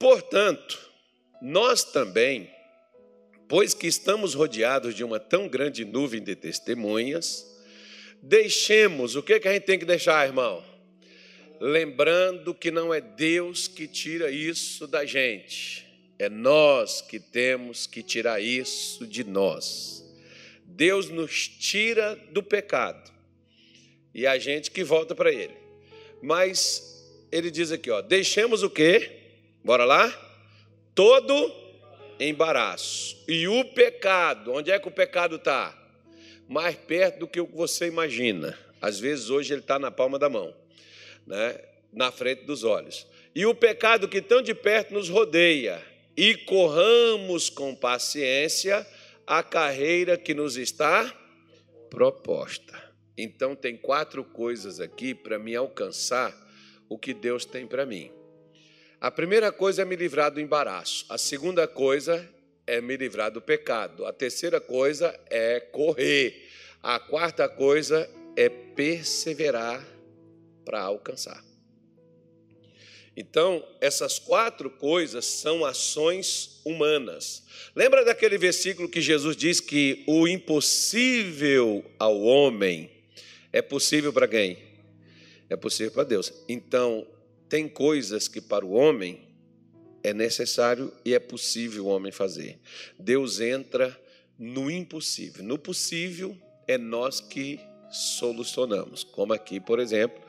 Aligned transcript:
Portanto, 0.00 0.80
nós 1.42 1.84
também, 1.84 2.50
pois 3.46 3.74
que 3.74 3.86
estamos 3.86 4.32
rodeados 4.32 4.94
de 4.94 5.04
uma 5.04 5.20
tão 5.20 5.46
grande 5.46 5.84
nuvem 5.84 6.22
de 6.22 6.34
testemunhas, 6.34 7.46
deixemos, 8.22 9.14
o 9.14 9.22
que, 9.22 9.38
que 9.38 9.46
a 9.46 9.52
gente 9.52 9.64
tem 9.64 9.78
que 9.78 9.84
deixar, 9.84 10.26
irmão? 10.26 10.64
Lembrando 11.60 12.54
que 12.54 12.70
não 12.70 12.94
é 12.94 13.02
Deus 13.02 13.68
que 13.68 13.86
tira 13.86 14.30
isso 14.30 14.86
da 14.86 15.04
gente, 15.04 15.86
é 16.18 16.30
nós 16.30 17.02
que 17.02 17.20
temos 17.20 17.86
que 17.86 18.02
tirar 18.02 18.40
isso 18.40 19.06
de 19.06 19.22
nós. 19.22 20.02
Deus 20.64 21.10
nos 21.10 21.46
tira 21.46 22.16
do 22.30 22.42
pecado 22.42 23.12
e 24.14 24.26
a 24.26 24.38
gente 24.38 24.70
que 24.70 24.82
volta 24.82 25.14
para 25.14 25.30
Ele. 25.30 25.54
Mas 26.22 27.04
ele 27.30 27.50
diz 27.50 27.70
aqui, 27.70 27.90
ó, 27.90 28.00
deixemos 28.00 28.62
o 28.62 28.70
quê? 28.70 29.19
Bora 29.64 29.84
lá? 29.84 30.12
Todo 30.94 31.52
embaraço. 32.18 33.22
E 33.28 33.46
o 33.46 33.64
pecado, 33.64 34.52
onde 34.52 34.70
é 34.70 34.78
que 34.78 34.88
o 34.88 34.92
pecado 34.92 35.36
está? 35.36 35.76
Mais 36.48 36.74
perto 36.74 37.20
do 37.20 37.28
que 37.28 37.40
você 37.40 37.86
imagina. 37.86 38.58
Às 38.80 38.98
vezes 38.98 39.30
hoje 39.30 39.52
ele 39.52 39.60
está 39.60 39.78
na 39.78 39.90
palma 39.90 40.18
da 40.18 40.28
mão, 40.28 40.54
né? 41.26 41.60
na 41.92 42.10
frente 42.10 42.44
dos 42.44 42.64
olhos. 42.64 43.06
E 43.34 43.46
o 43.46 43.54
pecado 43.54 44.08
que 44.08 44.20
tão 44.20 44.42
de 44.42 44.54
perto 44.54 44.94
nos 44.94 45.08
rodeia. 45.08 45.82
E 46.16 46.34
corramos 46.34 47.48
com 47.48 47.74
paciência 47.74 48.86
a 49.26 49.42
carreira 49.42 50.18
que 50.18 50.34
nos 50.34 50.56
está 50.56 51.14
proposta. 51.88 52.90
Então, 53.16 53.54
tem 53.54 53.76
quatro 53.76 54.24
coisas 54.24 54.80
aqui 54.80 55.14
para 55.14 55.38
me 55.38 55.54
alcançar 55.54 56.34
o 56.88 56.98
que 56.98 57.14
Deus 57.14 57.44
tem 57.44 57.66
para 57.66 57.86
mim. 57.86 58.10
A 59.00 59.10
primeira 59.10 59.50
coisa 59.50 59.82
é 59.82 59.84
me 59.84 59.96
livrar 59.96 60.30
do 60.30 60.40
embaraço. 60.40 61.06
A 61.08 61.16
segunda 61.16 61.66
coisa 61.66 62.28
é 62.66 62.80
me 62.80 62.96
livrar 62.96 63.30
do 63.30 63.40
pecado. 63.40 64.04
A 64.04 64.12
terceira 64.12 64.60
coisa 64.60 65.18
é 65.30 65.58
correr. 65.58 66.48
A 66.82 67.00
quarta 67.00 67.48
coisa 67.48 68.10
é 68.36 68.48
perseverar 68.48 69.82
para 70.64 70.82
alcançar. 70.82 71.42
Então, 73.16 73.66
essas 73.80 74.18
quatro 74.18 74.68
coisas 74.68 75.24
são 75.24 75.64
ações 75.64 76.60
humanas. 76.64 77.42
Lembra 77.74 78.04
daquele 78.04 78.36
versículo 78.36 78.88
que 78.88 79.00
Jesus 79.00 79.36
diz 79.36 79.60
que 79.60 80.04
o 80.06 80.28
impossível 80.28 81.84
ao 81.98 82.20
homem 82.20 82.90
é 83.52 83.62
possível 83.62 84.12
para 84.12 84.28
quem? 84.28 84.70
é 85.50 85.56
possível 85.56 85.90
para 85.90 86.04
Deus. 86.04 86.32
Então, 86.48 87.04
tem 87.50 87.68
coisas 87.68 88.28
que 88.28 88.40
para 88.40 88.64
o 88.64 88.70
homem 88.70 89.28
é 90.04 90.14
necessário 90.14 90.92
e 91.04 91.12
é 91.12 91.18
possível 91.18 91.86
o 91.86 91.88
homem 91.88 92.12
fazer. 92.12 92.60
Deus 92.96 93.40
entra 93.40 94.00
no 94.38 94.70
impossível. 94.70 95.42
No 95.42 95.58
possível 95.58 96.38
é 96.66 96.78
nós 96.78 97.20
que 97.20 97.58
solucionamos. 97.90 99.02
Como 99.02 99.32
aqui, 99.32 99.58
por 99.58 99.80
exemplo, 99.80 100.22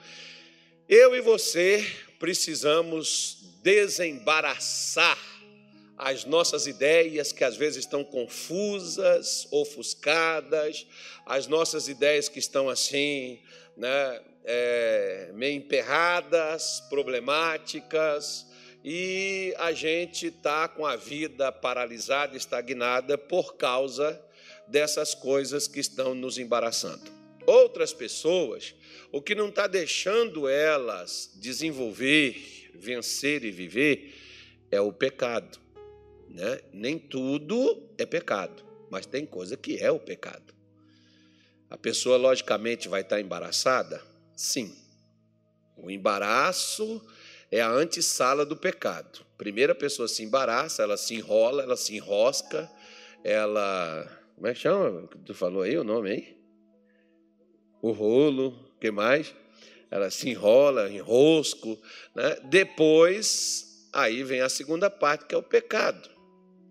eu 0.89 1.15
e 1.15 1.21
você 1.21 1.85
precisamos 2.19 3.37
desembaraçar 3.63 5.17
as 5.95 6.25
nossas 6.25 6.65
ideias 6.65 7.31
que 7.31 7.43
às 7.43 7.55
vezes 7.55 7.85
estão 7.85 8.03
confusas, 8.03 9.47
ofuscadas, 9.51 10.87
as 11.23 11.45
nossas 11.45 11.87
ideias 11.87 12.27
que 12.27 12.39
estão 12.39 12.67
assim, 12.67 13.39
né, 13.77 14.19
é, 14.43 15.31
meio 15.33 15.57
emperradas, 15.57 16.81
problemáticas, 16.89 18.47
e 18.83 19.53
a 19.59 19.71
gente 19.71 20.27
está 20.27 20.67
com 20.67 20.85
a 20.85 20.95
vida 20.95 21.51
paralisada, 21.51 22.35
estagnada 22.35 23.17
por 23.17 23.55
causa 23.55 24.19
dessas 24.67 25.13
coisas 25.13 25.67
que 25.67 25.79
estão 25.79 26.15
nos 26.15 26.37
embaraçando. 26.37 27.11
Outras 27.45 27.93
pessoas, 27.93 28.73
o 29.11 29.21
que 29.21 29.35
não 29.35 29.49
está 29.49 29.67
deixando 29.67 30.47
elas 30.47 31.31
desenvolver, 31.35 32.71
vencer 32.73 33.43
e 33.43 33.51
viver 33.51 34.15
é 34.71 34.79
o 34.81 34.91
pecado. 34.91 35.59
Né? 36.29 36.61
Nem 36.71 36.97
tudo 36.97 37.89
é 37.97 38.05
pecado, 38.05 38.63
mas 38.89 39.05
tem 39.05 39.25
coisa 39.25 39.57
que 39.57 39.77
é 39.77 39.91
o 39.91 39.99
pecado. 39.99 40.53
A 41.69 41.77
pessoa, 41.77 42.17
logicamente, 42.17 42.87
vai 42.87 43.01
estar 43.01 43.19
embaraçada? 43.19 44.01
Sim. 44.41 44.75
O 45.77 45.91
embaraço 45.91 46.99
é 47.51 47.61
a 47.61 47.69
antessala 47.69 48.43
do 48.43 48.57
pecado. 48.57 49.23
Primeiro 49.37 49.71
a 49.71 49.75
pessoa 49.75 50.07
se 50.07 50.23
embaraça, 50.23 50.81
ela 50.81 50.97
se 50.97 51.13
enrola, 51.13 51.61
ela 51.61 51.77
se 51.77 51.95
enrosca, 51.95 52.67
ela. 53.23 54.03
Como 54.33 54.47
é 54.47 54.53
que 54.55 54.61
chama? 54.61 55.07
Tu 55.23 55.35
falou 55.35 55.61
aí 55.61 55.77
o 55.77 55.83
nome 55.83 56.09
aí? 56.09 56.37
O 57.83 57.91
rolo, 57.91 58.47
o 58.75 58.79
que 58.79 58.89
mais? 58.89 59.31
Ela 59.91 60.09
se 60.09 60.27
enrola, 60.31 60.89
enrosco. 60.89 61.79
Né? 62.15 62.37
Depois, 62.45 63.87
aí 63.93 64.23
vem 64.23 64.41
a 64.41 64.49
segunda 64.49 64.89
parte, 64.89 65.27
que 65.27 65.35
é 65.35 65.37
o 65.37 65.43
pecado. 65.43 66.09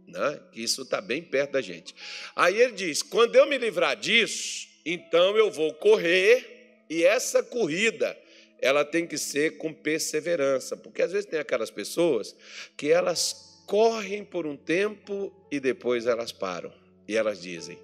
Né? 0.09 0.41
Isso 0.55 0.83
está 0.83 1.01
bem 1.01 1.23
perto 1.23 1.53
da 1.53 1.61
gente. 1.61 1.95
Aí 2.35 2.61
ele 2.61 2.73
diz: 2.73 3.01
quando 3.01 3.37
eu 3.37 3.47
me 3.47 3.57
livrar 3.57 3.95
disso, 3.95 4.67
então 4.85 5.37
eu 5.37 5.53
vou 5.53 5.73
correr 5.75 6.60
e 6.91 7.05
essa 7.05 7.41
corrida, 7.41 8.19
ela 8.59 8.85
tem 8.85 9.07
que 9.07 9.17
ser 9.17 9.57
com 9.59 9.73
perseverança, 9.73 10.77
porque 10.77 11.01
às 11.01 11.13
vezes 11.13 11.31
tem 11.31 11.39
aquelas 11.39 11.71
pessoas 11.71 12.35
que 12.77 12.91
elas 12.91 13.63
correm 13.67 14.25
por 14.25 14.45
um 14.45 14.57
tempo 14.57 15.33
e 15.51 15.61
depois 15.61 16.07
elas 16.07 16.33
param. 16.33 16.73
E 17.07 17.17
elas 17.17 17.41
dizem: 17.41 17.79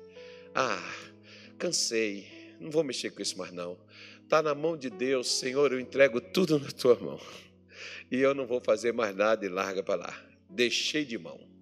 "Ah, 0.52 0.92
cansei, 1.56 2.26
não 2.60 2.70
vou 2.70 2.82
mexer 2.82 3.10
com 3.10 3.22
isso 3.22 3.38
mais 3.38 3.52
não. 3.52 3.78
Está 4.24 4.42
na 4.42 4.56
mão 4.56 4.76
de 4.76 4.90
Deus, 4.90 5.30
Senhor, 5.38 5.72
eu 5.72 5.78
entrego 5.78 6.20
tudo 6.20 6.58
na 6.58 6.72
tua 6.72 6.96
mão. 6.96 7.20
E 8.10 8.18
eu 8.20 8.34
não 8.34 8.44
vou 8.44 8.60
fazer 8.60 8.92
mais 8.92 9.14
nada 9.14 9.46
e 9.46 9.48
larga 9.48 9.84
para 9.84 10.00
lá. 10.00 10.26
Deixei 10.50 11.04
de 11.04 11.16
mão. 11.16 11.55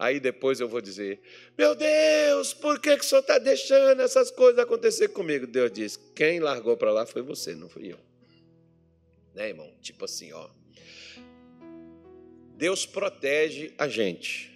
Aí 0.00 0.18
depois 0.18 0.58
eu 0.58 0.66
vou 0.66 0.80
dizer: 0.80 1.20
Meu 1.58 1.74
Deus, 1.74 2.54
por 2.54 2.80
que, 2.80 2.96
que 2.96 3.04
o 3.04 3.06
senhor 3.06 3.20
está 3.20 3.36
deixando 3.36 4.00
essas 4.00 4.30
coisas 4.30 4.58
acontecer 4.58 5.08
comigo? 5.08 5.46
Deus 5.46 5.70
diz: 5.70 5.96
Quem 6.16 6.40
largou 6.40 6.74
para 6.74 6.90
lá 6.90 7.04
foi 7.04 7.20
você, 7.20 7.54
não 7.54 7.68
fui 7.68 7.92
eu. 7.92 7.98
Né, 9.34 9.50
irmão? 9.50 9.70
Tipo 9.82 10.06
assim, 10.06 10.32
ó. 10.32 10.48
Deus 12.56 12.86
protege 12.86 13.74
a 13.76 13.88
gente. 13.88 14.50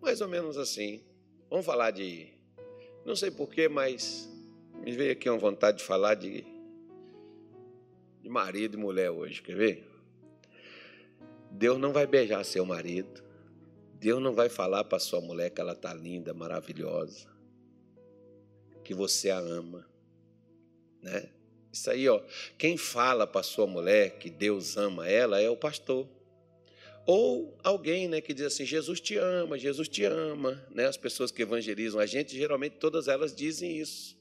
Mais 0.00 0.22
ou 0.22 0.28
menos 0.28 0.56
assim. 0.56 1.04
Vamos 1.50 1.66
falar 1.66 1.90
de. 1.90 2.28
Não 3.04 3.14
sei 3.14 3.30
porquê, 3.30 3.68
mas 3.68 4.26
me 4.82 4.92
veio 4.92 5.12
aqui 5.12 5.28
uma 5.28 5.38
vontade 5.38 5.78
de 5.78 5.84
falar 5.84 6.14
de, 6.14 6.46
de 8.22 8.28
marido 8.30 8.78
e 8.78 8.80
mulher 8.80 9.10
hoje, 9.10 9.42
quer 9.42 9.54
ver? 9.54 9.86
Deus 11.50 11.78
não 11.78 11.92
vai 11.92 12.06
beijar 12.06 12.42
seu 12.42 12.64
marido. 12.64 13.23
Deus 14.04 14.22
não 14.22 14.34
vai 14.34 14.50
falar 14.50 14.84
para 14.84 14.98
sua 14.98 15.18
mulher 15.18 15.48
que 15.48 15.62
ela 15.62 15.72
está 15.72 15.94
linda, 15.94 16.34
maravilhosa, 16.34 17.26
que 18.84 18.92
você 18.92 19.30
a 19.30 19.38
ama, 19.38 19.88
né? 21.00 21.30
Isso 21.72 21.90
aí, 21.90 22.06
ó. 22.06 22.20
Quem 22.58 22.76
fala 22.76 23.26
para 23.26 23.42
sua 23.42 23.66
mulher 23.66 24.18
que 24.18 24.28
Deus 24.28 24.76
ama 24.76 25.08
ela 25.08 25.40
é 25.40 25.48
o 25.48 25.56
pastor. 25.56 26.06
Ou 27.06 27.56
alguém, 27.64 28.06
né, 28.06 28.20
que 28.20 28.34
diz 28.34 28.44
assim: 28.44 28.66
Jesus 28.66 29.00
te 29.00 29.16
ama, 29.16 29.58
Jesus 29.58 29.88
te 29.88 30.04
ama, 30.04 30.62
né? 30.70 30.84
As 30.84 30.98
pessoas 30.98 31.30
que 31.30 31.40
evangelizam 31.40 31.98
a 31.98 32.04
gente, 32.04 32.36
geralmente 32.36 32.76
todas 32.76 33.08
elas 33.08 33.34
dizem 33.34 33.78
isso. 33.78 34.14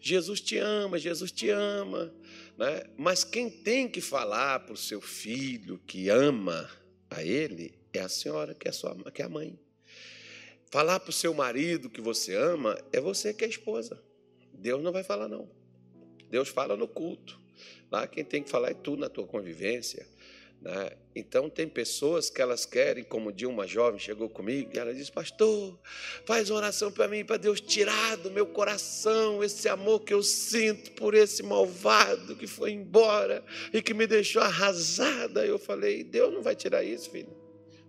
Jesus 0.00 0.40
te 0.40 0.56
ama, 0.56 0.98
Jesus 0.98 1.30
te 1.30 1.50
ama, 1.50 2.10
né? 2.56 2.84
Mas 2.96 3.22
quem 3.22 3.50
tem 3.50 3.86
que 3.86 4.00
falar 4.00 4.60
para 4.60 4.72
o 4.72 4.78
seu 4.78 5.02
filho 5.02 5.78
que 5.86 6.08
ama 6.08 6.70
a 7.10 7.22
ele 7.22 7.79
é 7.98 8.02
a 8.02 8.08
senhora, 8.08 8.54
que 8.54 8.68
é, 8.68 8.72
sua, 8.72 8.94
que 9.12 9.22
é 9.22 9.24
a 9.24 9.28
mãe. 9.28 9.58
Falar 10.70 11.00
para 11.00 11.10
o 11.10 11.12
seu 11.12 11.34
marido 11.34 11.90
que 11.90 12.00
você 12.00 12.34
ama 12.34 12.78
é 12.92 13.00
você 13.00 13.34
que 13.34 13.44
é 13.44 13.46
a 13.46 13.50
esposa. 13.50 14.00
Deus 14.52 14.82
não 14.82 14.92
vai 14.92 15.02
falar, 15.02 15.28
não. 15.28 15.48
Deus 16.30 16.48
fala 16.48 16.76
no 16.76 16.86
culto. 16.86 17.40
Lá 17.90 18.06
quem 18.06 18.24
tem 18.24 18.42
que 18.42 18.48
falar 18.48 18.70
é 18.70 18.74
tu 18.74 18.96
na 18.96 19.08
tua 19.08 19.26
convivência. 19.26 20.06
Né? 20.60 20.90
Então, 21.16 21.48
tem 21.48 21.66
pessoas 21.66 22.30
que 22.30 22.40
elas 22.40 22.66
querem, 22.66 23.02
como 23.02 23.32
de 23.32 23.46
uma 23.46 23.66
jovem 23.66 23.98
chegou 23.98 24.28
comigo, 24.28 24.70
e 24.72 24.78
ela 24.78 24.94
disse: 24.94 25.10
Pastor, 25.10 25.78
faz 26.26 26.50
uma 26.50 26.58
oração 26.58 26.92
para 26.92 27.08
mim, 27.08 27.24
para 27.24 27.38
Deus 27.38 27.60
tirar 27.60 28.16
do 28.18 28.30
meu 28.30 28.46
coração 28.46 29.42
esse 29.42 29.68
amor 29.68 30.00
que 30.00 30.12
eu 30.12 30.22
sinto 30.22 30.92
por 30.92 31.14
esse 31.14 31.42
malvado 31.42 32.36
que 32.36 32.46
foi 32.46 32.72
embora 32.72 33.42
e 33.72 33.82
que 33.82 33.94
me 33.94 34.06
deixou 34.06 34.42
arrasada. 34.42 35.44
Eu 35.44 35.58
falei: 35.58 36.04
Deus 36.04 36.32
não 36.32 36.42
vai 36.42 36.54
tirar 36.54 36.84
isso, 36.84 37.10
filho. 37.10 37.39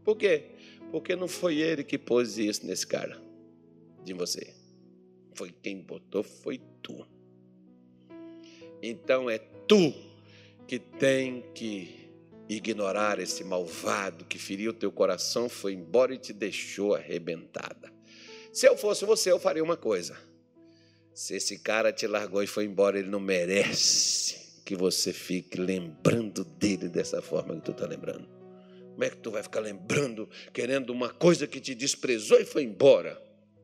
Por 0.03 0.17
quê? 0.17 0.45
Porque 0.91 1.15
não 1.15 1.27
foi 1.27 1.57
ele 1.57 1.83
que 1.83 1.97
pôs 1.97 2.37
isso 2.37 2.65
nesse 2.65 2.85
cara, 2.85 3.21
de 4.03 4.13
você. 4.13 4.53
Foi 5.33 5.53
quem 5.61 5.81
botou, 5.81 6.23
foi 6.23 6.59
tu. 6.81 7.05
Então 8.81 9.29
é 9.29 9.37
tu 9.37 9.93
que 10.67 10.79
tem 10.79 11.43
que 11.53 12.09
ignorar 12.49 13.19
esse 13.19 13.43
malvado 13.43 14.25
que 14.25 14.37
feriu 14.37 14.73
teu 14.73 14.91
coração, 14.91 15.47
foi 15.47 15.73
embora 15.73 16.13
e 16.13 16.17
te 16.17 16.33
deixou 16.33 16.95
arrebentada. 16.95 17.91
Se 18.51 18.67
eu 18.67 18.75
fosse 18.75 19.05
você, 19.05 19.31
eu 19.31 19.39
faria 19.39 19.63
uma 19.63 19.77
coisa. 19.77 20.17
Se 21.13 21.35
esse 21.35 21.59
cara 21.59 21.93
te 21.93 22.07
largou 22.07 22.43
e 22.43 22.47
foi 22.47 22.65
embora, 22.65 22.99
ele 22.99 23.09
não 23.09 23.19
merece 23.19 24.61
que 24.65 24.75
você 24.75 25.13
fique 25.13 25.59
lembrando 25.59 26.43
dele 26.43 26.89
dessa 26.89 27.21
forma 27.21 27.55
que 27.55 27.61
tu 27.61 27.71
está 27.71 27.85
lembrando. 27.85 28.40
Como 29.01 29.09
é 29.09 29.15
que 29.15 29.23
tu 29.23 29.31
vai 29.31 29.41
ficar 29.41 29.61
lembrando, 29.61 30.29
querendo 30.53 30.91
uma 30.91 31.09
coisa 31.09 31.47
que 31.47 31.59
te 31.59 31.73
desprezou 31.73 32.39
e 32.39 32.45
foi 32.45 32.61
embora? 32.61 33.19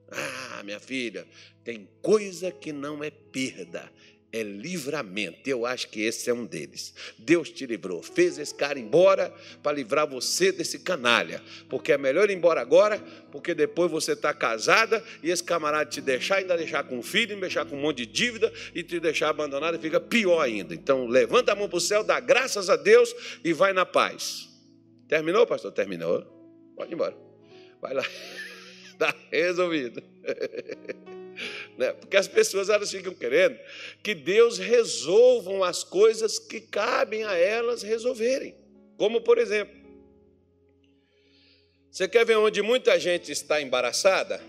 Ah, 0.10 0.64
minha 0.64 0.80
filha, 0.80 1.28
tem 1.64 1.88
coisa 2.02 2.50
que 2.50 2.74
não 2.74 3.04
é 3.04 3.12
perda, 3.12 3.88
é 4.34 4.42
livramento. 4.42 5.48
Eu 5.48 5.64
acho 5.64 5.90
que 5.90 6.02
esse 6.02 6.28
é 6.28 6.34
um 6.34 6.44
deles. 6.44 6.92
Deus 7.20 7.52
te 7.52 7.68
livrou, 7.68 8.02
fez 8.02 8.40
esse 8.40 8.56
cara 8.56 8.80
embora 8.80 9.32
para 9.62 9.74
livrar 9.74 10.08
você 10.08 10.52
desse 10.52 10.80
canalha. 10.80 11.40
Porque 11.70 11.92
é 11.92 12.00
melhor 12.00 12.32
ir 12.32 12.34
embora 12.36 12.60
agora, 12.60 12.98
porque 13.32 13.54
depois 13.54 13.92
você 13.92 14.14
está 14.14 14.34
casada 14.34 15.04
e 15.22 15.30
esse 15.30 15.44
camarada 15.44 15.88
te 15.88 16.02
deixar, 16.02 16.38
ainda 16.38 16.58
deixar 16.58 16.84
com 16.86 17.04
filho, 17.04 17.34
ainda 17.34 17.42
deixar 17.42 17.64
com 17.64 17.78
um 17.78 17.82
monte 17.82 17.98
de 17.98 18.06
dívida 18.08 18.52
e 18.74 18.82
te 18.82 19.00
deixar 19.00 19.30
abandonado, 19.30 19.78
fica 19.78 20.00
pior 20.00 20.42
ainda. 20.42 20.74
Então 20.74 21.06
levanta 21.06 21.52
a 21.52 21.56
mão 21.56 21.70
para 21.70 21.78
o 21.78 21.80
céu, 21.80 22.04
dá 22.04 22.20
graças 22.20 22.72
a 22.72 22.76
Deus 22.76 23.14
e 23.44 23.54
vai 23.54 23.72
na 23.72 23.86
paz. 23.86 24.47
Terminou, 25.08 25.48
pastor? 25.48 25.72
Terminou. 25.72 26.26
Pode 26.76 26.92
ir 26.92 26.96
embora. 26.96 27.18
Vai 27.82 27.94
lá. 27.94 28.04
Está 28.92 29.14
resolvido. 29.32 30.02
Né? 31.78 31.94
Porque 31.94 32.18
as 32.18 32.28
pessoas 32.28 32.68
elas 32.68 32.90
ficam 32.90 33.14
querendo 33.14 33.60
que 34.02 34.16
Deus 34.16 34.58
resolvam 34.58 35.64
as 35.64 35.84
coisas 35.84 36.40
que 36.40 36.60
cabem 36.60 37.24
a 37.24 37.36
elas 37.36 37.84
resolverem. 37.84 38.56
Como, 38.98 39.22
por 39.22 39.38
exemplo, 39.38 39.78
você 41.92 42.08
quer 42.08 42.26
ver 42.26 42.38
onde 42.38 42.62
muita 42.62 43.00
gente 43.00 43.32
está 43.32 43.62
embaraçada? 43.62 44.42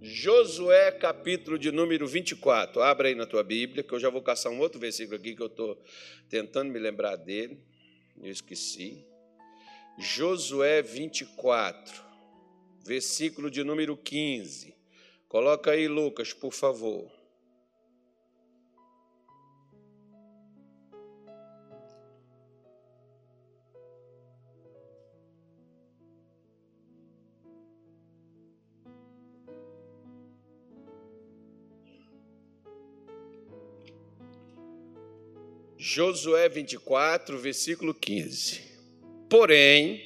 Josué, 0.00 0.92
capítulo 0.92 1.58
de 1.58 1.72
número 1.72 2.06
24. 2.06 2.82
Abra 2.82 3.08
aí 3.08 3.14
na 3.14 3.26
tua 3.26 3.42
Bíblia, 3.42 3.82
que 3.82 3.92
eu 3.92 3.98
já 3.98 4.10
vou 4.10 4.22
caçar 4.22 4.52
um 4.52 4.60
outro 4.60 4.78
versículo 4.78 5.16
aqui 5.16 5.34
que 5.34 5.42
eu 5.42 5.46
estou 5.46 5.82
tentando 6.28 6.70
me 6.70 6.78
lembrar 6.78 7.16
dele. 7.16 7.58
Eu 8.20 8.30
esqueci. 8.30 9.04
Josué 9.98 10.82
24, 10.82 12.02
versículo 12.84 13.50
de 13.50 13.62
número 13.62 13.96
15. 13.96 14.74
Coloca 15.28 15.70
aí, 15.70 15.86
Lucas, 15.88 16.32
por 16.32 16.52
favor. 16.52 17.10
Josué 35.94 36.48
24, 36.48 37.38
versículo 37.38 37.94
15. 37.94 38.60
Porém, 39.30 40.02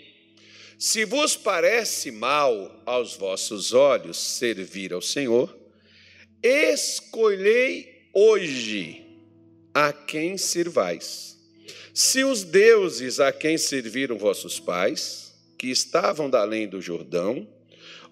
se 0.78 1.06
vos 1.06 1.34
parece 1.34 2.10
mal 2.10 2.82
aos 2.84 3.16
vossos 3.16 3.72
olhos 3.72 4.18
servir 4.18 4.92
ao 4.92 5.00
Senhor, 5.00 5.58
escolhei 6.42 8.10
hoje 8.12 9.02
a 9.72 9.90
quem 9.90 10.36
servais. 10.36 11.38
Se 11.94 12.22
os 12.22 12.44
deuses 12.44 13.18
a 13.18 13.32
quem 13.32 13.56
serviram 13.56 14.18
vossos 14.18 14.60
pais, 14.60 15.32
que 15.56 15.68
estavam 15.68 16.28
da 16.28 16.42
além 16.42 16.68
do 16.68 16.82
Jordão, 16.82 17.48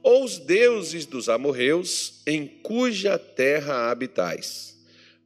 ou 0.02 0.24
os 0.24 0.38
deuses 0.38 1.04
dos 1.04 1.28
amorreus, 1.28 2.22
em 2.26 2.46
cuja 2.46 3.18
terra 3.18 3.90
habitais. 3.90 4.78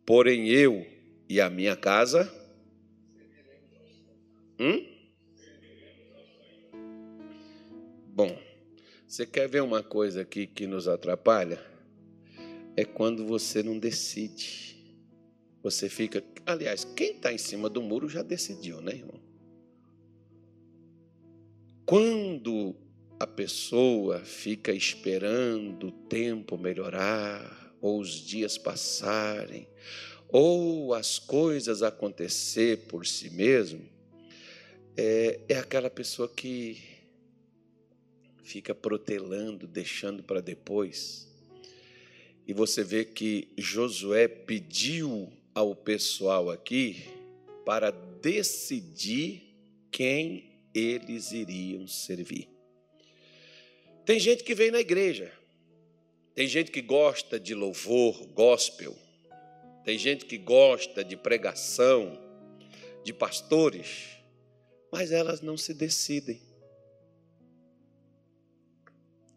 Porém 0.04 0.48
eu 0.48 0.84
e 1.28 1.40
a 1.40 1.48
minha 1.48 1.76
casa. 1.76 2.39
Hum? 4.60 4.84
Bom, 8.08 8.38
você 9.08 9.24
quer 9.24 9.48
ver 9.48 9.62
uma 9.62 9.82
coisa 9.82 10.20
aqui 10.20 10.46
que 10.46 10.66
nos 10.66 10.86
atrapalha? 10.86 11.58
É 12.76 12.84
quando 12.84 13.26
você 13.26 13.62
não 13.62 13.78
decide. 13.78 14.76
Você 15.62 15.88
fica. 15.88 16.22
Aliás, 16.44 16.84
quem 16.84 17.12
está 17.12 17.32
em 17.32 17.38
cima 17.38 17.70
do 17.70 17.80
muro 17.80 18.06
já 18.06 18.22
decidiu, 18.22 18.82
né, 18.82 18.96
irmão? 18.96 19.18
Quando 21.86 22.76
a 23.18 23.26
pessoa 23.26 24.20
fica 24.20 24.72
esperando 24.72 25.88
o 25.88 25.92
tempo 25.92 26.58
melhorar, 26.58 27.74
ou 27.80 27.98
os 27.98 28.10
dias 28.10 28.58
passarem, 28.58 29.66
ou 30.28 30.92
as 30.92 31.18
coisas 31.18 31.82
acontecer 31.82 32.86
por 32.88 33.06
si 33.06 33.30
mesmo, 33.30 33.99
é, 35.00 35.40
é 35.48 35.56
aquela 35.56 35.88
pessoa 35.88 36.28
que 36.28 36.76
fica 38.42 38.74
protelando, 38.74 39.66
deixando 39.66 40.22
para 40.22 40.42
depois. 40.42 41.26
E 42.46 42.52
você 42.52 42.84
vê 42.84 43.04
que 43.04 43.48
Josué 43.56 44.28
pediu 44.28 45.32
ao 45.54 45.74
pessoal 45.74 46.50
aqui 46.50 47.04
para 47.64 47.90
decidir 47.90 49.54
quem 49.90 50.50
eles 50.74 51.32
iriam 51.32 51.86
servir. 51.86 52.48
Tem 54.04 54.20
gente 54.20 54.44
que 54.44 54.54
vem 54.54 54.70
na 54.70 54.80
igreja, 54.80 55.32
tem 56.34 56.46
gente 56.46 56.70
que 56.70 56.82
gosta 56.82 57.40
de 57.40 57.54
louvor, 57.54 58.26
gospel, 58.34 58.96
tem 59.82 59.96
gente 59.96 60.26
que 60.26 60.36
gosta 60.36 61.02
de 61.02 61.16
pregação, 61.16 62.20
de 63.02 63.14
pastores, 63.14 64.19
mas 64.90 65.12
elas 65.12 65.40
não 65.40 65.56
se 65.56 65.72
decidem 65.72 66.40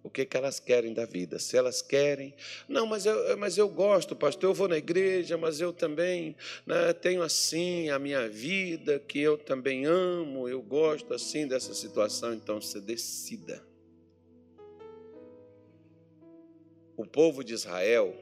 o 0.04 0.10
que, 0.10 0.26
que 0.26 0.36
elas 0.36 0.60
querem 0.60 0.94
da 0.94 1.06
vida. 1.06 1.40
Se 1.40 1.56
elas 1.56 1.82
querem, 1.82 2.36
não, 2.68 2.86
mas 2.86 3.06
eu, 3.06 3.38
mas 3.38 3.58
eu 3.58 3.70
gosto, 3.70 4.16
pastor, 4.16 4.50
eu 4.50 4.54
vou 4.54 4.68
na 4.68 4.78
igreja, 4.78 5.38
mas 5.38 5.62
eu 5.62 5.72
também 5.72 6.36
né, 6.66 6.92
tenho 6.92 7.24
assim 7.24 7.90
a 7.90 7.98
minha 7.98 8.28
vida, 8.28 9.00
que 9.00 9.20
eu 9.20 9.38
também 9.38 9.86
amo, 9.86 10.50
eu 10.50 10.62
gosto 10.62 11.14
assim 11.14 11.48
dessa 11.48 11.74
situação, 11.74 12.34
então 12.34 12.62
você 12.62 12.82
decida. 12.82 13.64
O 16.98 17.06
povo 17.06 17.44
de 17.44 17.54
Israel, 17.54 18.14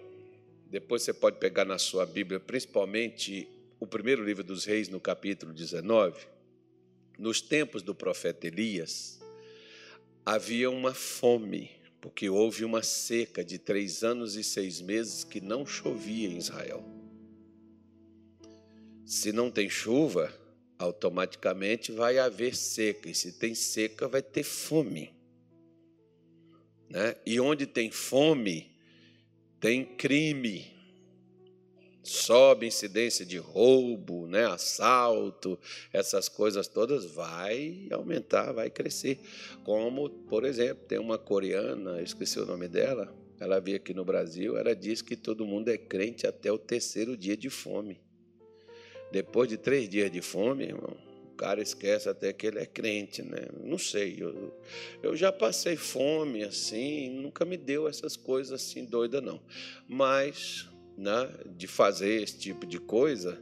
depois 0.67 1.01
você 1.01 1.13
pode 1.13 1.39
pegar 1.39 1.65
na 1.65 1.79
sua 1.79 2.05
Bíblia, 2.05 2.39
principalmente 2.39 3.49
o 3.79 3.87
primeiro 3.87 4.23
livro 4.23 4.43
dos 4.43 4.65
Reis, 4.65 4.87
no 4.87 4.99
capítulo 4.99 5.51
19, 5.51 6.15
nos 7.21 7.39
tempos 7.39 7.83
do 7.83 7.93
profeta 7.93 8.47
Elias, 8.47 9.21
havia 10.25 10.71
uma 10.71 10.91
fome, 10.91 11.69
porque 12.01 12.27
houve 12.27 12.65
uma 12.65 12.81
seca 12.81 13.45
de 13.45 13.59
três 13.59 14.03
anos 14.03 14.35
e 14.35 14.43
seis 14.43 14.81
meses 14.81 15.23
que 15.23 15.39
não 15.39 15.63
chovia 15.63 16.27
em 16.27 16.37
Israel. 16.37 16.83
Se 19.05 19.31
não 19.31 19.51
tem 19.51 19.69
chuva, 19.69 20.33
automaticamente 20.79 21.91
vai 21.91 22.17
haver 22.17 22.55
seca, 22.55 23.07
e 23.07 23.13
se 23.13 23.33
tem 23.33 23.53
seca, 23.53 24.07
vai 24.07 24.23
ter 24.23 24.43
fome. 24.43 25.13
Né? 26.89 27.15
E 27.23 27.39
onde 27.39 27.67
tem 27.67 27.91
fome, 27.91 28.71
tem 29.59 29.85
crime 29.85 30.65
sobe 32.03 32.67
incidência 32.67 33.25
de 33.25 33.37
roubo, 33.37 34.27
né, 34.27 34.45
assalto, 34.45 35.59
essas 35.93 36.27
coisas 36.27 36.67
todas, 36.67 37.05
vai 37.05 37.87
aumentar, 37.91 38.51
vai 38.51 38.69
crescer. 38.69 39.19
Como, 39.63 40.09
por 40.09 40.43
exemplo, 40.43 40.83
tem 40.87 40.99
uma 40.99 41.17
coreana, 41.17 42.01
esqueci 42.01 42.39
o 42.39 42.45
nome 42.45 42.67
dela, 42.67 43.13
ela 43.39 43.59
veio 43.59 43.77
aqui 43.77 43.93
no 43.93 44.05
Brasil, 44.05 44.57
ela 44.57 44.75
diz 44.75 45.01
que 45.01 45.15
todo 45.15 45.45
mundo 45.45 45.69
é 45.69 45.77
crente 45.77 46.27
até 46.27 46.51
o 46.51 46.57
terceiro 46.57 47.17
dia 47.17 47.35
de 47.35 47.49
fome. 47.49 47.99
Depois 49.11 49.49
de 49.49 49.57
três 49.57 49.89
dias 49.89 50.11
de 50.11 50.21
fome, 50.21 50.65
irmão, 50.65 50.95
o 51.33 51.35
cara 51.35 51.61
esquece 51.61 52.07
até 52.07 52.31
que 52.31 52.47
ele 52.47 52.59
é 52.59 52.65
crente, 52.65 53.21
né? 53.21 53.47
Não 53.63 53.77
sei, 53.77 54.15
eu, 54.19 54.53
eu 55.01 55.15
já 55.15 55.31
passei 55.31 55.75
fome 55.75 56.43
assim, 56.43 57.09
nunca 57.09 57.43
me 57.43 57.57
deu 57.57 57.87
essas 57.87 58.15
coisas 58.15 58.53
assim 58.53 58.85
doida 58.85 59.19
não. 59.19 59.41
Mas 59.87 60.70
né, 61.01 61.29
de 61.47 61.65
fazer 61.65 62.21
esse 62.21 62.37
tipo 62.37 62.65
de 62.65 62.79
coisa, 62.79 63.41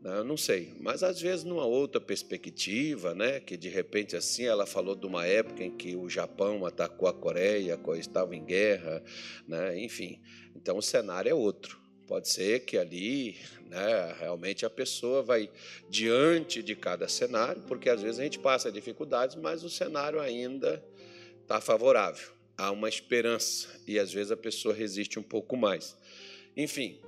né, 0.00 0.22
não 0.22 0.36
sei, 0.36 0.74
mas 0.78 1.02
às 1.02 1.20
vezes 1.20 1.44
numa 1.44 1.64
outra 1.64 2.00
perspectiva, 2.00 3.14
né, 3.14 3.40
que 3.40 3.56
de 3.56 3.68
repente 3.68 4.14
assim 4.14 4.44
ela 4.44 4.66
falou 4.66 4.94
de 4.94 5.06
uma 5.06 5.26
época 5.26 5.64
em 5.64 5.70
que 5.70 5.96
o 5.96 6.08
Japão 6.08 6.66
atacou 6.66 7.08
a 7.08 7.14
Coreia, 7.14 7.74
a 7.74 7.78
Coreia 7.78 8.00
estava 8.00 8.36
em 8.36 8.44
guerra, 8.44 9.02
né, 9.48 9.78
enfim, 9.82 10.20
então 10.54 10.76
o 10.76 10.82
cenário 10.82 11.30
é 11.30 11.34
outro. 11.34 11.80
Pode 12.06 12.28
ser 12.28 12.66
que 12.66 12.76
ali, 12.76 13.38
né, 13.70 14.14
realmente 14.18 14.66
a 14.66 14.70
pessoa 14.70 15.22
vai 15.22 15.48
diante 15.88 16.62
de 16.62 16.76
cada 16.76 17.08
cenário, 17.08 17.62
porque 17.62 17.88
às 17.88 18.02
vezes 18.02 18.18
a 18.18 18.24
gente 18.24 18.38
passa 18.38 18.70
dificuldades, 18.70 19.36
mas 19.36 19.64
o 19.64 19.70
cenário 19.70 20.20
ainda 20.20 20.84
está 21.40 21.58
favorável. 21.58 22.28
Há 22.58 22.70
uma 22.70 22.88
esperança 22.88 23.68
e 23.86 23.98
às 23.98 24.12
vezes 24.12 24.30
a 24.30 24.36
pessoa 24.36 24.74
resiste 24.74 25.18
um 25.18 25.22
pouco 25.22 25.56
mais. 25.56 25.96
Enfim, 26.56 27.00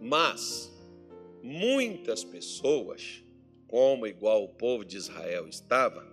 mas 0.00 0.72
muitas 1.42 2.24
pessoas, 2.24 3.22
como 3.68 4.06
igual 4.06 4.44
o 4.44 4.48
povo 4.48 4.84
de 4.84 4.96
Israel 4.96 5.48
estava, 5.48 6.06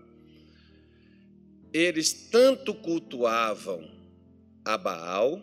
eles 1.72 2.30
tanto 2.30 2.74
cultuavam 2.74 3.90
a 4.64 4.78
Baal, 4.78 5.42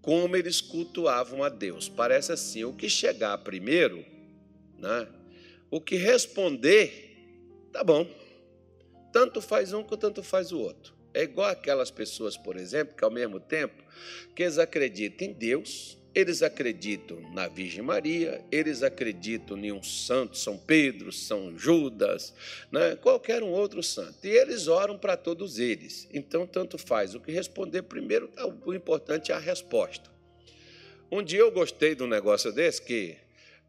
como 0.00 0.36
eles 0.36 0.60
cultuavam 0.60 1.44
a 1.44 1.48
Deus. 1.48 1.88
Parece 1.88 2.32
assim: 2.32 2.64
o 2.64 2.72
que 2.72 2.88
chegar 2.88 3.38
primeiro, 3.38 4.04
né? 4.76 5.08
o 5.72 5.80
que 5.80 5.96
responder, 5.96 7.68
tá 7.72 7.82
bom. 7.82 8.06
Tanto 9.10 9.40
faz 9.40 9.72
um 9.72 9.82
quanto 9.82 10.00
tanto 10.00 10.22
faz 10.22 10.52
o 10.52 10.58
outro. 10.58 10.91
É 11.14 11.22
igual 11.22 11.48
aquelas 11.48 11.90
pessoas, 11.90 12.36
por 12.36 12.56
exemplo, 12.56 12.96
que 12.96 13.04
ao 13.04 13.10
mesmo 13.10 13.38
tempo 13.38 13.82
que 14.34 14.42
eles 14.42 14.58
acreditam 14.58 15.28
em 15.28 15.32
Deus, 15.32 15.98
eles 16.14 16.42
acreditam 16.42 17.18
na 17.32 17.48
Virgem 17.48 17.82
Maria, 17.82 18.44
eles 18.50 18.82
acreditam 18.82 19.56
em 19.58 19.72
um 19.72 19.82
santo, 19.82 20.36
São 20.36 20.58
Pedro, 20.58 21.10
São 21.10 21.56
Judas, 21.56 22.34
né? 22.70 22.96
qualquer 22.96 23.42
um 23.42 23.50
outro 23.50 23.82
santo. 23.82 24.14
E 24.24 24.28
eles 24.28 24.68
oram 24.68 24.98
para 24.98 25.16
todos 25.16 25.58
eles. 25.58 26.08
Então, 26.12 26.46
tanto 26.46 26.76
faz. 26.76 27.14
O 27.14 27.20
que 27.20 27.32
responder 27.32 27.82
primeiro, 27.82 28.30
o 28.64 28.74
importante 28.74 29.32
é 29.32 29.34
a 29.34 29.38
resposta. 29.38 30.10
Um 31.10 31.22
dia 31.22 31.40
eu 31.40 31.50
gostei 31.50 31.94
de 31.94 32.02
um 32.02 32.06
negócio 32.06 32.52
desse 32.52 32.80
que 32.82 33.16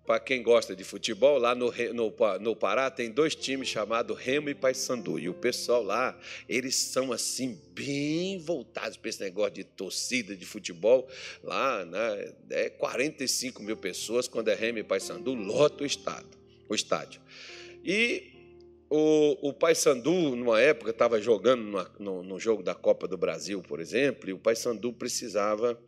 para 0.06 0.20
quem 0.20 0.44
gosta 0.44 0.76
de 0.76 0.84
futebol, 0.84 1.38
lá 1.38 1.56
no, 1.56 1.72
no, 1.94 2.14
no, 2.40 2.56
Pará 2.56 2.92
tem 2.92 3.10
dois 3.10 3.36
times 3.36 3.70
chamados 3.70 4.18
Remo 4.18 4.50
e 4.50 4.56
Paysandu. 4.56 5.18
E 5.18 5.30
o 5.30 5.34
pessoal 5.34 5.82
lá, 5.82 6.20
eles 6.48 6.76
são 6.76 7.14
assim, 7.14 7.58
bem 7.72 8.38
voltados 8.38 8.98
para 8.98 9.10
esse 9.10 9.22
negócio 9.22 9.54
de 9.54 9.64
torcida 9.64 10.36
de 10.36 10.46
futebol. 10.46 11.08
Lá, 11.42 11.86
né, 11.86 12.34
é 12.50 12.70
45 12.70 13.64
mil 13.64 13.78
pessoas, 13.78 14.28
quando 14.28 14.50
é 14.50 14.56
Remo 14.56 14.80
e 14.80 14.84
Paysandu, 14.84 15.34
lota 15.34 15.84
o, 15.84 15.86
estado, 15.86 16.38
o 16.68 16.76
estádio. 16.76 17.22
E 17.84 18.34
o, 18.90 19.50
o 19.50 19.54
Paysandu, 19.54 20.36
numa 20.36 20.60
época, 20.60 20.92
estava 20.92 21.22
jogando 21.22 21.64
numa, 21.64 21.92
no, 21.98 22.22
no, 22.24 22.40
jogo 22.40 22.62
da 22.62 22.76
Copa 22.76 23.08
do 23.08 23.18
Brasil, 23.18 23.62
por 23.62 23.80
exemplo, 23.80 24.30
e 24.30 24.34
o 24.34 24.38
Paysandu 24.38 24.92
precisava. 24.92 25.80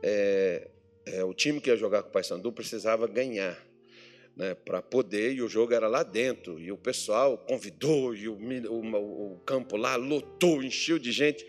É, 0.00 0.70
é, 1.12 1.24
o 1.24 1.32
time 1.32 1.60
que 1.60 1.70
ia 1.70 1.76
jogar 1.76 2.02
com 2.02 2.08
o 2.08 2.12
Paysandu 2.12 2.52
precisava 2.52 3.06
ganhar. 3.06 3.66
Né, 4.36 4.54
para 4.54 4.80
poder, 4.80 5.32
e 5.32 5.42
o 5.42 5.48
jogo 5.48 5.74
era 5.74 5.88
lá 5.88 6.04
dentro, 6.04 6.60
e 6.60 6.70
o 6.70 6.76
pessoal 6.76 7.36
convidou, 7.38 8.14
e 8.14 8.28
o, 8.28 8.34
o, 8.34 9.32
o, 9.32 9.38
campo 9.40 9.76
lá 9.76 9.96
lotou, 9.96 10.62
encheu 10.62 10.96
de 10.96 11.10
gente, 11.10 11.44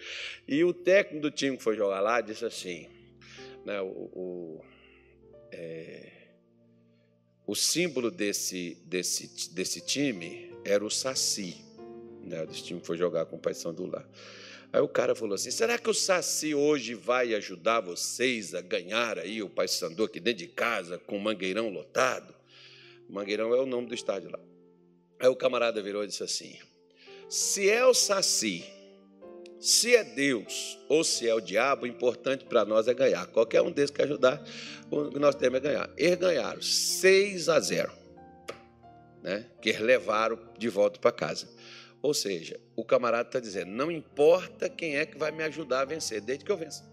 e 0.47 0.63
o 0.63 0.73
técnico 0.73 1.21
do 1.21 1.29
time 1.29 1.55
que 1.55 1.61
foi 1.61 1.75
jogar 1.75 1.99
lá 1.99 2.19
disse 2.19 2.45
assim, 2.45 2.87
né, 3.63 3.79
o, 3.79 4.59
é, 5.51 6.11
o 7.45 7.53
símbolo 7.53 8.09
desse, 8.09 8.81
desse, 8.85 9.53
desse 9.53 9.81
time 9.81 10.51
era 10.65 10.83
o 10.83 10.89
Saci, 10.89 11.63
né, 12.23 12.43
desse 12.47 12.63
time 12.63 12.79
que 12.79 12.87
foi 12.87 12.97
jogar 12.97 13.27
com 13.27 13.35
o 13.35 13.39
Paysandu 13.39 13.85
lá. 13.85 14.03
Aí 14.71 14.81
o 14.81 14.87
cara 14.87 15.15
falou 15.15 15.35
assim: 15.35 15.51
será 15.51 15.77
que 15.77 15.89
o 15.89 15.93
Saci 15.93 16.53
hoje 16.53 16.93
vai 16.93 17.33
ajudar 17.33 17.81
vocês 17.81 18.53
a 18.53 18.61
ganhar 18.61 19.17
aí 19.17 19.41
o 19.41 19.49
Paysandu 19.49 20.03
aqui 20.03 20.19
dentro 20.19 20.39
de 20.39 20.47
casa 20.47 20.97
com 20.99 21.17
o 21.17 21.19
mangueirão 21.19 21.69
lotado? 21.69 22.33
Mangueirão 23.09 23.53
é 23.53 23.59
o 23.59 23.65
nome 23.65 23.87
do 23.87 23.95
estádio 23.95 24.29
lá. 24.31 24.39
Aí 25.19 25.27
o 25.27 25.35
camarada 25.35 25.81
virou 25.81 26.03
e 26.03 26.07
disse 26.07 26.23
assim: 26.23 26.57
se 27.27 27.69
é 27.69 27.85
o 27.85 27.93
Saci, 27.93 28.63
se 29.59 29.95
é 29.95 30.03
Deus 30.03 30.79
ou 30.87 31.03
se 31.03 31.27
é 31.27 31.33
o 31.33 31.41
diabo, 31.41 31.83
o 31.83 31.87
importante 31.87 32.45
para 32.45 32.63
nós 32.63 32.87
é 32.87 32.93
ganhar. 32.93 33.27
Qualquer 33.27 33.61
um 33.61 33.71
desses 33.71 33.91
que 33.91 34.01
ajudar, 34.01 34.41
o 34.89 35.09
que 35.09 35.19
nós 35.19 35.35
temos 35.35 35.57
é 35.57 35.61
ganhar. 35.61 35.89
Eles 35.97 36.17
ganharam 36.17 36.61
6 36.61 37.49
a 37.49 37.59
0, 37.59 37.91
né? 39.21 39.45
que 39.61 39.69
eles 39.69 39.81
levaram 39.81 40.39
de 40.57 40.69
volta 40.69 40.99
para 40.99 41.11
casa. 41.11 41.49
Ou 42.01 42.13
seja, 42.13 42.59
o 42.75 42.85
camarada 42.85 43.27
está 43.27 43.39
dizendo: 43.39 43.71
não 43.71 43.91
importa 43.91 44.69
quem 44.69 44.97
é 44.97 45.05
que 45.05 45.17
vai 45.17 45.31
me 45.31 45.43
ajudar 45.43 45.81
a 45.81 45.85
vencer, 45.85 46.21
desde 46.21 46.45
que 46.45 46.51
eu 46.51 46.57
vença. 46.57 46.87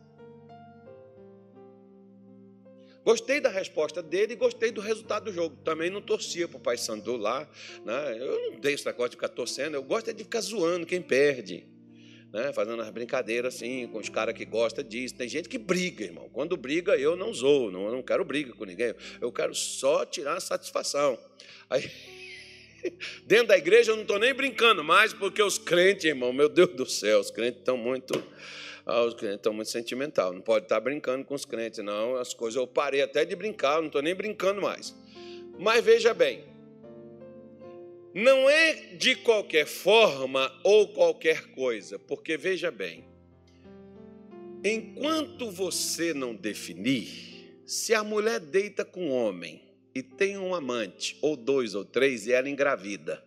Gostei 3.04 3.40
da 3.40 3.48
resposta 3.48 4.02
dele 4.02 4.32
e 4.32 4.36
gostei 4.36 4.72
do 4.72 4.80
resultado 4.80 5.26
do 5.26 5.32
jogo. 5.32 5.56
Também 5.62 5.88
não 5.88 6.02
torcia 6.02 6.48
para 6.48 6.56
o 6.56 6.60
Pai 6.60 6.76
Sandu 6.76 7.16
lá. 7.16 7.48
Né? 7.84 8.16
Eu 8.18 8.50
não 8.50 8.58
dei 8.58 8.74
esse 8.74 8.84
negócio 8.84 9.10
de 9.10 9.16
ficar 9.16 9.28
torcendo, 9.28 9.74
eu 9.74 9.82
gosto 9.84 10.10
é 10.10 10.12
de 10.12 10.24
ficar 10.24 10.40
zoando 10.40 10.84
quem 10.84 11.00
perde. 11.00 11.68
Né? 12.32 12.52
Fazendo 12.52 12.82
as 12.82 12.90
brincadeiras 12.90 13.54
assim, 13.54 13.86
com 13.86 13.98
os 13.98 14.08
caras 14.08 14.34
que 14.34 14.44
gostam 14.44 14.82
disso. 14.82 15.14
Tem 15.14 15.28
gente 15.28 15.48
que 15.48 15.56
briga, 15.56 16.02
irmão. 16.02 16.28
Quando 16.30 16.56
briga, 16.56 16.96
eu 16.96 17.14
não 17.14 17.32
zoo, 17.32 17.70
não, 17.70 17.86
eu 17.86 17.92
não 17.92 18.02
quero 18.02 18.24
briga 18.24 18.52
com 18.54 18.64
ninguém. 18.64 18.92
Eu 19.20 19.30
quero 19.30 19.54
só 19.54 20.04
tirar 20.04 20.36
a 20.36 20.40
satisfação. 20.40 21.16
Aí. 21.70 21.88
Dentro 23.24 23.48
da 23.48 23.58
igreja 23.58 23.92
eu 23.92 23.96
não 23.96 24.02
estou 24.02 24.18
nem 24.18 24.34
brincando 24.34 24.82
mais, 24.82 25.12
porque 25.12 25.42
os 25.42 25.58
crentes, 25.58 26.04
irmão, 26.04 26.32
meu 26.32 26.48
Deus 26.48 26.70
do 26.70 26.86
céu, 26.86 27.20
os 27.20 27.30
crentes 27.30 27.60
estão 27.60 27.76
muito. 27.76 28.22
Ah, 28.84 29.02
os 29.02 29.14
crentes 29.14 29.36
estão 29.36 29.52
muito 29.52 29.70
sentimental. 29.70 30.32
Não 30.32 30.40
pode 30.40 30.66
estar 30.66 30.78
brincando 30.80 31.24
com 31.24 31.34
os 31.34 31.44
crentes, 31.44 31.82
não. 31.84 32.16
As 32.16 32.32
coisas 32.32 32.56
eu 32.56 32.66
parei 32.66 33.02
até 33.02 33.24
de 33.24 33.34
brincar, 33.34 33.78
não 33.78 33.86
estou 33.86 34.02
nem 34.02 34.14
brincando 34.14 34.62
mais. 34.62 34.94
Mas 35.58 35.84
veja 35.84 36.14
bem, 36.14 36.44
não 38.14 38.48
é 38.48 38.72
de 38.96 39.14
qualquer 39.16 39.66
forma 39.66 40.52
ou 40.62 40.88
qualquer 40.88 41.48
coisa, 41.48 41.98
porque 41.98 42.36
veja 42.36 42.70
bem, 42.70 43.04
enquanto 44.64 45.50
você 45.50 46.14
não 46.14 46.34
definir, 46.34 47.60
se 47.66 47.92
a 47.92 48.04
mulher 48.04 48.38
deita 48.38 48.84
com 48.84 49.10
o 49.10 49.12
homem 49.12 49.65
e 49.96 50.02
tem 50.02 50.36
um 50.36 50.54
amante, 50.54 51.16
ou 51.22 51.34
dois 51.34 51.74
ou 51.74 51.82
três, 51.82 52.26
e 52.26 52.32
ela 52.32 52.50
engravida, 52.50 53.24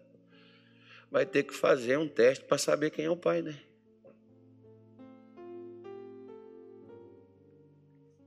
vai 1.09 1.25
ter 1.25 1.41
que 1.41 1.51
fazer 1.51 1.97
um 1.97 2.07
teste 2.07 2.45
para 2.45 2.59
saber 2.59 2.91
quem 2.91 3.05
é 3.05 3.09
o 3.09 3.17
pai, 3.17 3.41
né? 3.41 3.59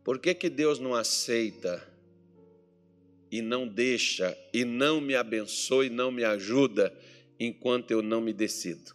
Por 0.02 0.18
que, 0.18 0.34
que 0.34 0.50
Deus 0.50 0.80
não 0.80 0.92
aceita 0.92 1.88
e 3.30 3.40
não 3.40 3.68
deixa, 3.68 4.36
e 4.52 4.64
não 4.64 5.00
me 5.00 5.14
abençoa 5.14 5.86
e 5.86 5.90
não 5.90 6.10
me 6.10 6.24
ajuda 6.24 6.92
enquanto 7.38 7.92
eu 7.92 8.02
não 8.02 8.20
me 8.20 8.32
decido? 8.32 8.92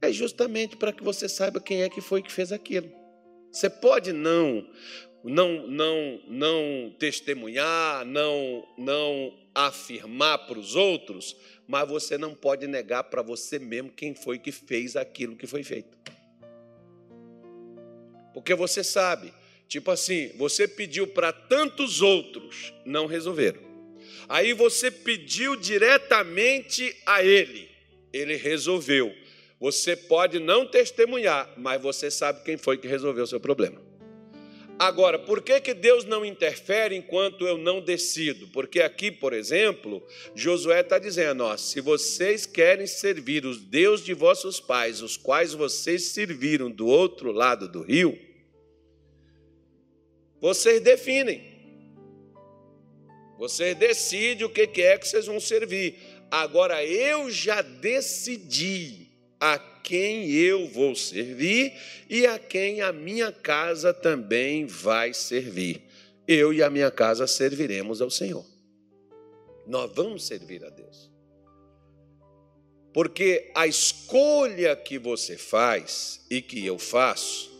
É 0.00 0.12
justamente 0.12 0.76
para 0.76 0.92
que 0.92 1.02
você 1.02 1.28
saiba 1.28 1.60
quem 1.60 1.82
é 1.82 1.88
que 1.88 2.00
foi 2.00 2.22
que 2.22 2.30
fez 2.30 2.52
aquilo. 2.52 2.92
Você 3.50 3.68
pode 3.68 4.12
não 4.12 4.64
não, 5.22 5.66
não, 5.66 6.20
não 6.26 6.94
testemunhar, 6.98 8.04
não, 8.04 8.66
não 8.78 9.34
afirmar 9.54 10.46
para 10.46 10.58
os 10.58 10.74
outros, 10.74 11.36
mas 11.66 11.88
você 11.88 12.16
não 12.16 12.34
pode 12.34 12.66
negar 12.66 13.04
para 13.04 13.22
você 13.22 13.58
mesmo 13.58 13.90
quem 13.90 14.14
foi 14.14 14.38
que 14.38 14.52
fez 14.52 14.96
aquilo 14.96 15.36
que 15.36 15.46
foi 15.46 15.62
feito. 15.62 15.98
Porque 18.32 18.54
você 18.54 18.82
sabe, 18.82 19.32
tipo 19.68 19.90
assim, 19.90 20.32
você 20.36 20.66
pediu 20.66 21.06
para 21.06 21.32
tantos 21.32 22.00
outros, 22.00 22.72
não 22.84 23.06
resolveram. 23.06 23.60
Aí 24.28 24.52
você 24.52 24.90
pediu 24.90 25.56
diretamente 25.56 26.96
a 27.04 27.22
ele, 27.22 27.68
ele 28.12 28.36
resolveu. 28.36 29.14
Você 29.58 29.94
pode 29.94 30.38
não 30.38 30.66
testemunhar, 30.66 31.52
mas 31.58 31.82
você 31.82 32.10
sabe 32.10 32.42
quem 32.44 32.56
foi 32.56 32.78
que 32.78 32.88
resolveu 32.88 33.24
o 33.24 33.26
seu 33.26 33.40
problema. 33.40 33.89
Agora, 34.80 35.18
por 35.18 35.42
que, 35.42 35.60
que 35.60 35.74
Deus 35.74 36.06
não 36.06 36.24
interfere 36.24 36.96
enquanto 36.96 37.46
eu 37.46 37.58
não 37.58 37.82
decido? 37.82 38.48
Porque 38.48 38.80
aqui, 38.80 39.10
por 39.10 39.34
exemplo, 39.34 40.02
Josué 40.34 40.80
está 40.80 40.98
dizendo: 40.98 41.44
ó, 41.44 41.54
se 41.58 41.82
vocês 41.82 42.46
querem 42.46 42.86
servir 42.86 43.44
os 43.44 43.60
Deus 43.60 44.02
de 44.02 44.14
vossos 44.14 44.58
pais, 44.58 45.02
os 45.02 45.18
quais 45.18 45.52
vocês 45.52 46.04
serviram 46.04 46.70
do 46.70 46.86
outro 46.86 47.30
lado 47.30 47.68
do 47.68 47.82
rio, 47.82 48.18
vocês 50.40 50.80
definem. 50.80 51.42
Vocês 53.38 53.76
decidem 53.76 54.46
o 54.46 54.50
que 54.50 54.62
é 54.80 54.96
que 54.96 55.06
vocês 55.06 55.26
vão 55.26 55.40
servir. 55.40 55.98
Agora 56.30 56.82
eu 56.82 57.30
já 57.30 57.60
decidi 57.60 59.10
a 59.38 59.58
quem 59.82 60.30
eu 60.30 60.68
vou 60.68 60.94
servir 60.94 61.72
e 62.08 62.26
a 62.26 62.38
quem 62.38 62.80
a 62.80 62.92
minha 62.92 63.32
casa 63.32 63.92
também 63.92 64.66
vai 64.66 65.12
servir. 65.12 65.82
Eu 66.26 66.52
e 66.52 66.62
a 66.62 66.70
minha 66.70 66.90
casa 66.90 67.26
serviremos 67.26 68.00
ao 68.00 68.10
Senhor. 68.10 68.44
Nós 69.66 69.90
vamos 69.94 70.26
servir 70.26 70.64
a 70.64 70.70
Deus. 70.70 71.10
Porque 72.92 73.50
a 73.54 73.66
escolha 73.66 74.74
que 74.74 74.98
você 74.98 75.36
faz 75.36 76.24
e 76.28 76.42
que 76.42 76.64
eu 76.64 76.78
faço 76.78 77.50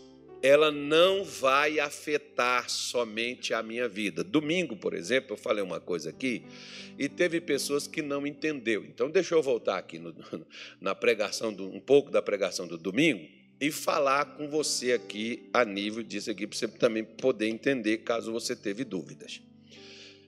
ela 0.41 0.71
não 0.71 1.23
vai 1.23 1.79
afetar 1.79 2.69
somente 2.69 3.53
a 3.53 3.61
minha 3.61 3.87
vida. 3.87 4.23
Domingo, 4.23 4.75
por 4.75 4.93
exemplo, 4.93 5.33
eu 5.33 5.37
falei 5.37 5.63
uma 5.63 5.79
coisa 5.79 6.09
aqui 6.09 6.43
e 6.97 7.07
teve 7.07 7.39
pessoas 7.39 7.87
que 7.87 8.01
não 8.01 8.25
entendeu. 8.25 8.83
Então, 8.83 9.09
deixa 9.09 9.35
eu 9.35 9.41
voltar 9.41 9.77
aqui 9.77 9.99
no, 9.99 10.15
na 10.81 10.95
pregação, 10.95 11.53
do, 11.53 11.67
um 11.67 11.79
pouco 11.79 12.09
da 12.09 12.21
pregação 12.21 12.67
do 12.67 12.77
domingo 12.77 13.27
e 13.59 13.71
falar 13.71 14.25
com 14.37 14.49
você 14.49 14.93
aqui 14.93 15.47
a 15.53 15.63
nível 15.63 16.01
disso 16.01 16.31
aqui, 16.31 16.47
para 16.47 16.57
você 16.57 16.67
também 16.67 17.03
poder 17.03 17.47
entender 17.47 17.99
caso 17.99 18.31
você 18.31 18.55
teve 18.55 18.83
dúvidas. 18.83 19.39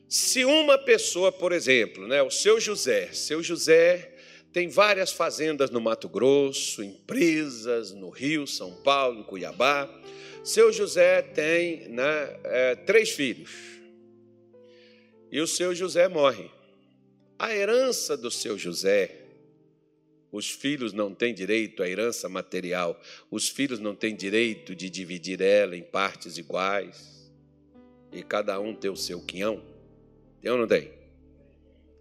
Se 0.07 0.45
uma 0.45 0.77
pessoa, 0.77 1.31
por 1.31 1.51
exemplo, 1.51 2.07
né, 2.07 2.21
o 2.21 2.29
seu 2.29 2.59
José, 2.59 3.09
seu 3.13 3.41
José 3.41 4.12
tem 4.53 4.69
várias 4.69 5.11
fazendas 5.11 5.71
no 5.71 5.81
Mato 5.81 6.07
Grosso, 6.07 6.83
empresas 6.83 7.91
no 7.91 8.09
Rio, 8.11 8.45
São 8.45 8.71
Paulo, 8.83 9.23
Cuiabá. 9.23 9.89
Seu 10.43 10.71
José 10.71 11.23
tem 11.23 11.89
né, 11.89 12.39
é, 12.43 12.75
três 12.75 13.09
filhos. 13.09 13.49
E 15.31 15.41
o 15.41 15.47
seu 15.47 15.73
José 15.73 16.07
morre. 16.07 16.51
A 17.39 17.53
herança 17.53 18.15
do 18.15 18.29
seu 18.29 18.55
José, 18.55 19.25
os 20.31 20.51
filhos 20.51 20.93
não 20.93 21.15
têm 21.15 21.33
direito 21.33 21.81
à 21.81 21.89
herança 21.89 22.29
material, 22.29 23.01
os 23.31 23.49
filhos 23.49 23.79
não 23.79 23.95
têm 23.95 24.15
direito 24.15 24.75
de 24.75 24.87
dividir 24.87 25.41
ela 25.41 25.75
em 25.75 25.81
partes 25.81 26.37
iguais, 26.37 27.31
e 28.11 28.21
cada 28.21 28.59
um 28.59 28.75
ter 28.75 28.89
o 28.89 28.95
seu 28.95 29.19
quinhão. 29.19 29.63
Tem 30.39 30.51
ou 30.51 30.59
não 30.59 30.67
tem? 30.67 31.02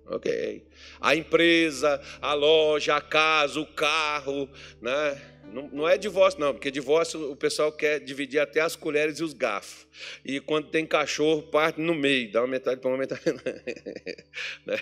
Ok. 0.06 0.66
A 1.00 1.14
empresa, 1.14 2.00
a 2.20 2.34
loja, 2.34 2.96
a 2.96 3.00
casa, 3.00 3.60
o 3.60 3.66
carro, 3.66 4.48
né? 4.80 5.20
Não, 5.52 5.68
não, 5.68 5.88
é 5.88 5.98
divórcio, 5.98 6.40
não, 6.40 6.52
porque 6.54 6.70
divórcio 6.70 7.30
o 7.30 7.36
pessoal 7.36 7.70
quer 7.70 8.00
dividir 8.00 8.38
até 8.38 8.60
as 8.60 8.74
colheres 8.74 9.18
e 9.18 9.24
os 9.24 9.34
garfos. 9.34 9.86
E 10.24 10.40
quando 10.40 10.68
tem 10.68 10.86
cachorro, 10.86 11.42
parte 11.42 11.80
no 11.80 11.94
meio, 11.94 12.32
dá 12.32 12.40
uma 12.40 12.48
metade 12.48 12.80
para 12.80 12.90
uma 12.90 12.96
metade. 12.96 13.22
né? 14.64 14.78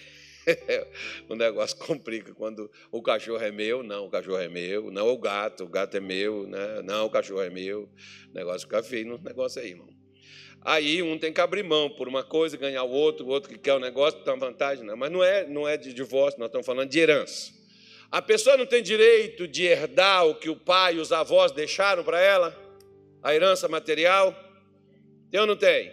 o 1.28 1.34
negócio 1.34 1.76
complica 1.76 2.32
quando 2.34 2.70
o 2.90 3.02
cachorro 3.02 3.42
é 3.42 3.50
meu, 3.50 3.82
não, 3.82 4.06
o 4.06 4.10
cachorro 4.10 4.38
é 4.38 4.48
meu, 4.48 4.90
não 4.90 5.08
o 5.08 5.18
gato, 5.18 5.64
o 5.64 5.68
gato 5.68 5.96
é 5.96 6.00
meu, 6.00 6.46
né? 6.46 6.82
não, 6.82 7.06
o 7.06 7.10
cachorro 7.10 7.42
é 7.42 7.50
meu. 7.50 7.88
O 8.30 8.34
negócio 8.34 8.62
fica 8.62 8.82
feio 8.82 9.06
no 9.06 9.18
negócio 9.18 9.60
aí, 9.60 9.70
irmão. 9.70 9.99
Aí 10.62 11.02
um 11.02 11.18
tem 11.18 11.32
que 11.32 11.40
abrir 11.40 11.62
mão 11.62 11.88
por 11.88 12.06
uma 12.06 12.22
coisa, 12.22 12.56
ganhar 12.56 12.82
o 12.82 12.90
outro, 12.90 13.26
o 13.26 13.28
outro 13.28 13.48
que 13.48 13.58
quer 13.58 13.74
o 13.74 13.78
negócio, 13.78 14.20
tem 14.20 14.32
uma 14.32 14.46
vantagem, 14.46 14.84
não. 14.84 14.96
Mas 14.96 15.10
não 15.10 15.24
é, 15.24 15.46
não 15.46 15.66
é 15.66 15.76
de 15.76 15.92
divórcio, 15.92 16.38
nós 16.38 16.48
estamos 16.48 16.66
falando 16.66 16.88
de 16.88 16.98
herança. 16.98 17.52
A 18.10 18.20
pessoa 18.20 18.56
não 18.56 18.66
tem 18.66 18.82
direito 18.82 19.46
de 19.46 19.64
herdar 19.64 20.26
o 20.26 20.34
que 20.34 20.50
o 20.50 20.56
pai 20.56 20.96
e 20.96 20.98
os 20.98 21.12
avós 21.12 21.52
deixaram 21.52 22.02
para 22.02 22.20
ela? 22.20 22.56
A 23.22 23.34
herança 23.34 23.68
material? 23.68 24.34
Tem 25.30 25.40
ou 25.40 25.46
não 25.46 25.56
tem? 25.56 25.92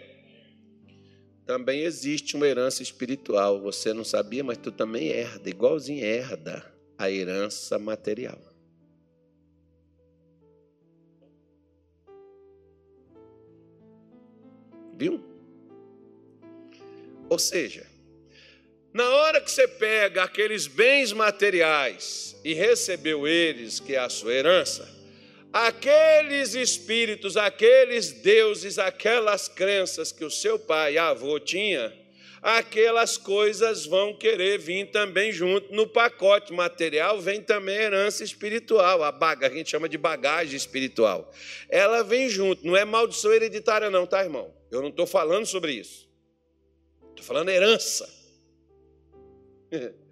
Também 1.46 1.82
existe 1.82 2.36
uma 2.36 2.46
herança 2.46 2.82
espiritual. 2.82 3.60
Você 3.62 3.94
não 3.94 4.04
sabia, 4.04 4.44
mas 4.44 4.58
tu 4.58 4.70
também 4.70 5.08
herda, 5.08 5.48
igualzinho 5.48 6.04
herda 6.04 6.62
a 6.98 7.10
herança 7.10 7.78
material. 7.78 8.38
Viu? 14.98 15.24
Ou 17.28 17.38
seja, 17.38 17.86
na 18.92 19.08
hora 19.08 19.40
que 19.40 19.48
você 19.48 19.68
pega 19.68 20.24
aqueles 20.24 20.66
bens 20.66 21.12
materiais 21.12 22.36
e 22.44 22.52
recebeu 22.52 23.28
eles, 23.28 23.78
que 23.78 23.94
é 23.94 23.98
a 23.98 24.08
sua 24.08 24.32
herança, 24.32 24.88
aqueles 25.52 26.54
espíritos, 26.54 27.36
aqueles 27.36 28.10
deuses, 28.10 28.76
aquelas 28.76 29.46
crenças 29.46 30.10
que 30.10 30.24
o 30.24 30.30
seu 30.30 30.58
pai 30.58 30.94
e 30.94 30.98
avô 30.98 31.38
tinha, 31.38 31.94
aquelas 32.42 33.16
coisas 33.16 33.86
vão 33.86 34.16
querer 34.16 34.58
vir 34.58 34.90
também 34.90 35.30
junto. 35.30 35.72
No 35.72 35.86
pacote 35.86 36.52
material 36.52 37.20
vem 37.20 37.40
também 37.40 37.78
a 37.78 37.82
herança 37.82 38.24
espiritual, 38.24 39.04
a 39.04 39.12
baga, 39.12 39.46
a 39.46 39.50
gente 39.50 39.70
chama 39.70 39.88
de 39.88 39.96
bagagem 39.96 40.56
espiritual. 40.56 41.32
Ela 41.68 42.02
vem 42.02 42.28
junto, 42.28 42.66
não 42.66 42.76
é 42.76 42.84
maldição 42.84 43.32
hereditária, 43.32 43.90
não, 43.90 44.04
tá, 44.08 44.24
irmão? 44.24 44.57
Eu 44.70 44.82
não 44.82 44.88
estou 44.88 45.06
falando 45.06 45.46
sobre 45.46 45.72
isso. 45.72 46.08
Estou 47.10 47.24
falando 47.24 47.48
herança. 47.48 48.08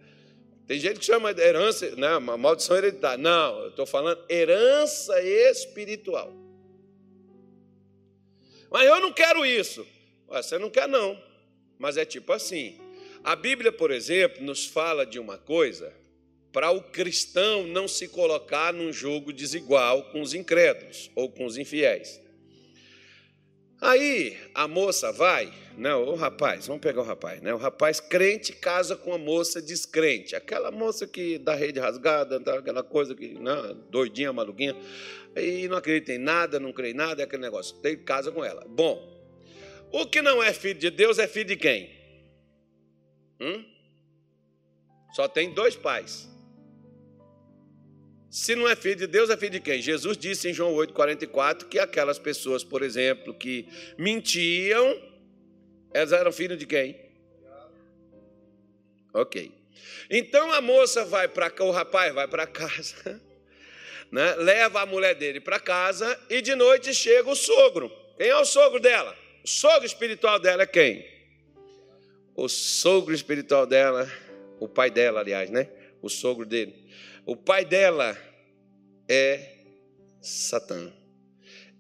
Tem 0.67 0.81
gente 0.81 0.99
que 0.99 1.05
chama 1.05 1.33
de 1.33 1.41
herança, 1.41 1.95
né, 1.95 2.17
uma 2.17 2.37
maldição 2.37 2.77
hereditária. 2.77 3.19
Não, 3.19 3.61
eu 3.61 3.69
estou 3.69 3.87
falando 3.87 4.25
herança 4.29 5.21
espiritual. 5.23 6.35
Mas 8.71 8.87
eu 8.87 9.01
não 9.01 9.13
quero 9.13 9.47
isso. 9.47 9.87
Você 10.27 10.59
não 10.59 10.69
quer, 10.69 10.89
não. 10.89 11.21
Mas 11.79 11.97
é 11.97 12.05
tipo 12.05 12.33
assim. 12.33 12.81
A 13.23 13.37
Bíblia, 13.37 13.73
por 13.73 13.91
exemplo, 13.91 14.43
nos 14.43 14.67
fala 14.67 15.07
de 15.07 15.19
uma 15.19 15.39
coisa 15.39 15.93
para 16.53 16.71
o 16.71 16.83
cristão 16.83 17.67
não 17.67 17.87
se 17.87 18.09
colocar 18.09 18.73
num 18.73 18.93
jogo 18.93 19.33
desigual 19.33 20.05
com 20.11 20.21
os 20.21 20.33
incrédulos 20.33 21.11
ou 21.15 21.31
com 21.31 21.45
os 21.45 21.57
infiéis. 21.57 22.21
Aí 23.81 24.39
a 24.55 24.67
moça 24.67 25.13
vai, 25.13 25.53
né, 25.77 25.95
o 25.95 26.15
rapaz, 26.15 26.67
vamos 26.67 26.81
pegar 26.81 27.03
o 27.03 27.05
rapaz, 27.05 27.43
né? 27.43 27.53
O 27.53 27.59
rapaz 27.59 28.01
crente 28.01 28.53
casa 28.55 28.97
com 28.97 29.13
a 29.13 29.19
moça 29.19 29.61
descrente, 29.61 30.35
aquela 30.35 30.71
moça 30.71 31.07
que 31.07 31.37
dá 31.37 31.55
rede 31.55 31.79
rasgada, 31.79 32.37
aquela 32.59 32.83
coisa 32.83 33.15
que, 33.15 33.35
né, 33.35 33.77
doidinha, 33.91 34.33
maluquinha, 34.33 34.75
e 35.37 35.69
não 35.69 35.77
acredita 35.77 36.13
em 36.13 36.19
nada, 36.19 36.59
não 36.59 36.73
crê 36.73 36.93
em 36.93 36.95
nada, 36.95 37.21
é 37.21 37.25
aquele 37.25 37.43
negócio, 37.43 37.77
tem 37.77 37.97
casa 37.97 38.33
com 38.33 38.43
ela. 38.43 38.65
Bom, 38.67 39.15
o 39.93 40.07
que 40.07 40.23
não 40.23 40.43
é 40.43 40.55
filho 40.55 40.81
de 40.81 40.89
Deus 40.89 41.19
é 41.19 41.29
filho 41.29 41.47
de 41.47 41.57
quem? 41.57 41.91
Hum? 43.39 43.63
Só 45.15 45.29
tem 45.29 45.53
dois 45.53 45.77
pais. 45.77 46.29
Se 48.37 48.55
não 48.55 48.69
é 48.69 48.77
filho 48.77 48.97
de 48.97 49.07
Deus, 49.07 49.31
é 49.31 49.37
filho 49.39 49.53
de 49.53 49.61
quem? 49.61 49.81
Jesus 49.81 50.15
disse 50.15 50.51
em 50.51 50.53
João 50.53 50.75
8,44 50.75 51.65
que 51.65 51.79
aquelas 51.79 52.19
pessoas, 52.19 52.63
por 52.63 52.83
exemplo, 52.83 53.33
que 53.33 53.67
mentiam, 53.97 55.01
elas 55.91 56.13
eram 56.13 56.31
filhos 56.31 56.59
de 56.59 56.67
quem? 56.67 57.01
Ok. 59.15 59.51
Então 60.11 60.53
a 60.53 60.61
moça 60.61 61.03
vai 61.07 61.27
para 61.27 61.49
cá, 61.49 61.65
o 61.65 61.71
rapaz 61.71 62.13
vai 62.13 62.29
para 62.29 62.47
casa, 62.47 63.23
né? 64.13 64.35
leva 64.35 64.83
a 64.83 64.87
mulher 64.87 65.15
dele 65.15 65.41
para 65.41 65.59
casa 65.59 66.21
e 66.29 66.43
de 66.43 66.55
noite 66.55 66.93
chega 66.93 67.31
o 67.31 67.35
sogro. 67.35 67.91
Quem 68.19 68.29
é 68.29 68.37
o 68.37 68.45
sogro 68.45 68.79
dela? 68.79 69.17
O 69.43 69.49
sogro 69.49 69.87
espiritual 69.87 70.39
dela 70.39 70.65
é 70.65 70.67
quem? 70.67 71.09
O 72.35 72.51
sogro 72.51 73.15
espiritual 73.15 73.67
dela, 73.67 74.07
o 74.61 74.69
pai 74.69 74.91
dela, 74.91 75.21
aliás, 75.21 75.49
né? 75.49 75.71
O 76.03 76.11
sogro 76.11 76.45
dele. 76.45 76.85
O 77.27 77.35
pai 77.35 77.65
dela 77.65 78.17
é 79.09 79.57
Satã. 80.23 80.93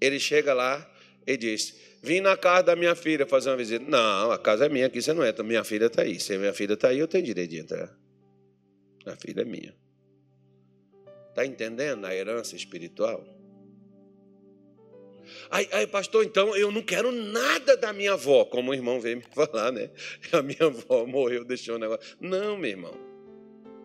Ele 0.01 0.19
chega 0.19 0.53
lá 0.53 0.93
e 1.25 1.37
diz: 1.37 1.79
Vim 2.03 2.21
na 2.21 2.37
casa 2.37 2.65
da 2.65 2.77
minha 2.77 2.97
filha 2.97 3.25
fazer 3.25 3.51
uma 3.51 3.57
visita. 3.57 3.85
Não, 3.89 4.33
a 4.33 4.39
casa 4.39 4.67
é 4.67 4.69
minha, 4.69 4.87
aqui 4.87 5.01
você 5.01 5.13
não 5.13 5.25
entra. 5.25 5.45
Minha 5.45 5.63
filha 5.63 5.87
está 5.87 6.03
aí. 6.03 6.19
Se 6.19 6.37
minha 6.37 6.53
filha 6.53 6.75
está 6.75 6.89
aí, 6.89 6.99
eu 6.99 7.07
tenho 7.07 7.25
direito 7.25 7.51
de 7.51 7.59
entrar. 7.59 7.97
A 9.07 9.15
filha 9.15 9.43
é 9.43 9.45
minha. 9.45 9.73
Está 11.29 11.47
entendendo 11.47 12.05
a 12.05 12.15
herança 12.15 12.57
espiritual? 12.57 13.25
Aí, 15.51 15.69
aí, 15.73 15.87
pastor, 15.87 16.25
então 16.25 16.57
eu 16.57 16.73
não 16.73 16.83
quero 16.83 17.13
nada 17.13 17.77
da 17.77 17.93
minha 17.93 18.13
avó, 18.13 18.45
como 18.45 18.71
o 18.71 18.75
irmão 18.75 19.01
veio 19.01 19.19
me 19.19 19.23
falar, 19.33 19.71
né? 19.71 19.91
A 20.33 20.43
minha 20.43 20.65
avó 20.65 21.07
morreu, 21.07 21.45
deixou 21.45 21.77
o 21.77 21.79
negócio. 21.79 22.17
Não, 22.21 22.57
meu 22.57 22.71
irmão. 22.71 23.06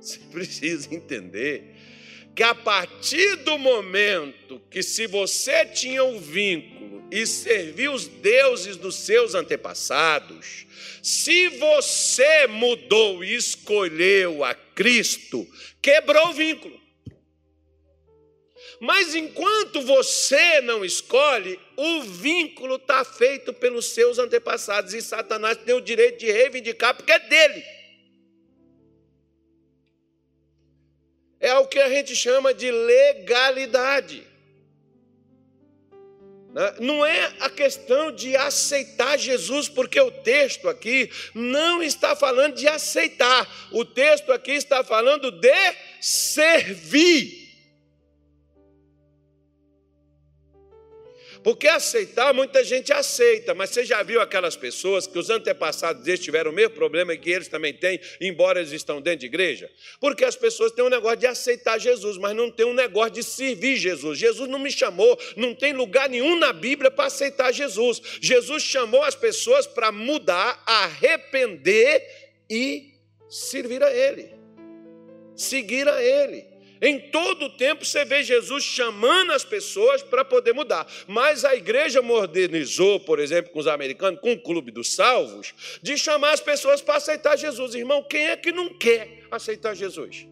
Você 0.02 0.20
precisa 0.32 0.94
entender 0.94 1.76
que 2.36 2.44
a 2.44 2.56
partir 2.56 3.38
do 3.38 3.58
momento 3.58 4.60
que 4.70 4.82
se 4.82 5.06
você 5.06 5.66
tinha 5.66 6.04
um 6.04 6.20
vínculo 6.20 7.08
e 7.12 7.28
serviu 7.28 7.94
os 7.94 8.08
deuses 8.08 8.78
dos 8.78 8.96
seus 8.96 9.36
antepassados, 9.36 10.66
se 11.04 11.50
você 11.50 12.48
mudou 12.48 13.24
e 13.24 13.36
escolheu 13.36 14.44
a 14.44 14.56
Cristo, 14.56 15.46
quebrou 15.82 16.30
o 16.30 16.34
vínculo. 16.34 16.80
Mas 18.80 19.14
enquanto 19.14 19.82
você 19.82 20.62
não 20.62 20.84
escolhe, 20.84 21.60
o 21.76 22.02
vínculo 22.02 22.78
está 22.78 23.04
feito 23.04 23.54
pelos 23.54 23.88
seus 23.88 24.18
antepassados 24.18 24.94
e 24.94 25.02
Satanás 25.02 25.58
tem 25.58 25.76
o 25.76 25.82
direito 25.82 26.20
de 26.20 26.32
reivindicar 26.32 26.96
porque 26.96 27.12
é 27.12 27.20
dele. 27.20 27.81
É 31.42 31.56
o 31.56 31.66
que 31.66 31.80
a 31.80 31.90
gente 31.90 32.16
chama 32.16 32.54
de 32.54 32.70
legalidade. 32.70 34.28
Né? 36.54 36.76
Não 36.80 37.04
é 37.04 37.34
a 37.40 37.50
questão 37.50 38.12
de 38.12 38.36
aceitar 38.36 39.18
Jesus, 39.18 39.68
porque 39.68 40.00
o 40.00 40.12
texto 40.12 40.70
aqui 40.70 41.10
não 41.34 41.82
está 41.82 42.16
falando 42.16 42.56
de 42.56 42.68
aceitar, 42.68 43.70
o 43.72 43.84
texto 43.84 44.32
aqui 44.32 44.52
está 44.52 44.84
falando 44.84 45.32
de 45.32 45.76
servir. 46.00 47.41
Porque 51.44 51.68
aceitar, 51.68 52.34
muita 52.34 52.64
gente 52.64 52.94
aceita, 52.94 53.56
mas 53.56 53.72
você 53.72 53.84
já 53.84 54.04
viu 54.04 54.22
aquelas 54.22 54.56
pessoas 54.56 55.08
que 55.08 55.18
os 55.18 55.30
antepassados 55.30 56.04
deles 56.04 56.20
tiveram 56.20 56.52
o 56.52 56.54
mesmo 56.54 56.76
problema 56.76 57.16
que 57.18 57.32
eles 57.32 57.48
também 57.48 57.74
têm, 57.74 58.00
embora 58.20 58.60
eles 58.60 58.72
estão 58.72 59.02
dentro 59.02 59.22
de 59.22 59.26
igreja? 59.26 59.70
Porque 60.00 60.24
as 60.24 60.36
pessoas 60.36 60.72
têm 60.72 60.86
um 60.86 60.90
negócio 60.90 61.18
de 61.18 61.26
aceitar 61.26 61.80
Jesus, 61.80 62.18
mas 62.18 62.36
não 62.36 62.52
tem 62.52 62.66
um 62.66 62.74
negócio 62.74 63.12
de 63.12 63.24
servir 63.24 63.78
Jesus. 63.78 64.20
Jesus 64.20 64.48
não 64.48 64.60
me 64.60 64.72
chamou, 64.72 65.18
não 65.36 65.56
tem 65.56 65.74
lugar 65.74 66.08
nenhum 66.10 66.38
na 66.38 66.54
Bíblia 66.54 66.92
para 66.92 67.06
aceitar 67.06 67.52
Jesus. 67.52 68.02
Jesus 68.22 68.62
chamou 68.62 69.04
as 69.04 69.16
pessoas 69.16 69.66
para 69.66 69.92
mudar, 69.92 70.62
arrepender 70.66 72.06
e 72.48 72.94
servir 73.28 73.82
a 73.82 73.92
Ele, 73.92 74.30
seguir 75.36 75.88
a 75.88 76.04
Ele. 76.04 76.51
Em 76.82 77.00
todo 77.12 77.46
o 77.46 77.50
tempo 77.50 77.86
você 77.86 78.04
vê 78.04 78.24
Jesus 78.24 78.64
chamando 78.64 79.32
as 79.32 79.44
pessoas 79.44 80.02
para 80.02 80.26
poder 80.26 80.52
mudar. 80.52 80.88
Mas 81.08 81.46
a 81.46 81.56
igreja 81.56 82.02
modernizou, 82.02 83.00
por 83.00 83.20
exemplo, 83.20 83.52
com 83.52 83.60
os 83.60 83.68
americanos, 83.68 84.20
com 84.20 84.34
o 84.34 84.42
Clube 84.42 84.72
dos 84.72 84.96
Salvos, 84.96 85.54
de 85.82 85.96
chamar 85.96 86.32
as 86.32 86.42
pessoas 86.42 86.82
para 86.82 86.96
aceitar 86.96 87.38
Jesus. 87.38 87.76
Irmão, 87.76 88.04
quem 88.04 88.30
é 88.30 88.36
que 88.36 88.52
não 88.52 88.74
quer 88.74 89.20
aceitar 89.30 89.76
Jesus? 89.76 90.26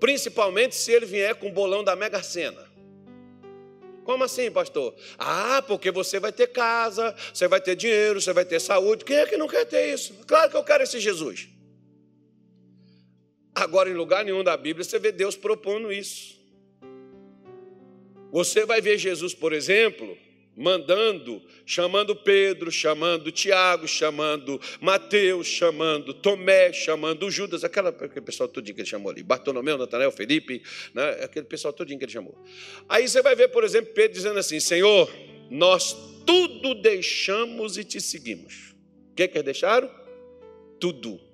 Principalmente 0.00 0.74
se 0.74 0.90
ele 0.90 1.06
vier 1.06 1.36
com 1.36 1.48
o 1.48 1.52
bolão 1.52 1.84
da 1.84 1.94
Mega 1.94 2.20
Sena. 2.22 2.66
Como 4.02 4.24
assim, 4.24 4.50
pastor? 4.50 4.94
Ah, 5.18 5.62
porque 5.66 5.90
você 5.90 6.18
vai 6.20 6.32
ter 6.32 6.48
casa, 6.48 7.14
você 7.32 7.48
vai 7.48 7.60
ter 7.60 7.76
dinheiro, 7.76 8.20
você 8.20 8.32
vai 8.32 8.44
ter 8.44 8.60
saúde. 8.60 9.04
Quem 9.04 9.16
é 9.16 9.26
que 9.26 9.36
não 9.36 9.48
quer 9.48 9.64
ter 9.64 9.92
isso? 9.92 10.14
Claro 10.26 10.50
que 10.50 10.56
eu 10.56 10.64
quero 10.64 10.82
esse 10.82 10.98
Jesus. 11.00 11.48
Agora, 13.56 13.88
em 13.88 13.94
lugar 13.94 14.22
nenhum 14.22 14.44
da 14.44 14.54
Bíblia, 14.54 14.84
você 14.84 14.98
vê 14.98 15.10
Deus 15.10 15.34
propondo 15.34 15.90
isso. 15.90 16.36
Você 18.30 18.66
vai 18.66 18.82
ver 18.82 18.98
Jesus, 18.98 19.32
por 19.32 19.54
exemplo, 19.54 20.14
mandando, 20.54 21.42
chamando 21.64 22.14
Pedro, 22.14 22.70
chamando 22.70 23.32
Tiago, 23.32 23.88
chamando 23.88 24.60
Mateus, 24.78 25.46
chamando 25.46 26.12
Tomé, 26.12 26.70
chamando 26.70 27.30
Judas, 27.30 27.64
aquela, 27.64 27.88
aquele 27.88 28.20
pessoal 28.20 28.46
todinho 28.46 28.74
que 28.74 28.82
ele 28.82 28.88
chamou 28.88 29.10
ali, 29.10 29.22
Bartolomeu, 29.22 29.78
Natanael, 29.78 30.12
Felipe, 30.12 30.62
né, 30.92 31.12
aquele 31.22 31.46
pessoal 31.46 31.72
todinho 31.72 31.98
que 31.98 32.04
ele 32.04 32.12
chamou. 32.12 32.36
Aí 32.86 33.08
você 33.08 33.22
vai 33.22 33.34
ver, 33.34 33.48
por 33.48 33.64
exemplo, 33.64 33.94
Pedro 33.94 34.12
dizendo 34.12 34.38
assim: 34.38 34.60
Senhor, 34.60 35.10
nós 35.50 35.96
tudo 36.26 36.74
deixamos 36.74 37.78
e 37.78 37.84
te 37.84 38.02
seguimos. 38.02 38.74
O 39.12 39.14
que, 39.14 39.26
que 39.28 39.38
eles 39.38 39.46
deixaram? 39.46 39.90
Tudo. 40.78 41.24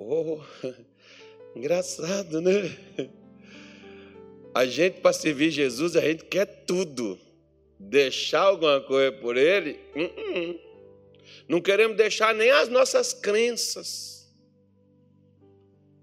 Oh, 0.00 0.38
engraçado, 1.58 2.40
né? 2.40 2.78
A 4.54 4.64
gente, 4.64 5.00
para 5.00 5.12
servir 5.12 5.50
Jesus, 5.50 5.96
a 5.96 6.00
gente 6.00 6.24
quer 6.24 6.46
tudo. 6.46 7.18
Deixar 7.80 8.42
alguma 8.42 8.80
coisa 8.80 9.12
por 9.12 9.36
Ele, 9.36 9.78
uh 9.94 10.00
-uh. 10.00 10.60
não 11.48 11.60
queremos 11.60 11.96
deixar 11.96 12.34
nem 12.34 12.50
as 12.50 12.68
nossas 12.68 13.12
crenças. 13.12 14.28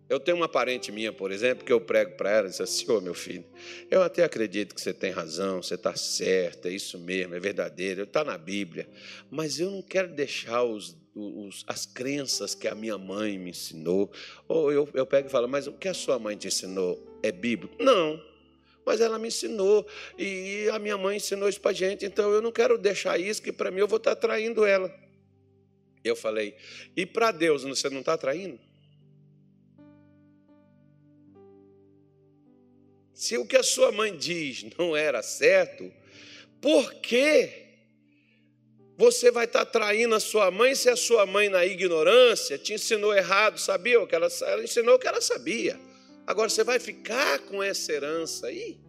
Eu 0.07 0.19
tenho 0.19 0.37
uma 0.37 0.47
parente 0.47 0.91
minha, 0.91 1.11
por 1.11 1.31
exemplo, 1.31 1.65
que 1.65 1.73
eu 1.73 1.81
prego 1.81 2.15
para 2.15 2.29
ela 2.29 2.47
e 2.47 2.51
diz 2.51 2.61
assim: 2.61 2.89
Ô 2.89 2.97
oh, 2.97 3.01
meu 3.01 3.13
filho, 3.13 3.45
eu 3.89 4.01
até 4.01 4.23
acredito 4.23 4.75
que 4.75 4.79
você 4.79 4.93
tem 4.93 5.11
razão, 5.11 5.61
você 5.61 5.75
está 5.75 5.95
certo, 5.95 6.67
é 6.67 6.71
isso 6.71 6.97
mesmo, 6.97 7.33
é 7.33 7.39
verdadeiro, 7.39 8.03
está 8.03 8.23
na 8.23 8.37
Bíblia, 8.37 8.87
mas 9.29 9.59
eu 9.59 9.71
não 9.71 9.81
quero 9.81 10.13
deixar 10.13 10.63
os 10.63 10.95
os, 11.15 11.63
as 11.65 11.85
crenças 11.85 12.53
que 12.53 12.67
a 12.67 12.75
minha 12.75 12.97
mãe 12.97 13.39
me 13.39 13.51
ensinou. 13.51 14.11
Ou 14.47 14.71
eu, 14.71 14.89
eu 14.93 15.05
pego 15.05 15.27
e 15.27 15.31
falo, 15.31 15.47
mas 15.47 15.65
o 15.65 15.73
que 15.73 15.87
a 15.87 15.93
sua 15.93 16.19
mãe 16.19 16.35
te 16.35 16.47
ensinou 16.47 17.19
é 17.23 17.31
bíblico? 17.31 17.81
Não, 17.81 18.21
mas 18.85 18.99
ela 18.99 19.17
me 19.17 19.29
ensinou 19.29 19.87
e 20.17 20.69
a 20.71 20.77
minha 20.77 20.97
mãe 20.97 21.17
ensinou 21.17 21.47
isso 21.47 21.61
para 21.61 21.73
gente, 21.73 22.05
então 22.05 22.31
eu 22.31 22.41
não 22.41 22.51
quero 22.51 22.77
deixar 22.77 23.19
isso, 23.19 23.41
que 23.41 23.51
para 23.51 23.71
mim 23.71 23.79
eu 23.79 23.87
vou 23.87 23.97
estar 23.97 24.15
tá 24.15 24.21
traindo 24.21 24.65
ela. 24.65 24.93
Eu 26.03 26.15
falei, 26.15 26.55
e 26.95 27.05
para 27.05 27.31
Deus 27.31 27.63
você 27.63 27.89
não 27.89 28.01
está 28.01 28.17
traindo? 28.17 28.59
Se 33.11 33.37
o 33.37 33.45
que 33.47 33.55
a 33.55 33.63
sua 33.63 33.91
mãe 33.91 34.15
diz 34.15 34.65
não 34.77 34.95
era 34.95 35.23
certo, 35.23 35.91
por 36.61 36.93
que 36.95 37.64
você 38.97 39.29
vai 39.29 39.45
estar 39.45 39.65
traindo 39.65 40.15
a 40.15 40.19
sua 40.19 40.49
mãe 40.49 40.73
se 40.73 40.89
a 40.89 40.95
sua 40.95 41.25
mãe, 41.25 41.49
na 41.49 41.65
ignorância, 41.65 42.57
te 42.57 42.73
ensinou 42.73 43.13
errado, 43.13 43.59
sabia 43.59 44.01
o 44.01 44.07
que 44.07 44.15
ela, 44.15 44.27
ela 44.41 44.63
ensinou 44.63 44.95
o 44.95 44.99
que 44.99 45.07
ela 45.07 45.19
sabia. 45.19 45.79
Agora 46.25 46.49
você 46.49 46.63
vai 46.63 46.79
ficar 46.79 47.39
com 47.39 47.61
essa 47.61 47.91
herança 47.91 48.47
aí? 48.47 48.79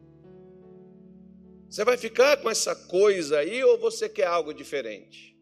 Você 1.69 1.85
vai 1.85 1.97
ficar 1.97 2.37
com 2.37 2.49
essa 2.49 2.75
coisa 2.75 3.39
aí 3.39 3.63
ou 3.65 3.77
você 3.77 4.09
quer 4.09 4.27
algo 4.27 4.55
diferente? 4.55 5.37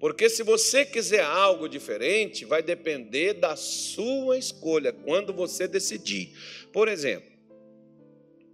Porque 0.00 0.30
se 0.30 0.42
você 0.42 0.84
quiser 0.84 1.22
algo 1.22 1.68
diferente, 1.68 2.44
vai 2.44 2.62
depender 2.62 3.34
da 3.34 3.56
sua 3.56 4.38
escolha, 4.38 4.92
quando 4.92 5.32
você 5.32 5.68
decidir. 5.68 6.32
Por 6.72 6.88
exemplo, 6.88 7.28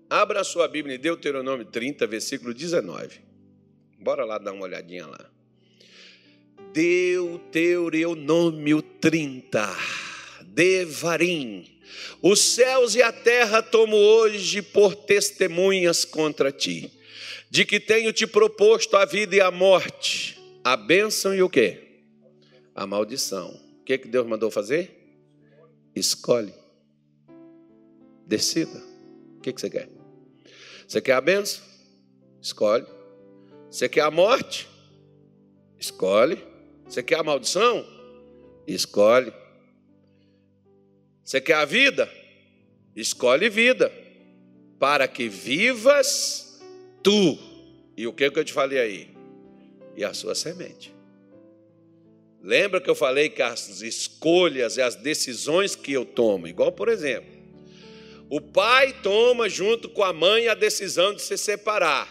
abra 0.09 0.41
a 0.41 0.45
sua 0.45 0.67
Bíblia 0.67 0.97
em 0.97 0.99
Deuteronômio 0.99 1.67
30, 1.67 2.07
versículo 2.07 2.53
19. 2.53 3.24
Bora 4.05 4.25
lá 4.27 4.37
dar 4.37 4.53
uma 4.53 4.65
olhadinha 4.65 5.07
lá. 5.07 5.31
Deuteronômio 6.75 8.83
30, 8.83 9.67
Devarim. 10.43 11.65
Os 12.21 12.39
céus 12.39 12.95
e 12.95 13.01
a 13.01 13.11
terra 13.11 13.63
tomo 13.63 13.97
hoje 13.97 14.61
por 14.61 14.95
testemunhas 14.95 16.05
contra 16.05 16.53
ti, 16.53 16.93
de 17.49 17.65
que 17.65 17.81
tenho 17.81 18.13
te 18.13 18.27
proposto 18.27 18.99
a 18.99 19.07
vida 19.07 19.37
e 19.37 19.41
a 19.41 19.51
morte, 19.51 20.39
a 20.63 20.77
bênção 20.77 21.35
e 21.35 21.43
o 21.43 21.49
quê? 21.49 22.03
A 22.75 22.87
maldição. 22.87 23.59
O 23.81 23.85
que, 23.85 23.97
que 23.97 24.09
Deus 24.09 24.27
mandou 24.27 24.51
fazer? 24.51 25.17
Escolhe. 25.97 26.53
Decida. 28.27 28.83
O 29.39 29.41
que, 29.41 29.51
que 29.51 29.63
você 29.63 29.71
quer? 29.71 29.89
Você 30.87 31.01
quer 31.01 31.15
a 31.15 31.23
bênção? 31.23 31.65
Escolhe. 32.43 32.94
Você 33.75 33.89
quer 33.89 34.03
a 34.03 34.11
morte? 34.11 34.69
Escolhe. 35.77 36.39
Você 36.87 37.03
quer 37.03 37.19
a 37.19 37.25
maldição? 37.25 37.85
Escolhe. 38.69 39.33
Você 41.25 41.41
quer 41.41 41.55
a 41.55 41.65
vida? 41.65 42.09
Escolhe 42.95 43.49
vida, 43.49 43.93
para 44.79 45.09
que 45.09 45.29
vivas 45.29 46.63
tu. 47.03 47.37
E 47.97 48.07
o 48.07 48.13
que, 48.13 48.31
que 48.31 48.39
eu 48.39 48.45
te 48.45 48.53
falei 48.53 48.79
aí? 48.79 49.11
E 49.97 50.05
a 50.05 50.15
sua 50.15 50.37
semente. 50.37 50.95
Lembra 52.41 52.81
que 52.81 52.89
eu 52.89 52.95
falei 52.95 53.29
que 53.29 53.43
as 53.43 53.81
escolhas 53.81 54.77
e 54.77 54.83
as 54.83 54.95
decisões 54.95 55.75
que 55.75 55.93
eu 55.93 56.05
tomo, 56.05 56.47
igual 56.47 56.71
por 56.71 56.89
exemplo, 56.89 57.29
o 58.31 58.41
pai 58.41 58.93
toma 59.03 59.49
junto 59.49 59.89
com 59.89 60.05
a 60.05 60.13
mãe 60.13 60.47
a 60.47 60.55
decisão 60.55 61.13
de 61.13 61.23
se 61.23 61.37
separar. 61.37 62.09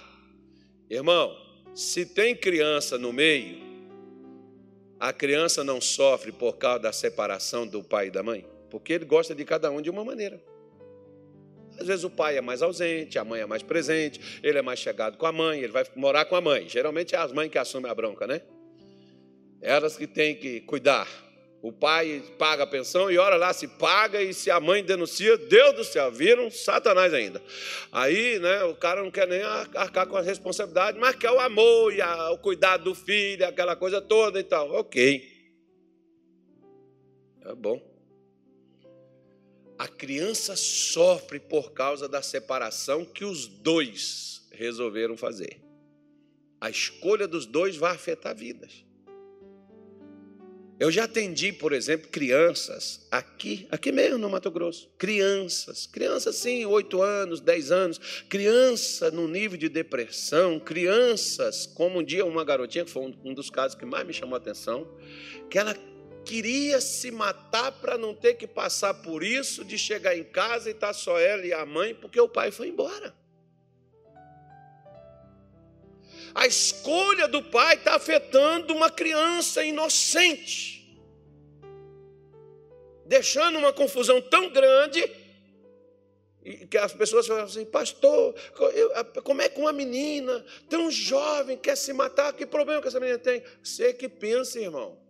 Irmão, 0.89 1.42
se 1.74 2.06
tem 2.06 2.36
criança 2.36 2.98
no 2.98 3.12
meio, 3.12 3.62
a 5.00 5.12
criança 5.12 5.64
não 5.64 5.82
sofre 5.82 6.32
por 6.32 6.58
causa 6.58 6.80
da 6.80 6.94
separação 6.94 7.68
do 7.68 7.84
pai 7.84 8.08
e 8.08 8.12
da 8.12 8.22
mãe, 8.22 8.46
porque 8.70 8.94
ele 8.94 9.06
gosta 9.06 9.34
de 9.34 9.44
cada 9.44 9.70
um 9.72 9.82
de 9.82 9.90
uma 9.90 10.06
maneira. 10.06 10.42
Às 11.80 11.88
vezes 11.88 12.04
o 12.04 12.10
pai 12.10 12.38
é 12.38 12.42
mais 12.42 12.62
ausente, 12.62 13.18
a 13.18 13.24
mãe 13.24 13.42
é 13.42 13.46
mais 13.46 13.64
presente, 13.64 14.40
ele 14.44 14.60
é 14.60 14.62
mais 14.62 14.80
chegado 14.80 15.18
com 15.18 15.26
a 15.26 15.32
mãe, 15.32 15.60
ele 15.60 15.72
vai 15.72 15.84
morar 15.96 16.26
com 16.26 16.36
a 16.36 16.42
mãe. 16.42 16.70
Geralmente 16.70 17.16
é 17.16 17.18
as 17.18 17.32
mães 17.32 17.50
que 17.50 17.58
assumem 17.58 17.92
a 17.92 17.96
bronca, 17.96 18.28
né? 18.28 18.42
Elas 19.60 19.98
que 19.98 20.06
têm 20.06 20.36
que 20.36 20.62
cuidar. 20.62 21.08
O 21.63 21.71
pai 21.71 22.21
paga 22.38 22.63
a 22.63 22.67
pensão 22.67 23.10
e 23.10 23.17
olha 23.17 23.38
lá 23.38 23.54
se 23.54 23.69
paga 23.69 24.21
e 24.21 24.34
se 24.34 24.52
a 24.52 24.60
mãe 24.60 24.84
denuncia, 24.84 25.38
Deus 25.38 25.73
do 25.73 25.84
céu, 25.86 26.12
viram 26.12 26.52
Satanás 26.52 27.13
ainda. 27.13 27.41
Aí, 27.89 28.38
né, 28.38 28.65
o 28.65 28.76
cara 28.76 29.02
não 29.02 29.10
quer 29.10 29.26
nem 29.26 29.41
arcar 29.41 30.06
com 30.06 30.17
a 30.17 30.21
responsabilidade, 30.21 30.99
mas 30.99 31.15
quer 31.15 31.32
o 31.32 31.39
amor 31.39 31.93
e 31.93 32.02
a, 32.02 32.32
o 32.32 32.38
cuidado 32.38 32.84
do 32.84 32.93
filho, 32.93 33.47
aquela 33.47 33.78
coisa 33.78 34.02
toda 34.02 34.41
e 34.41 34.43
tal. 34.43 34.71
Ok. 34.71 35.26
É 37.45 37.56
bom. 37.56 37.82
A 39.80 39.88
criança 39.88 40.58
sofre 40.58 41.39
por 41.39 41.71
causa 41.71 42.10
da 42.10 42.21
separação 42.21 43.06
que 43.06 43.23
os 43.23 43.47
dois 43.47 44.45
resolveram 44.52 45.15
fazer. 45.15 45.62
A 46.60 46.69
escolha 46.69 47.26
dos 47.26 47.45
dois 47.45 47.78
vai 47.78 47.95
afetar 47.95 48.36
vidas. 48.36 48.84
Eu 50.84 50.91
já 50.91 51.06
atendi, 51.06 51.54
por 51.54 51.72
exemplo, 51.72 52.10
crianças 52.10 53.08
aqui, 53.10 53.65
aqui 53.72 53.89
mesmo 53.89 54.17
no 54.17 54.30
Mato 54.30 54.52
Grosso. 54.52 54.89
Crianças, 54.98 55.88
crianças 55.88 56.36
sim, 56.36 56.65
8 56.65 57.02
anos, 57.02 57.39
10 57.39 57.72
anos, 57.72 57.98
criança 58.28 59.10
no 59.10 59.26
nível 59.26 59.58
de 59.58 59.69
depressão, 59.69 60.60
crianças, 60.60 61.65
como 61.65 62.00
um 62.00 62.04
dia 62.04 62.26
uma 62.26 62.43
garotinha, 62.43 62.84
que 62.84 62.91
foi 62.91 63.15
um 63.24 63.34
dos 63.34 63.50
casos 63.50 63.78
que 63.78 63.86
mais 63.86 64.06
me 64.06 64.12
chamou 64.12 64.36
a 64.36 64.39
atenção, 64.39 64.86
que 65.50 65.58
ela 65.58 65.74
queria 66.26 66.82
se 66.82 67.12
matar 67.12 67.72
para 67.72 67.98
não 67.98 68.13
ter 68.13 68.34
que 68.34 68.46
passar 68.46 68.93
por 68.93 69.24
isso, 69.24 69.63
de 69.63 69.78
chegar 69.78 70.17
em 70.17 70.26
casa 70.26 70.67
e 70.67 70.74
estar 70.74 70.88
tá 70.88 70.93
só 70.93 71.17
ela 71.17 71.46
e 71.46 71.54
a 71.54 71.65
mãe, 71.65 71.96
porque 71.96 72.19
o 72.19 72.28
pai 72.28 72.52
foi 72.52 72.67
embora. 72.67 73.15
A 76.36 76.48
escolha 76.48 77.28
do 77.28 77.43
pai 77.43 77.76
está 77.76 77.96
afetando 77.96 78.74
uma 78.74 78.89
criança 78.89 79.63
inocente, 79.63 81.00
deixando 83.06 83.60
uma 83.60 83.72
confusão 83.72 84.22
tão 84.22 84.50
grande 84.50 85.04
que 86.69 86.78
as 86.78 86.93
pessoas 86.93 87.26
falam 87.28 87.43
assim, 87.43 87.65
pastor, 87.65 88.36
como 89.24 89.41
é 89.41 89.48
que 89.48 89.60
uma 89.60 89.72
menina 89.72 90.43
tão 90.67 90.91
jovem 90.91 91.58
quer 91.58 91.78
se 91.78 91.93
matar? 91.93 92.34
Que 92.34 92.46
problema 92.46 92.82
que 92.82 92.88
essa 92.88 93.00
menina 93.00 93.19
tem? 93.19 93.43
Você 93.63 93.93
que 93.93 94.10
pensa, 94.10 94.60
irmão 94.60 95.03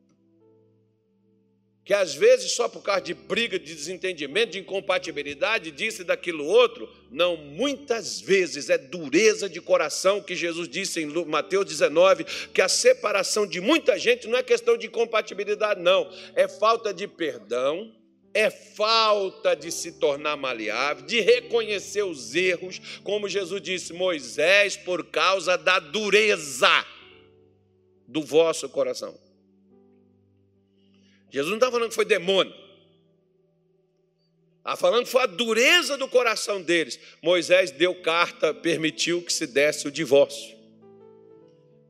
que 1.86 1.94
às 1.94 2.16
vezes 2.16 2.54
só 2.54 2.70
por 2.70 2.82
causa 2.82 3.02
de 3.02 3.14
briga, 3.14 3.60
de 3.60 3.76
desentendimento, 3.76 4.54
de 4.54 4.60
incompatibilidade, 4.60 5.70
disso 5.70 6.02
e 6.02 6.06
daquilo 6.06 6.46
outro, 6.46 6.90
não, 7.12 7.36
muitas 7.36 8.22
vezes 8.22 8.70
é 8.70 8.78
dureza 8.78 9.50
de 9.50 9.60
coração 9.60 10.22
que 10.22 10.36
Jesus 10.36 10.70
disse 10.70 11.02
em 11.02 11.08
Mateus 11.26 11.66
19, 11.66 12.24
que 12.54 12.62
a 12.62 12.70
separação 12.70 13.46
de 13.46 13.60
muita 13.60 14.00
gente 14.00 14.28
não 14.28 14.38
é 14.38 14.44
questão 14.44 14.78
de 14.78 14.88
incompatibilidade, 14.88 15.82
não, 15.82 16.10
é 16.36 16.48
falta 16.48 16.94
de 16.94 17.06
perdão, 17.06 17.94
é 18.34 18.50
falta 18.50 19.54
de 19.54 19.70
se 19.70 20.00
tornar 20.00 20.38
maleável, 20.38 21.06
de 21.06 21.20
reconhecer 21.20 22.04
os 22.04 22.34
erros, 22.34 22.82
como 23.04 23.28
Jesus 23.28 23.62
disse, 23.62 23.94
Moisés, 23.94 24.78
por 24.78 25.06
causa 25.06 25.58
da 25.58 25.80
dureza 25.80 26.86
do 28.08 28.22
vosso 28.22 28.70
coração. 28.70 29.23
Jesus 31.34 31.50
não 31.50 31.58
está 31.58 31.72
falando 31.72 31.90
que 31.90 31.96
foi 31.96 32.06
demônio. 32.06 32.54
Está 34.60 34.76
falando 34.78 35.06
que 35.06 35.12
foi 35.12 35.24
a 35.24 35.26
dureza 35.26 35.98
do 35.98 36.08
coração 36.08 36.62
deles. 36.62 37.00
Moisés 37.24 37.72
deu 37.72 37.96
carta, 37.96 38.54
permitiu 38.54 39.20
que 39.20 39.34
se 39.34 39.48
desse 39.48 39.88
o 39.88 39.92
divórcio. 39.92 40.56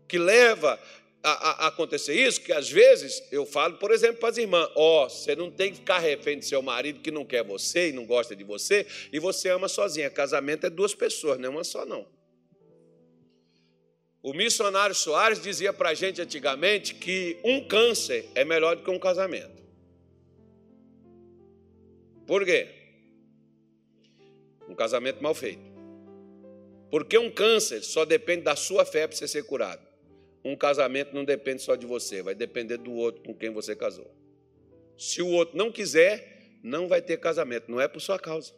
Que 0.08 0.17
leva 0.17 0.79
a, 1.21 1.65
a, 1.65 1.67
acontecer 1.67 2.13
isso, 2.15 2.39
que 2.39 2.53
às 2.53 2.69
vezes 2.69 3.21
eu 3.34 3.45
falo, 3.45 3.75
por 3.75 3.91
exemplo, 3.91 4.21
para 4.21 4.29
as 4.29 4.38
irmãs: 4.38 4.69
ó, 4.75 5.06
oh, 5.06 5.10
você 5.10 5.36
não 5.36 5.51
tem 5.51 5.71
que 5.71 5.79
ficar 5.79 5.99
refém 5.99 6.39
do 6.39 6.45
seu 6.45 6.62
marido 6.62 7.01
que 7.01 7.12
não 7.12 7.25
quer 7.25 7.43
você 7.43 7.89
e 7.89 7.91
não 7.91 8.06
gosta 8.06 8.34
de 8.34 8.45
você, 8.45 8.88
e 9.12 9.19
você 9.19 9.49
ama 9.49 9.67
sozinha. 9.67 10.10
Casamento 10.10 10.65
é 10.65 10.69
duas 10.69 10.95
pessoas, 10.95 11.38
não 11.38 11.47
é 11.47 11.49
uma 11.49 11.63
só, 11.65 11.86
não. 11.86 12.08
O 14.24 14.34
missionário 14.34 14.96
Soares 14.96 15.42
dizia 15.42 15.74
para 15.74 15.90
a 15.90 15.94
gente 15.94 16.22
antigamente 16.22 16.96
que 16.96 17.38
um 17.44 17.68
câncer 17.68 18.30
é 18.34 18.46
melhor 18.46 18.78
do 18.78 18.82
que 18.82 18.90
um 18.90 18.98
casamento. 18.98 19.62
Por 22.26 22.46
quê? 22.46 22.70
Um 24.70 24.74
casamento 24.74 25.22
mal 25.22 25.36
feito. 25.36 25.62
Porque 26.90 27.18
um 27.18 27.30
câncer 27.30 27.84
só 27.84 28.06
depende 28.06 28.44
da 28.44 28.56
sua 28.56 28.86
fé 28.86 29.06
para 29.06 29.18
você 29.18 29.28
ser 29.28 29.44
curado. 29.44 29.86
Um 30.42 30.56
casamento 30.56 31.14
não 31.14 31.26
depende 31.26 31.62
só 31.62 31.76
de 31.76 31.86
você, 31.86 32.24
vai 32.24 32.34
depender 32.34 32.78
do 32.78 32.94
outro 32.94 33.22
com 33.24 33.36
quem 33.36 33.50
você 33.50 33.76
casou. 33.76 34.10
Se 34.98 35.22
o 35.22 35.28
outro 35.32 35.58
não 35.58 35.70
quiser, 35.70 36.60
não 36.64 36.88
vai 36.88 37.02
ter 37.02 37.18
casamento. 37.18 37.70
Não 37.70 37.82
é 37.82 37.90
por 37.90 38.00
sua 38.00 38.18
causa. 38.18 38.54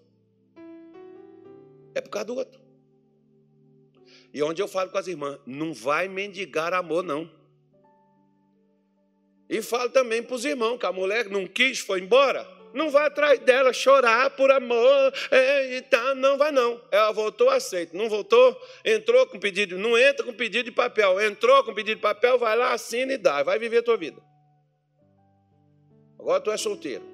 É 1.96 2.02
por 2.02 2.12
causa 2.12 2.26
do 2.28 2.36
outro. 2.36 2.65
E 4.36 4.44
onde 4.44 4.62
eu 4.62 4.68
falo 4.68 4.90
com 4.90 4.98
as 4.98 5.08
irmãs, 5.08 5.40
não 5.46 5.74
vai 5.74 6.10
mendigar 6.10 6.74
amor, 6.74 7.02
não. 7.02 7.32
E 9.50 9.62
falo 9.62 9.90
também 9.90 10.22
para 10.22 10.36
os 10.36 10.44
irmãos, 10.44 10.78
que 10.78 10.86
a 10.86 10.92
mulher 10.92 11.30
não 11.30 11.48
quis, 11.48 11.80
foi 11.80 12.02
embora. 12.02 12.46
Não 12.74 12.90
vai 12.90 13.08
atrás 13.08 13.40
dela 13.40 13.72
chorar 13.72 14.32
por 14.32 14.52
amor, 14.52 15.14
e 15.72 15.82
tá, 15.84 16.14
não 16.16 16.38
vai 16.38 16.52
não. 16.52 16.82
Ela 16.92 17.14
voltou, 17.14 17.50
aceita. 17.50 17.98
Não 17.98 18.10
voltou, 18.10 18.62
entrou 18.84 19.26
com 19.26 19.40
pedido, 19.40 19.78
não 19.78 19.98
entra 19.98 20.26
com 20.26 20.34
pedido 20.34 20.66
de 20.66 20.72
papel. 20.72 21.22
Entrou 21.22 21.64
com 21.64 21.74
pedido 21.74 21.96
de 21.96 22.02
papel, 22.02 22.38
vai 22.38 22.58
lá, 22.58 22.74
assina 22.74 23.14
e 23.14 23.18
dá. 23.18 23.42
Vai 23.42 23.58
viver 23.58 23.78
a 23.78 23.84
tua 23.84 23.96
vida. 23.96 24.22
Agora 26.20 26.42
tu 26.42 26.52
é 26.52 26.58
solteiro. 26.58 27.06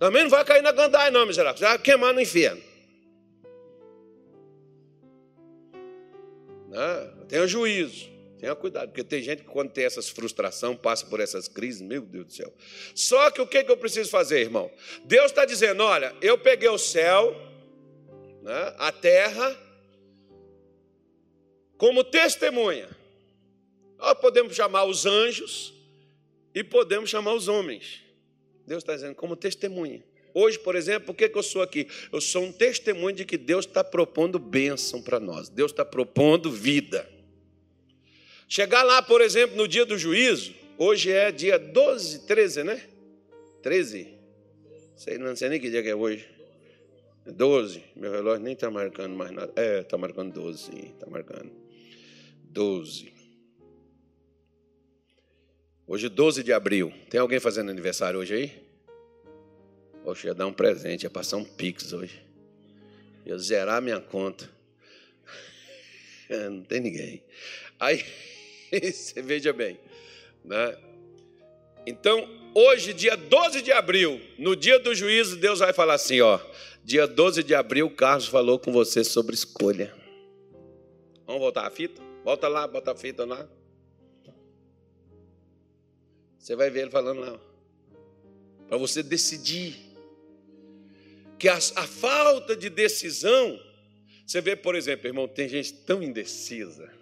Também 0.00 0.24
não 0.24 0.30
vai 0.30 0.44
cair 0.44 0.62
na 0.62 0.72
gandaia, 0.72 1.12
não, 1.12 1.24
miserável. 1.26 1.56
Você 1.56 1.64
vai 1.64 1.78
queimar 1.78 2.12
no 2.12 2.20
inferno. 2.20 2.73
Né? 6.74 7.10
Tenha 7.28 7.46
juízo, 7.46 8.10
tenha 8.40 8.54
cuidado, 8.56 8.88
porque 8.88 9.04
tem 9.04 9.22
gente 9.22 9.42
que 9.42 9.48
quando 9.48 9.70
tem 9.70 9.84
essas 9.84 10.08
frustrações, 10.08 10.76
passa 10.76 11.06
por 11.06 11.20
essas 11.20 11.46
crises, 11.46 11.80
meu 11.80 12.02
Deus 12.02 12.26
do 12.26 12.32
céu. 12.32 12.52
Só 12.96 13.30
que 13.30 13.40
o 13.40 13.46
que, 13.46 13.62
que 13.62 13.70
eu 13.70 13.76
preciso 13.76 14.10
fazer, 14.10 14.40
irmão? 14.40 14.68
Deus 15.04 15.26
está 15.26 15.44
dizendo: 15.44 15.84
olha, 15.84 16.12
eu 16.20 16.36
peguei 16.36 16.68
o 16.68 16.76
céu, 16.76 17.32
né, 18.42 18.74
a 18.76 18.90
terra, 18.90 19.56
como 21.78 22.02
testemunha. 22.02 22.88
Nós 23.96 24.14
podemos 24.14 24.56
chamar 24.56 24.84
os 24.84 25.06
anjos 25.06 25.72
e 26.52 26.64
podemos 26.64 27.08
chamar 27.08 27.34
os 27.34 27.46
homens. 27.46 28.02
Deus 28.66 28.82
está 28.82 28.94
dizendo 28.94 29.14
como 29.14 29.36
testemunha. 29.36 30.02
Hoje, 30.34 30.58
por 30.58 30.74
exemplo, 30.74 31.06
por 31.06 31.14
que, 31.14 31.30
eu 31.32 31.42
sou 31.44 31.62
aqui? 31.62 31.86
Eu 32.12 32.20
sou 32.20 32.42
um 32.42 32.52
testemunho 32.52 33.14
de 33.14 33.24
que 33.24 33.38
Deus 33.38 33.64
está 33.64 33.84
propondo 33.84 34.36
bênção 34.36 35.00
para 35.00 35.20
nós, 35.20 35.48
Deus 35.48 35.70
está 35.70 35.84
propondo 35.84 36.50
vida. 36.50 37.08
Chegar 38.48 38.82
lá, 38.82 39.00
por 39.00 39.20
exemplo, 39.20 39.56
no 39.56 39.68
dia 39.68 39.86
do 39.86 39.96
juízo, 39.96 40.52
hoje 40.76 41.12
é 41.12 41.30
dia 41.30 41.56
12, 41.56 42.26
13, 42.26 42.64
né? 42.64 42.82
13? 43.62 44.08
Sei, 44.96 45.18
não 45.18 45.36
sei 45.36 45.48
nem 45.48 45.60
que 45.60 45.70
dia 45.70 45.82
que 45.82 45.88
é 45.88 45.94
hoje. 45.94 46.28
12. 47.24 47.82
Meu 47.94 48.10
relógio 48.10 48.42
nem 48.42 48.54
está 48.54 48.68
marcando 48.70 49.14
mais 49.14 49.30
nada. 49.30 49.52
É, 49.54 49.80
está 49.80 49.96
marcando 49.96 50.32
12, 50.32 50.58
sim, 50.58 50.92
está 50.92 51.06
marcando. 51.06 51.52
12. 52.50 53.12
Hoje, 55.86 56.08
12 56.08 56.42
de 56.42 56.52
abril. 56.52 56.92
Tem 57.08 57.20
alguém 57.20 57.38
fazendo 57.38 57.70
aniversário 57.70 58.18
hoje 58.18 58.34
aí? 58.34 58.63
Poxa, 60.04 60.28
ia 60.28 60.34
dar 60.34 60.46
um 60.46 60.52
presente, 60.52 61.04
ia 61.04 61.10
passar 61.10 61.38
um 61.38 61.44
pix 61.44 61.94
hoje. 61.94 62.22
Ia 63.24 63.38
zerar 63.38 63.80
minha 63.80 63.98
conta. 63.98 64.50
Não 66.28 66.62
tem 66.62 66.78
ninguém. 66.78 67.24
Aí, 67.80 68.04
você 68.70 69.22
veja 69.22 69.50
bem. 69.50 69.80
Né? 70.44 70.76
Então, 71.86 72.28
hoje, 72.54 72.92
dia 72.92 73.16
12 73.16 73.62
de 73.62 73.72
abril, 73.72 74.20
no 74.38 74.54
dia 74.54 74.78
do 74.78 74.94
juízo, 74.94 75.36
Deus 75.36 75.60
vai 75.60 75.72
falar 75.72 75.94
assim: 75.94 76.20
ó. 76.20 76.38
Dia 76.84 77.06
12 77.06 77.42
de 77.42 77.54
abril, 77.54 77.90
Carlos 77.90 78.28
falou 78.28 78.58
com 78.58 78.70
você 78.70 79.02
sobre 79.02 79.34
escolha. 79.34 79.94
Vamos 81.26 81.40
voltar 81.40 81.66
a 81.66 81.70
fita? 81.70 82.02
Volta 82.22 82.46
lá, 82.46 82.68
bota 82.68 82.92
a 82.92 82.94
fita 82.94 83.24
lá. 83.24 83.48
Você 86.38 86.54
vai 86.54 86.68
ver 86.68 86.82
ele 86.82 86.90
falando 86.90 87.20
lá. 87.20 87.40
Para 88.68 88.76
você 88.76 89.02
decidir 89.02 89.83
que 91.38 91.48
a, 91.48 91.56
a 91.56 91.86
falta 91.86 92.56
de 92.56 92.70
decisão, 92.70 93.60
você 94.26 94.40
vê, 94.40 94.56
por 94.56 94.74
exemplo, 94.74 95.06
irmão, 95.06 95.28
tem 95.28 95.48
gente 95.48 95.72
tão 95.72 96.02
indecisa, 96.02 96.92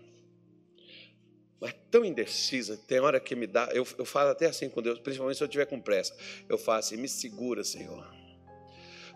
mas 1.60 1.74
tão 1.90 2.04
indecisa, 2.04 2.76
tem 2.76 2.98
hora 2.98 3.20
que 3.20 3.36
me 3.36 3.46
dá, 3.46 3.68
eu, 3.72 3.86
eu 3.96 4.04
falo 4.04 4.30
até 4.30 4.46
assim 4.46 4.68
com 4.68 4.82
Deus, 4.82 4.98
principalmente 4.98 5.36
se 5.36 5.44
eu 5.44 5.46
estiver 5.46 5.66
com 5.66 5.80
pressa, 5.80 6.16
eu 6.48 6.58
falo 6.58 6.80
assim, 6.80 6.96
me 6.96 7.08
segura, 7.08 7.62
Senhor. 7.62 8.04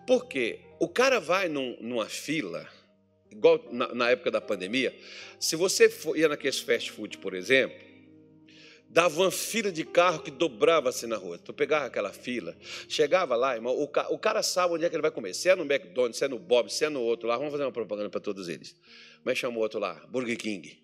Porque 0.07 0.61
o 0.79 0.88
cara 0.88 1.18
vai 1.18 1.48
num, 1.48 1.76
numa 1.81 2.07
fila, 2.07 2.68
igual 3.31 3.61
na, 3.72 3.92
na, 3.92 4.11
época 4.11 4.31
da 4.31 4.40
pandemia, 4.40 4.96
se 5.40 5.57
você 5.57 5.88
for, 5.90 6.16
ia 6.16 6.29
naqueles 6.29 6.61
fast 6.61 6.92
food, 6.92 7.18
por 7.18 7.35
exemplo, 7.35 7.76
dava 8.97 9.21
uma 9.21 9.31
fila 9.31 9.71
de 9.71 9.85
carro 9.85 10.23
que 10.23 10.31
dobrava 10.31 10.89
assim 10.89 11.07
na 11.07 11.17
rua. 11.19 11.37
Tu 11.37 11.53
pegava 11.53 11.85
aquela 11.85 12.15
fila, 12.15 12.57
chegava 12.89 13.37
lá, 13.37 13.55
irmão, 13.55 13.79
o, 13.79 13.87
ca, 13.87 14.09
o 14.09 14.19
cara 14.19 14.43
sabe 14.43 14.73
onde 14.73 14.87
é 14.87 14.89
que 14.89 14.97
ele 14.97 15.03
vai 15.03 15.11
comer. 15.11 15.35
Se 15.35 15.51
é 15.51 15.55
no 15.55 15.71
McDonald's, 15.71 16.17
se 16.17 16.25
é 16.25 16.29
no 16.29 16.39
Bob, 16.39 16.73
se 16.73 16.83
é 16.83 16.89
no 16.89 17.03
outro 17.03 17.29
lá, 17.29 17.37
vamos 17.37 17.53
fazer 17.53 17.65
uma 17.65 17.73
propaganda 17.73 18.09
para 18.09 18.23
todos 18.23 18.49
eles. 18.49 18.75
Mas 19.23 19.37
chama 19.37 19.59
o 19.59 19.61
outro 19.61 19.79
lá, 19.79 20.03
Burger 20.09 20.39
King. 20.39 20.83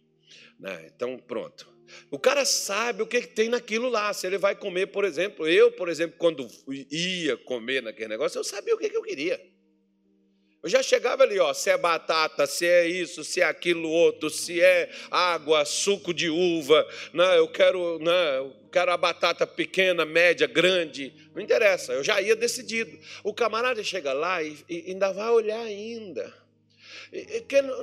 Né? 0.61 0.91
Então, 0.95 1.19
pronto. 1.27 1.73
O 2.11 2.19
cara 2.19 2.45
sabe 2.45 3.03
o 3.03 3.07
que 3.07 3.23
tem 3.23 3.49
naquilo 3.49 3.89
lá. 3.89 4.13
Se 4.13 4.27
ele 4.27 4.37
vai 4.37 4.55
comer, 4.55 4.89
por 4.89 5.07
exemplo, 5.07 5.49
eu, 5.49 5.73
por 5.73 5.89
exemplo, 5.89 6.15
quando 6.19 6.47
ia 6.91 7.39
comer 7.39 7.83
naquele 7.83 8.09
negócio, 8.09 8.39
eu 8.39 8.45
sabia 8.45 8.75
o 8.75 8.79
que 8.79 8.95
eu 8.95 9.03
queria. 9.03 9.41
Eu 10.63 10.69
já 10.69 10.81
chegava 10.81 11.25
ali, 11.25 11.41
ó, 11.41 11.53
se 11.53 11.71
é 11.71 11.77
batata, 11.77 12.47
se 12.47 12.65
é 12.65 12.87
isso, 12.87 13.25
se 13.25 13.41
é 13.41 13.45
aquilo 13.45 13.89
outro, 13.91 14.31
se 14.31 14.61
é 14.61 14.89
água, 15.11 15.65
suco 15.65 16.15
de 16.15 16.31
uva, 16.31 16.87
né, 17.13 17.37
eu 17.37 17.49
quero, 17.49 17.99
né, 17.99 18.39
eu 18.39 18.55
quero 18.71 18.93
a 18.93 18.97
batata 18.97 19.45
pequena, 19.45 20.05
média, 20.05 20.47
grande, 20.47 21.13
não 21.35 21.43
interessa, 21.43 21.93
eu 21.93 22.05
já 22.05 22.21
ia 22.21 22.37
decidido. 22.37 22.97
O 23.25 23.35
camarada 23.35 23.83
chega 23.83 24.13
lá 24.13 24.41
e, 24.41 24.57
e 24.69 24.85
ainda 24.91 25.13
vai 25.13 25.31
olhar 25.31 25.61
ainda. 25.61 26.42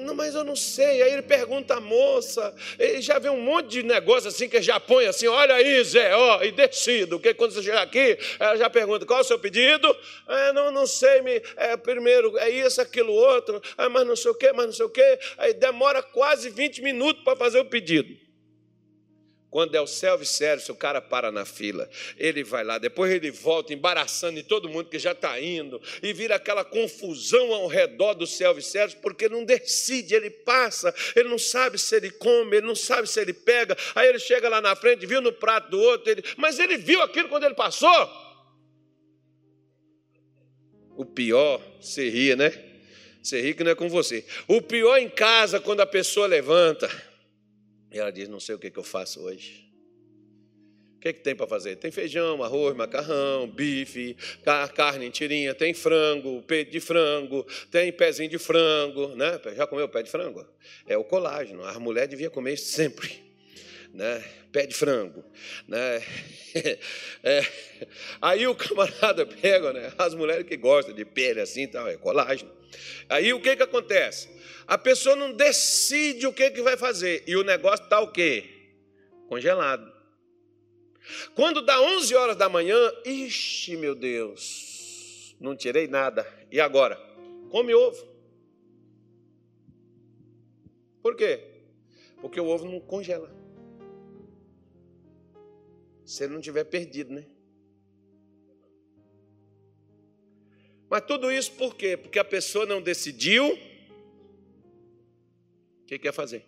Não, 0.01 0.15
mas 0.15 0.33
eu 0.33 0.43
não 0.43 0.55
sei. 0.55 1.03
Aí 1.03 1.13
ele 1.13 1.21
pergunta 1.21 1.75
à 1.75 1.79
moça, 1.79 2.53
ele 2.79 3.01
já 3.01 3.19
vê 3.19 3.29
um 3.29 3.41
monte 3.41 3.67
de 3.67 3.83
negócio 3.83 4.27
assim 4.29 4.49
que 4.49 4.61
já 4.61 4.79
põe 4.79 5.05
assim: 5.05 5.27
olha 5.27 5.53
aí, 5.53 5.83
Zé, 5.83 6.15
ó, 6.15 6.43
e 6.43 6.51
decido. 6.51 7.19
Porque 7.19 7.33
quando 7.35 7.51
você 7.51 7.61
chegar 7.61 7.83
aqui, 7.83 8.17
ela 8.39 8.55
já 8.57 8.69
pergunta: 8.69 9.05
qual 9.05 9.19
é 9.19 9.21
o 9.21 9.25
seu 9.25 9.37
pedido? 9.37 9.95
É, 10.27 10.53
não, 10.53 10.71
não 10.71 10.87
sei, 10.87 11.21
me, 11.21 11.41
é, 11.55 11.77
primeiro 11.77 12.37
é 12.39 12.49
isso, 12.49 12.81
aquilo, 12.81 13.13
outro, 13.13 13.61
é, 13.77 13.87
mas 13.87 14.07
não 14.07 14.15
sei 14.15 14.31
o 14.31 14.35
quê, 14.35 14.51
mas 14.51 14.65
não 14.65 14.73
sei 14.73 14.85
o 14.85 14.89
quê. 14.89 15.19
Aí 15.37 15.53
demora 15.53 16.01
quase 16.01 16.49
20 16.49 16.81
minutos 16.81 17.23
para 17.23 17.35
fazer 17.35 17.59
o 17.59 17.65
pedido. 17.65 18.28
Quando 19.49 19.73
é 19.73 19.81
o 19.81 19.87
self-service, 19.87 20.71
o 20.71 20.75
cara 20.75 21.01
para 21.01 21.31
na 21.31 21.43
fila, 21.43 21.89
ele 22.17 22.43
vai 22.43 22.63
lá, 22.63 22.77
depois 22.77 23.11
ele 23.11 23.31
volta 23.31 23.73
embaraçando 23.73 24.39
em 24.39 24.43
todo 24.43 24.69
mundo 24.69 24.89
que 24.89 24.99
já 24.99 25.13
está 25.13 25.39
indo, 25.41 25.81
e 26.03 26.13
vira 26.13 26.35
aquela 26.35 26.63
confusão 26.63 27.51
ao 27.53 27.65
redor 27.67 28.13
do 28.13 28.27
self-service, 28.27 28.97
porque 29.01 29.27
não 29.27 29.43
decide, 29.43 30.13
ele 30.13 30.29
passa, 30.29 30.93
ele 31.15 31.29
não 31.29 31.39
sabe 31.39 31.79
se 31.79 31.95
ele 31.95 32.11
come, 32.11 32.57
ele 32.57 32.67
não 32.67 32.75
sabe 32.75 33.09
se 33.09 33.19
ele 33.19 33.33
pega, 33.33 33.75
aí 33.95 34.07
ele 34.07 34.19
chega 34.19 34.47
lá 34.47 34.61
na 34.61 34.75
frente, 34.75 35.07
viu 35.07 35.19
no 35.19 35.33
prato 35.33 35.71
do 35.71 35.79
outro, 35.79 36.11
ele, 36.11 36.23
mas 36.37 36.59
ele 36.59 36.77
viu 36.77 37.01
aquilo 37.01 37.27
quando 37.27 37.45
ele 37.45 37.55
passou. 37.55 38.29
O 40.95 41.05
pior, 41.05 41.59
você 41.81 42.07
ria, 42.07 42.35
né? 42.35 42.53
Você 43.23 43.41
ri 43.41 43.53
que 43.53 43.63
não 43.63 43.71
é 43.71 43.75
com 43.75 43.89
você. 43.89 44.25
O 44.47 44.61
pior 44.61 44.97
em 44.97 45.09
casa, 45.09 45.59
quando 45.59 45.79
a 45.79 45.85
pessoa 45.85 46.27
levanta, 46.27 46.89
e 47.91 47.99
ela 47.99 48.11
diz: 48.11 48.27
Não 48.27 48.39
sei 48.39 48.55
o 48.55 48.59
que, 48.59 48.69
que 48.69 48.79
eu 48.79 48.83
faço 48.83 49.21
hoje. 49.21 49.69
O 50.97 51.01
que, 51.01 51.13
que 51.13 51.21
tem 51.21 51.33
para 51.33 51.47
fazer? 51.47 51.77
Tem 51.77 51.89
feijão, 51.91 52.43
arroz, 52.43 52.75
macarrão, 52.75 53.47
bife, 53.47 54.17
carne 54.75 55.05
em 55.05 55.09
tirinha, 55.09 55.55
tem 55.55 55.73
frango, 55.73 56.41
peito 56.41 56.71
de 56.71 56.81
frango, 56.81 57.47
tem 57.71 57.89
pezinho 57.89 58.29
de 58.29 58.37
frango, 58.37 59.15
né? 59.15 59.39
Já 59.55 59.65
comeu 59.65 59.87
pé 59.87 60.03
de 60.03 60.11
frango? 60.11 60.45
É 60.85 60.97
o 60.97 61.03
colágeno. 61.05 61.63
A 61.63 61.79
mulher 61.79 62.05
devia 62.05 62.29
comer 62.29 62.57
sempre, 62.57 63.28
né? 63.93 64.23
Pé 64.51 64.65
de 64.65 64.73
frango, 64.73 65.23
né? 65.67 66.01
É. 67.21 67.41
Aí 68.19 68.47
o 68.47 68.55
camarada 68.55 69.23
pega, 69.27 69.71
né? 69.71 69.93
As 69.97 70.15
mulheres 70.15 70.47
que 70.47 70.57
gostam 70.57 70.95
de 70.95 71.05
pele 71.05 71.41
assim, 71.41 71.67
tal, 71.67 71.87
é 71.87 71.95
colágeno. 71.95 72.51
Aí 73.07 73.31
o 73.33 73.41
que 73.41 73.55
que 73.55 73.63
acontece? 73.63 74.29
A 74.65 74.77
pessoa 74.77 75.15
não 75.15 75.33
decide 75.33 76.25
o 76.25 76.33
que, 76.33 76.49
que 76.49 76.61
vai 76.61 76.75
fazer. 76.75 77.23
E 77.27 77.35
o 77.35 77.43
negócio 77.43 77.83
está 77.83 77.99
o 77.99 78.11
quê? 78.11 78.45
Congelado. 79.27 79.91
Quando 81.35 81.61
dá 81.61 81.79
11 81.81 82.15
horas 82.15 82.35
da 82.35 82.49
manhã, 82.49 82.77
ixi, 83.05 83.77
meu 83.77 83.93
Deus, 83.93 85.35
não 85.39 85.55
tirei 85.55 85.87
nada. 85.87 86.25
E 86.51 86.59
agora? 86.59 86.95
Come 87.51 87.73
ovo. 87.73 88.07
Por 91.01 91.15
quê? 91.15 91.43
Porque 92.21 92.39
o 92.39 92.47
ovo 92.47 92.65
não 92.65 92.79
congela. 92.79 93.38
Se 96.09 96.23
ele 96.23 96.33
não 96.33 96.41
tiver 96.41 96.63
perdido, 96.63 97.13
né? 97.13 97.23
Mas 100.89 101.05
tudo 101.05 101.31
isso 101.31 101.51
por 101.51 101.75
quê? 101.75 101.95
Porque 101.95 102.17
a 102.17 102.25
pessoa 102.25 102.65
não 102.65 102.81
decidiu 102.81 103.55
que 105.85 105.99
quer 105.99 106.11
fazer? 106.11 106.43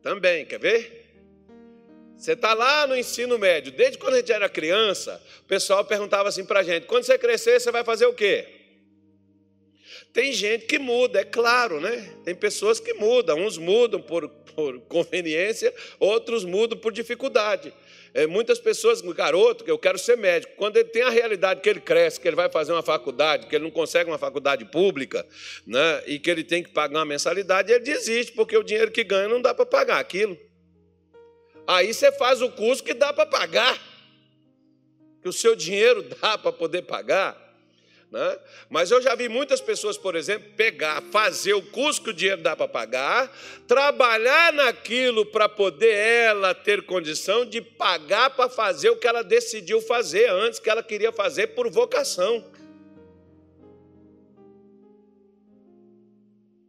Também, 0.00 0.46
quer 0.46 0.58
ver? 0.58 1.14
Você 2.16 2.32
está 2.32 2.54
lá 2.54 2.86
no 2.86 2.96
ensino 2.96 3.38
médio, 3.38 3.70
desde 3.70 3.98
quando 3.98 4.14
a 4.14 4.20
gente 4.20 4.32
era 4.32 4.48
criança, 4.48 5.22
o 5.40 5.44
pessoal 5.44 5.84
perguntava 5.84 6.30
assim 6.30 6.46
para 6.46 6.60
a 6.60 6.62
gente: 6.62 6.86
quando 6.86 7.04
você 7.04 7.18
crescer, 7.18 7.60
você 7.60 7.70
vai 7.70 7.84
fazer 7.84 8.06
o 8.06 8.14
quê? 8.14 8.55
Tem 10.16 10.32
gente 10.32 10.64
que 10.64 10.78
muda, 10.78 11.20
é 11.20 11.24
claro, 11.26 11.78
né? 11.78 12.10
Tem 12.24 12.34
pessoas 12.34 12.80
que 12.80 12.94
mudam, 12.94 13.38
uns 13.38 13.58
mudam 13.58 14.00
por, 14.00 14.26
por 14.30 14.80
conveniência, 14.88 15.74
outros 16.00 16.42
mudam 16.42 16.78
por 16.78 16.90
dificuldade. 16.90 17.70
É, 18.14 18.26
muitas 18.26 18.58
pessoas, 18.58 19.02
garoto, 19.02 19.62
que 19.62 19.70
eu 19.70 19.78
quero 19.78 19.98
ser 19.98 20.16
médico, 20.16 20.54
quando 20.56 20.78
ele 20.78 20.88
tem 20.88 21.02
a 21.02 21.10
realidade 21.10 21.60
que 21.60 21.68
ele 21.68 21.82
cresce, 21.82 22.18
que 22.18 22.26
ele 22.26 22.34
vai 22.34 22.48
fazer 22.48 22.72
uma 22.72 22.82
faculdade, 22.82 23.46
que 23.46 23.54
ele 23.54 23.64
não 23.64 23.70
consegue 23.70 24.10
uma 24.10 24.16
faculdade 24.16 24.64
pública, 24.64 25.26
né, 25.66 26.02
e 26.06 26.18
que 26.18 26.30
ele 26.30 26.42
tem 26.42 26.62
que 26.62 26.70
pagar 26.70 27.00
uma 27.00 27.04
mensalidade, 27.04 27.70
ele 27.70 27.84
desiste, 27.84 28.32
porque 28.32 28.56
o 28.56 28.62
dinheiro 28.62 28.90
que 28.90 29.04
ganha 29.04 29.28
não 29.28 29.42
dá 29.42 29.52
para 29.52 29.66
pagar 29.66 29.98
aquilo. 29.98 30.34
Aí 31.66 31.92
você 31.92 32.10
faz 32.10 32.40
o 32.40 32.50
curso 32.50 32.82
que 32.82 32.94
dá 32.94 33.12
para 33.12 33.26
pagar, 33.26 33.78
que 35.20 35.28
o 35.28 35.32
seu 35.32 35.54
dinheiro 35.54 36.08
dá 36.22 36.38
para 36.38 36.52
poder 36.52 36.84
pagar. 36.84 37.45
Né? 38.10 38.38
Mas 38.70 38.90
eu 38.90 39.02
já 39.02 39.14
vi 39.14 39.28
muitas 39.28 39.60
pessoas, 39.60 39.98
por 39.98 40.14
exemplo, 40.14 40.48
pegar, 40.56 41.02
fazer 41.10 41.54
o 41.54 41.62
curso 41.62 42.02
que 42.02 42.10
o 42.10 42.14
dinheiro 42.14 42.40
dá 42.40 42.54
para 42.54 42.68
pagar, 42.68 43.36
trabalhar 43.66 44.52
naquilo 44.52 45.26
para 45.26 45.48
poder 45.48 45.92
ela 45.92 46.54
ter 46.54 46.86
condição 46.86 47.44
de 47.44 47.60
pagar 47.60 48.30
para 48.30 48.48
fazer 48.48 48.90
o 48.90 48.96
que 48.96 49.08
ela 49.08 49.22
decidiu 49.22 49.80
fazer 49.80 50.30
antes, 50.30 50.60
que 50.60 50.70
ela 50.70 50.82
queria 50.82 51.10
fazer 51.10 51.48
por 51.48 51.68
vocação. 51.68 52.44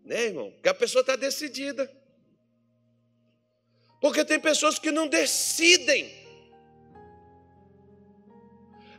Né, 0.04 0.28
irmão? 0.28 0.54
Que 0.63 0.69
a 0.69 0.73
pessoa 0.73 1.02
está 1.02 1.15
decidida. 1.15 1.91
Porque 4.02 4.23
tem 4.23 4.39
pessoas 4.39 4.80
que 4.80 4.89
não 4.89 5.08
decidem. 5.08 6.16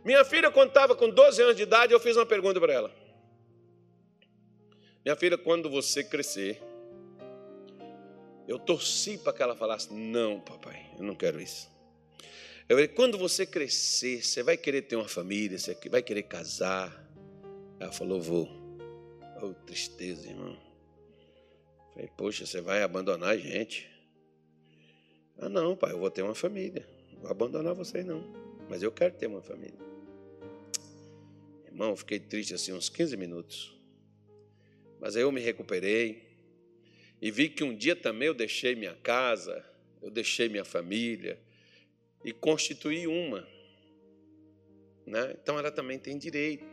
Minha 0.08 0.24
filha, 0.24 0.50
quando 0.50 0.68
estava 0.68 0.96
com 0.96 1.10
12 1.10 1.42
anos 1.42 1.54
de 1.54 1.64
idade, 1.64 1.92
eu 1.92 2.00
fiz 2.00 2.16
uma 2.16 2.24
pergunta 2.24 2.58
para 2.58 2.72
ela. 2.72 2.90
Minha 5.04 5.14
filha, 5.14 5.36
quando 5.36 5.68
você 5.68 6.02
crescer, 6.02 6.62
eu 8.46 8.58
torci 8.58 9.18
para 9.18 9.34
que 9.34 9.42
ela 9.42 9.54
falasse: 9.54 9.92
Não, 9.92 10.40
papai, 10.40 10.82
eu 10.96 11.04
não 11.04 11.14
quero 11.14 11.38
isso. 11.38 11.70
Eu 12.66 12.76
falei: 12.76 12.88
Quando 12.88 13.18
você 13.18 13.44
crescer, 13.44 14.24
você 14.24 14.42
vai 14.42 14.56
querer 14.56 14.80
ter 14.80 14.96
uma 14.96 15.06
família, 15.06 15.58
você 15.58 15.76
vai 15.90 16.00
querer 16.00 16.22
casar. 16.22 16.90
Ela 17.78 17.92
falou: 17.92 18.18
Vou. 18.18 18.48
Oh, 19.42 19.52
tristeza, 19.66 20.26
irmão. 20.26 20.56
Eu 21.88 21.92
falei: 21.92 22.10
Poxa, 22.16 22.46
você 22.46 22.62
vai 22.62 22.82
abandonar 22.82 23.28
a 23.28 23.36
gente? 23.36 23.86
Ah, 25.36 25.50
não, 25.50 25.76
pai, 25.76 25.92
eu 25.92 25.98
vou 25.98 26.10
ter 26.10 26.22
uma 26.22 26.34
família. 26.34 26.88
Não 27.12 27.20
vou 27.20 27.30
abandonar 27.30 27.74
vocês, 27.74 28.06
não. 28.06 28.24
Mas 28.70 28.82
eu 28.82 28.90
quero 28.90 29.14
ter 29.14 29.26
uma 29.26 29.42
família. 29.42 29.97
Irmão, 31.78 31.94
fiquei 31.94 32.18
triste 32.18 32.52
assim 32.52 32.72
uns 32.72 32.88
15 32.88 33.16
minutos. 33.16 33.72
Mas 34.98 35.14
aí 35.14 35.22
eu 35.22 35.30
me 35.30 35.40
recuperei 35.40 36.24
e 37.22 37.30
vi 37.30 37.48
que 37.48 37.62
um 37.62 37.72
dia 37.72 37.94
também 37.94 38.26
eu 38.26 38.34
deixei 38.34 38.74
minha 38.74 38.96
casa, 38.96 39.64
eu 40.02 40.10
deixei 40.10 40.48
minha 40.48 40.64
família 40.64 41.38
e 42.24 42.32
constituí 42.32 43.06
uma. 43.06 43.46
Né? 45.06 45.36
Então 45.40 45.56
ela 45.56 45.70
também 45.70 46.00
tem 46.00 46.18
direito. 46.18 46.64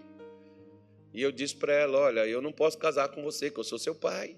E 1.14 1.22
eu 1.22 1.32
disse 1.32 1.56
para 1.56 1.72
ela: 1.72 2.00
Olha, 2.00 2.26
eu 2.26 2.42
não 2.42 2.52
posso 2.52 2.76
casar 2.76 3.10
com 3.10 3.22
você, 3.22 3.52
que 3.52 3.60
eu 3.60 3.64
sou 3.64 3.78
seu 3.78 3.94
pai. 3.94 4.36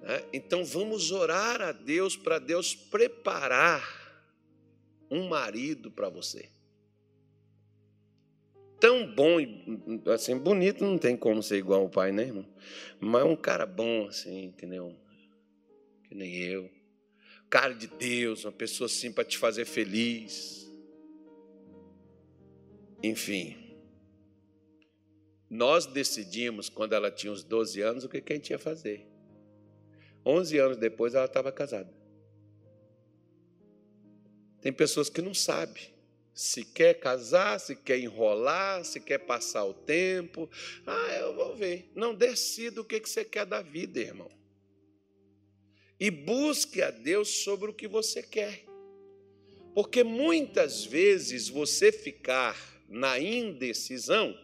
Né? 0.00 0.24
Então 0.32 0.64
vamos 0.64 1.10
orar 1.10 1.60
a 1.60 1.72
Deus 1.72 2.16
para 2.16 2.38
Deus 2.38 2.72
preparar 2.72 3.82
um 5.10 5.26
marido 5.26 5.90
para 5.90 6.08
você 6.08 6.48
tão 8.82 9.06
bom, 9.06 9.36
assim, 10.12 10.36
bonito 10.36 10.84
não 10.84 10.98
tem 10.98 11.16
como 11.16 11.40
ser 11.40 11.58
igual 11.58 11.82
ao 11.82 11.88
pai, 11.88 12.10
né, 12.10 12.24
irmão? 12.24 12.44
Mas 12.98 13.22
um 13.22 13.36
cara 13.36 13.64
bom, 13.64 14.08
assim, 14.08 14.52
que 14.58 14.66
nem, 14.66 14.80
um, 14.80 14.96
que 16.02 16.16
nem 16.16 16.34
eu. 16.34 16.68
Cara 17.48 17.74
de 17.74 17.86
Deus, 17.86 18.44
uma 18.44 18.50
pessoa 18.50 18.86
assim 18.86 19.12
para 19.12 19.22
te 19.22 19.38
fazer 19.38 19.66
feliz. 19.66 20.68
Enfim. 23.00 23.56
Nós 25.48 25.86
decidimos, 25.86 26.68
quando 26.68 26.94
ela 26.94 27.08
tinha 27.08 27.32
uns 27.32 27.44
12 27.44 27.80
anos, 27.82 28.02
o 28.02 28.08
que 28.08 28.32
a 28.32 28.34
gente 28.34 28.50
ia 28.50 28.58
fazer. 28.58 29.06
11 30.26 30.58
anos 30.58 30.76
depois, 30.76 31.14
ela 31.14 31.26
estava 31.26 31.52
casada. 31.52 31.94
Tem 34.60 34.72
pessoas 34.72 35.08
que 35.08 35.22
não 35.22 35.34
sabem 35.34 35.91
se 36.34 36.64
quer 36.64 36.94
casar, 36.94 37.60
se 37.60 37.76
quer 37.76 37.98
enrolar, 37.98 38.84
se 38.84 39.00
quer 39.00 39.18
passar 39.18 39.64
o 39.64 39.74
tempo. 39.74 40.48
Ah, 40.86 41.16
eu 41.20 41.34
vou 41.34 41.54
ver. 41.54 41.90
Não 41.94 42.14
decida 42.14 42.80
o 42.80 42.84
que 42.84 42.98
você 43.00 43.24
quer 43.24 43.44
da 43.44 43.60
vida, 43.60 44.00
irmão. 44.00 44.30
E 46.00 46.10
busque 46.10 46.82
a 46.82 46.90
Deus 46.90 47.28
sobre 47.28 47.70
o 47.70 47.74
que 47.74 47.86
você 47.86 48.22
quer. 48.22 48.64
Porque 49.74 50.02
muitas 50.02 50.84
vezes 50.84 51.48
você 51.48 51.92
ficar 51.92 52.56
na 52.88 53.18
indecisão, 53.18 54.36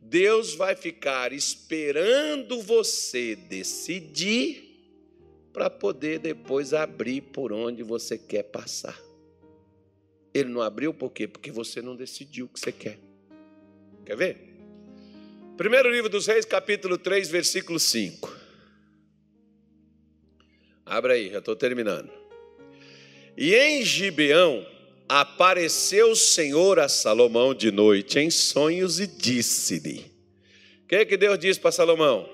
Deus 0.00 0.54
vai 0.54 0.74
ficar 0.74 1.32
esperando 1.32 2.60
você 2.60 3.36
decidir 3.36 4.74
para 5.52 5.70
poder 5.70 6.18
depois 6.18 6.74
abrir 6.74 7.20
por 7.20 7.52
onde 7.52 7.82
você 7.82 8.18
quer 8.18 8.42
passar. 8.42 9.00
Ele 10.34 10.48
não 10.48 10.60
abriu 10.60 10.92
por 10.92 11.10
quê? 11.10 11.28
Porque 11.28 11.52
você 11.52 11.80
não 11.80 11.94
decidiu 11.94 12.46
o 12.46 12.48
que 12.48 12.58
você 12.58 12.72
quer. 12.72 12.98
Quer 14.04 14.16
ver? 14.16 14.36
Primeiro 15.56 15.88
livro 15.88 16.10
dos 16.10 16.26
Reis, 16.26 16.44
capítulo 16.44 16.98
3, 16.98 17.30
versículo 17.30 17.78
5. 17.78 18.36
Abra 20.84 21.14
aí, 21.14 21.30
já 21.30 21.38
estou 21.38 21.54
terminando. 21.54 22.10
E 23.36 23.54
em 23.54 23.84
Gibeão 23.84 24.66
apareceu 25.08 26.10
o 26.10 26.16
Senhor 26.16 26.80
a 26.80 26.88
Salomão 26.88 27.54
de 27.54 27.70
noite 27.70 28.18
em 28.18 28.30
sonhos 28.30 28.98
e 28.98 29.06
disse-lhe: 29.06 30.04
O 30.82 30.88
que, 30.88 30.96
é 30.96 31.04
que 31.04 31.16
Deus 31.16 31.38
disse 31.38 31.60
para 31.60 31.70
Salomão? 31.70 32.28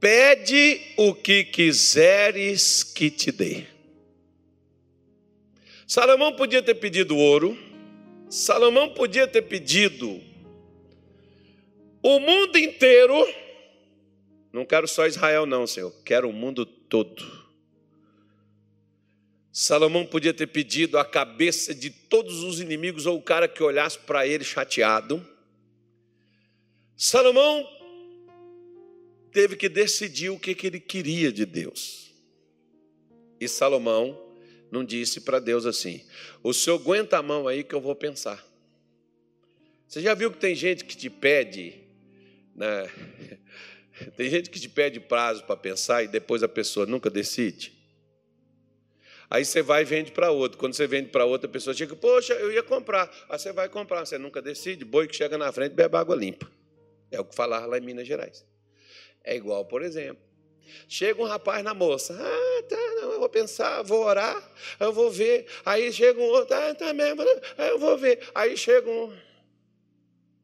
Pede 0.00 0.80
o 0.96 1.12
que 1.12 1.42
quiseres 1.44 2.84
que 2.84 3.10
te 3.10 3.32
dê. 3.32 3.66
Salomão 5.88 6.36
podia 6.36 6.62
ter 6.62 6.74
pedido 6.74 7.16
ouro, 7.16 7.56
Salomão 8.28 8.90
podia 8.90 9.26
ter 9.26 9.40
pedido 9.40 10.20
o 12.02 12.20
mundo 12.20 12.58
inteiro. 12.58 13.14
Não 14.52 14.66
quero 14.66 14.86
só 14.86 15.06
Israel, 15.06 15.46
não, 15.46 15.66
Senhor, 15.66 15.90
quero 16.04 16.28
o 16.28 16.32
mundo 16.32 16.66
todo. 16.66 17.48
Salomão 19.50 20.04
podia 20.04 20.34
ter 20.34 20.48
pedido 20.48 20.98
a 20.98 21.06
cabeça 21.06 21.74
de 21.74 21.88
todos 21.88 22.44
os 22.44 22.60
inimigos 22.60 23.06
ou 23.06 23.16
o 23.16 23.22
cara 23.22 23.48
que 23.48 23.62
olhasse 23.62 23.98
para 23.98 24.26
ele 24.26 24.44
chateado. 24.44 25.26
Salomão 26.94 27.66
teve 29.32 29.56
que 29.56 29.70
decidir 29.70 30.28
o 30.28 30.38
que, 30.38 30.54
que 30.54 30.66
ele 30.66 30.80
queria 30.80 31.32
de 31.32 31.46
Deus. 31.46 32.12
E 33.40 33.48
Salomão 33.48 34.27
não 34.70 34.84
disse 34.84 35.20
para 35.20 35.38
Deus 35.38 35.66
assim: 35.66 36.04
O 36.42 36.52
senhor 36.52 36.80
aguenta 36.80 37.18
a 37.18 37.22
mão 37.22 37.48
aí 37.48 37.62
que 37.64 37.74
eu 37.74 37.80
vou 37.80 37.94
pensar. 37.94 38.44
Você 39.86 40.00
já 40.02 40.14
viu 40.14 40.30
que 40.30 40.38
tem 40.38 40.54
gente 40.54 40.84
que 40.84 40.96
te 40.96 41.08
pede, 41.08 41.80
né? 42.54 42.90
tem 44.16 44.28
gente 44.28 44.50
que 44.50 44.60
te 44.60 44.68
pede 44.68 45.00
prazo 45.00 45.44
para 45.44 45.56
pensar 45.56 46.02
e 46.02 46.08
depois 46.08 46.42
a 46.42 46.48
pessoa 46.48 46.84
nunca 46.84 47.08
decide? 47.08 47.78
Aí 49.30 49.44
você 49.44 49.60
vai 49.60 49.82
e 49.82 49.84
vende 49.84 50.12
para 50.12 50.30
outro. 50.30 50.58
Quando 50.58 50.74
você 50.74 50.86
vende 50.86 51.10
para 51.10 51.24
outra, 51.24 51.48
a 51.48 51.52
pessoa 51.52 51.74
chega, 51.74 51.94
poxa, 51.94 52.32
eu 52.34 52.50
ia 52.50 52.62
comprar. 52.62 53.10
Aí 53.28 53.38
você 53.38 53.52
vai 53.52 53.68
comprar, 53.68 54.04
você 54.04 54.16
nunca 54.16 54.40
decide. 54.40 54.84
Boi 54.84 55.06
que 55.06 55.14
chega 55.14 55.36
na 55.36 55.52
frente 55.52 55.72
bebe 55.72 55.96
água 55.96 56.16
limpa. 56.16 56.50
É 57.10 57.20
o 57.20 57.24
que 57.24 57.34
falava 57.34 57.66
lá 57.66 57.78
em 57.78 57.82
Minas 57.82 58.06
Gerais. 58.06 58.46
É 59.22 59.36
igual, 59.36 59.66
por 59.66 59.82
exemplo. 59.82 60.27
Chega 60.88 61.22
um 61.22 61.26
rapaz 61.26 61.62
na 61.64 61.74
moça, 61.74 62.16
ah, 62.18 62.62
tá, 62.68 62.76
não, 63.00 63.12
eu 63.12 63.20
vou 63.20 63.28
pensar, 63.28 63.82
vou 63.82 64.04
orar, 64.04 64.42
eu 64.78 64.92
vou 64.92 65.10
ver. 65.10 65.46
Aí 65.64 65.92
chega 65.92 66.20
um 66.20 66.24
outro, 66.24 66.56
ah, 66.56 66.74
tá 66.74 66.92
mesmo, 66.92 67.24
né, 67.24 67.40
eu 67.58 67.78
vou 67.78 67.96
ver. 67.96 68.28
Aí 68.34 68.56
chega 68.56 68.88
um, 68.90 69.12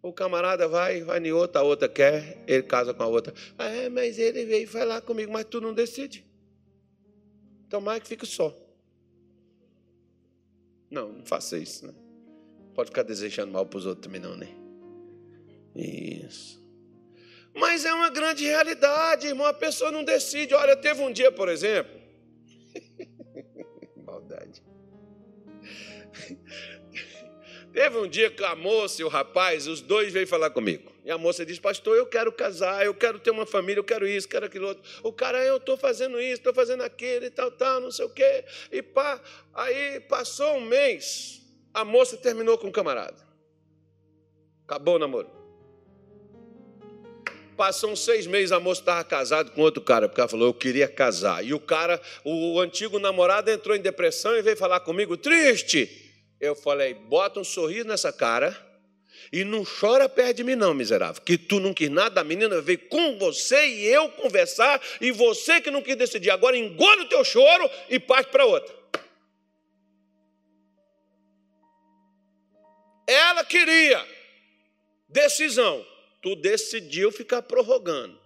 o 0.02 0.12
camarada 0.12 0.68
vai, 0.68 1.02
vai 1.02 1.18
em 1.18 1.32
outra, 1.32 1.60
a 1.60 1.64
outra 1.64 1.88
quer, 1.88 2.42
ele 2.46 2.62
casa 2.62 2.92
com 2.92 3.02
a 3.02 3.06
outra. 3.06 3.32
Ah, 3.58 3.68
é, 3.68 3.88
mas 3.88 4.18
ele 4.18 4.44
veio 4.44 4.68
falar 4.68 5.00
comigo, 5.00 5.32
mas 5.32 5.46
tu 5.46 5.60
não 5.60 5.72
decide. 5.72 6.24
Então 7.66 7.80
mais 7.80 8.02
que 8.02 8.08
fique 8.08 8.26
só. 8.26 8.54
Não, 10.90 11.10
não 11.10 11.24
faça 11.24 11.58
isso, 11.58 11.86
né? 11.86 11.94
Pode 12.74 12.90
ficar 12.90 13.02
desejando 13.02 13.52
mal 13.52 13.64
para 13.66 13.78
os 13.78 13.86
outros 13.86 14.04
também, 14.06 14.20
não, 14.20 14.36
né? 14.36 14.48
Isso. 15.74 16.63
Mas 17.54 17.84
é 17.84 17.94
uma 17.94 18.10
grande 18.10 18.44
realidade, 18.44 19.28
irmão. 19.28 19.46
A 19.46 19.54
pessoa 19.54 19.90
não 19.90 20.02
decide. 20.02 20.54
Olha, 20.54 20.76
teve 20.76 21.00
um 21.00 21.12
dia, 21.12 21.30
por 21.30 21.48
exemplo. 21.48 22.00
Maldade. 24.04 24.62
Teve 27.72 27.98
um 27.98 28.08
dia 28.08 28.30
que 28.30 28.44
a 28.44 28.54
moça 28.54 29.02
e 29.02 29.04
o 29.04 29.08
rapaz, 29.08 29.66
os 29.66 29.80
dois 29.80 30.12
veio 30.12 30.28
falar 30.28 30.50
comigo. 30.50 30.92
E 31.04 31.10
a 31.10 31.18
moça 31.18 31.44
disse, 31.44 31.60
pastor, 31.60 31.96
eu 31.96 32.06
quero 32.06 32.32
casar, 32.32 32.86
eu 32.86 32.94
quero 32.94 33.18
ter 33.18 33.30
uma 33.32 33.44
família, 33.44 33.80
eu 33.80 33.84
quero 33.84 34.06
isso, 34.06 34.28
quero 34.28 34.46
aquilo 34.46 34.68
outro. 34.68 34.82
O 35.02 35.12
cara, 35.12 35.44
eu 35.44 35.56
estou 35.56 35.76
fazendo 35.76 36.20
isso, 36.20 36.34
estou 36.34 36.54
fazendo 36.54 36.82
aquilo 36.84 37.24
e 37.24 37.30
tal, 37.30 37.50
tal, 37.50 37.80
não 37.80 37.90
sei 37.90 38.04
o 38.04 38.10
quê. 38.10 38.44
E 38.70 38.80
pá, 38.80 39.20
aí 39.52 39.98
passou 40.00 40.56
um 40.56 40.60
mês, 40.60 41.42
a 41.74 41.84
moça 41.84 42.16
terminou 42.16 42.56
com 42.56 42.68
o 42.68 42.72
camarada. 42.72 43.20
Acabou 44.64 44.94
o 44.94 44.98
namoro. 44.98 45.43
Uns 47.84 48.00
seis 48.04 48.26
meses, 48.26 48.50
a 48.52 48.58
moça 48.58 48.80
estava 48.80 49.04
casada 49.04 49.50
com 49.50 49.60
outro 49.60 49.80
cara, 49.80 50.08
porque 50.08 50.20
ela 50.20 50.28
falou, 50.28 50.48
eu 50.48 50.54
queria 50.54 50.88
casar. 50.88 51.44
E 51.44 51.54
o 51.54 51.60
cara, 51.60 52.00
o 52.24 52.58
antigo 52.60 52.98
namorado, 52.98 53.50
entrou 53.50 53.76
em 53.76 53.80
depressão 53.80 54.36
e 54.36 54.42
veio 54.42 54.56
falar 54.56 54.80
comigo, 54.80 55.16
triste. 55.16 55.88
Eu 56.40 56.54
falei, 56.56 56.94
bota 56.94 57.38
um 57.38 57.44
sorriso 57.44 57.86
nessa 57.86 58.12
cara 58.12 58.56
e 59.32 59.44
não 59.44 59.64
chora 59.64 60.08
perto 60.08 60.38
de 60.38 60.44
mim, 60.44 60.54
não, 60.54 60.74
miserável. 60.74 61.22
Que 61.22 61.38
tu 61.38 61.60
não 61.60 61.72
quis 61.72 61.90
nada, 61.90 62.20
a 62.20 62.24
menina 62.24 62.60
veio 62.60 62.78
com 62.88 63.18
você 63.18 63.66
e 63.66 63.86
eu 63.86 64.08
conversar, 64.10 64.80
e 65.00 65.10
você 65.10 65.60
que 65.60 65.70
não 65.70 65.82
quis 65.82 65.96
decidir. 65.96 66.30
Agora 66.30 66.56
engole 66.56 67.02
o 67.02 67.08
teu 67.08 67.24
choro 67.24 67.70
e 67.88 67.98
parte 67.98 68.30
para 68.30 68.44
outra. 68.44 68.74
Ela 73.06 73.44
queria 73.44 74.04
decisão 75.08 75.84
tu 76.24 76.34
decidiu 76.34 77.12
ficar 77.12 77.42
prorrogando. 77.42 78.18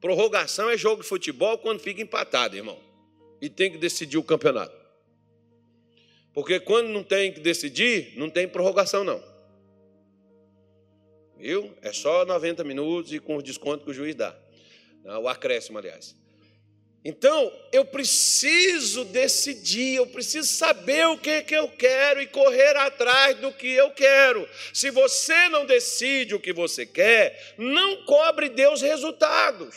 Prorrogação 0.00 0.68
é 0.68 0.76
jogo 0.76 1.02
de 1.02 1.08
futebol 1.08 1.56
quando 1.56 1.78
fica 1.78 2.02
empatado, 2.02 2.56
irmão. 2.56 2.76
E 3.40 3.48
tem 3.48 3.70
que 3.70 3.78
decidir 3.78 4.18
o 4.18 4.24
campeonato. 4.24 4.74
Porque 6.34 6.58
quando 6.58 6.88
não 6.88 7.04
tem 7.04 7.32
que 7.32 7.38
decidir, 7.38 8.12
não 8.16 8.28
tem 8.28 8.48
prorrogação, 8.48 9.04
não. 9.04 9.22
Viu? 11.38 11.72
É 11.80 11.92
só 11.92 12.24
90 12.24 12.64
minutos 12.64 13.12
e 13.12 13.20
com 13.20 13.36
o 13.36 13.42
desconto 13.42 13.84
que 13.84 13.92
o 13.92 13.94
juiz 13.94 14.16
dá. 14.16 14.36
O 15.22 15.28
acréscimo, 15.28 15.78
aliás. 15.78 16.16
Então, 17.08 17.52
eu 17.70 17.84
preciso 17.84 19.04
decidir, 19.04 19.94
eu 19.94 20.08
preciso 20.08 20.48
saber 20.48 21.06
o 21.06 21.16
que, 21.16 21.40
que 21.42 21.54
eu 21.54 21.68
quero 21.68 22.20
e 22.20 22.26
correr 22.26 22.76
atrás 22.76 23.36
do 23.36 23.52
que 23.52 23.68
eu 23.68 23.92
quero. 23.92 24.44
Se 24.74 24.90
você 24.90 25.48
não 25.48 25.64
decide 25.64 26.34
o 26.34 26.40
que 26.40 26.52
você 26.52 26.84
quer, 26.84 27.54
não 27.56 28.04
cobre 28.06 28.48
Deus 28.48 28.82
resultados. 28.82 29.76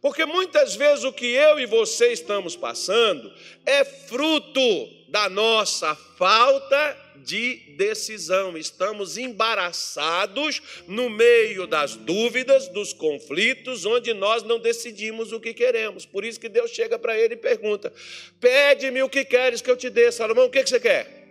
Porque 0.00 0.26
muitas 0.26 0.74
vezes 0.74 1.04
o 1.04 1.12
que 1.12 1.26
eu 1.26 1.60
e 1.60 1.64
você 1.64 2.12
estamos 2.12 2.56
passando 2.56 3.32
é 3.64 3.84
fruto 3.84 4.88
da 5.10 5.28
nossa 5.28 5.94
falta 5.94 7.03
de 7.16 7.56
decisão. 7.76 8.56
Estamos 8.56 9.16
embaraçados 9.16 10.62
no 10.86 11.08
meio 11.08 11.66
das 11.66 11.96
dúvidas, 11.96 12.68
dos 12.68 12.92
conflitos, 12.92 13.84
onde 13.84 14.12
nós 14.14 14.42
não 14.42 14.58
decidimos 14.58 15.32
o 15.32 15.40
que 15.40 15.54
queremos. 15.54 16.04
Por 16.06 16.24
isso 16.24 16.40
que 16.40 16.48
Deus 16.48 16.70
chega 16.70 16.98
para 16.98 17.18
ele 17.18 17.34
e 17.34 17.38
pergunta: 17.38 17.92
Pede-me 18.40 19.02
o 19.02 19.08
que 19.08 19.24
queres 19.24 19.60
que 19.60 19.70
eu 19.70 19.76
te 19.76 19.90
dê. 19.90 20.10
Salomão, 20.10 20.46
o 20.46 20.50
que 20.50 20.62
você 20.64 20.80
quer? 20.80 21.24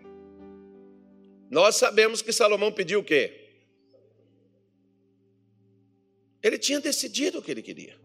Nós 1.49 1.75
sabemos 1.75 2.21
que 2.21 2.33
Salomão 2.33 2.71
pediu 2.71 3.01
o 3.01 3.03
quê? 3.03 3.41
Ele 6.41 6.57
tinha 6.57 6.79
decidido 6.79 7.39
o 7.39 7.41
que 7.41 7.51
ele 7.51 7.61
queria. 7.61 7.95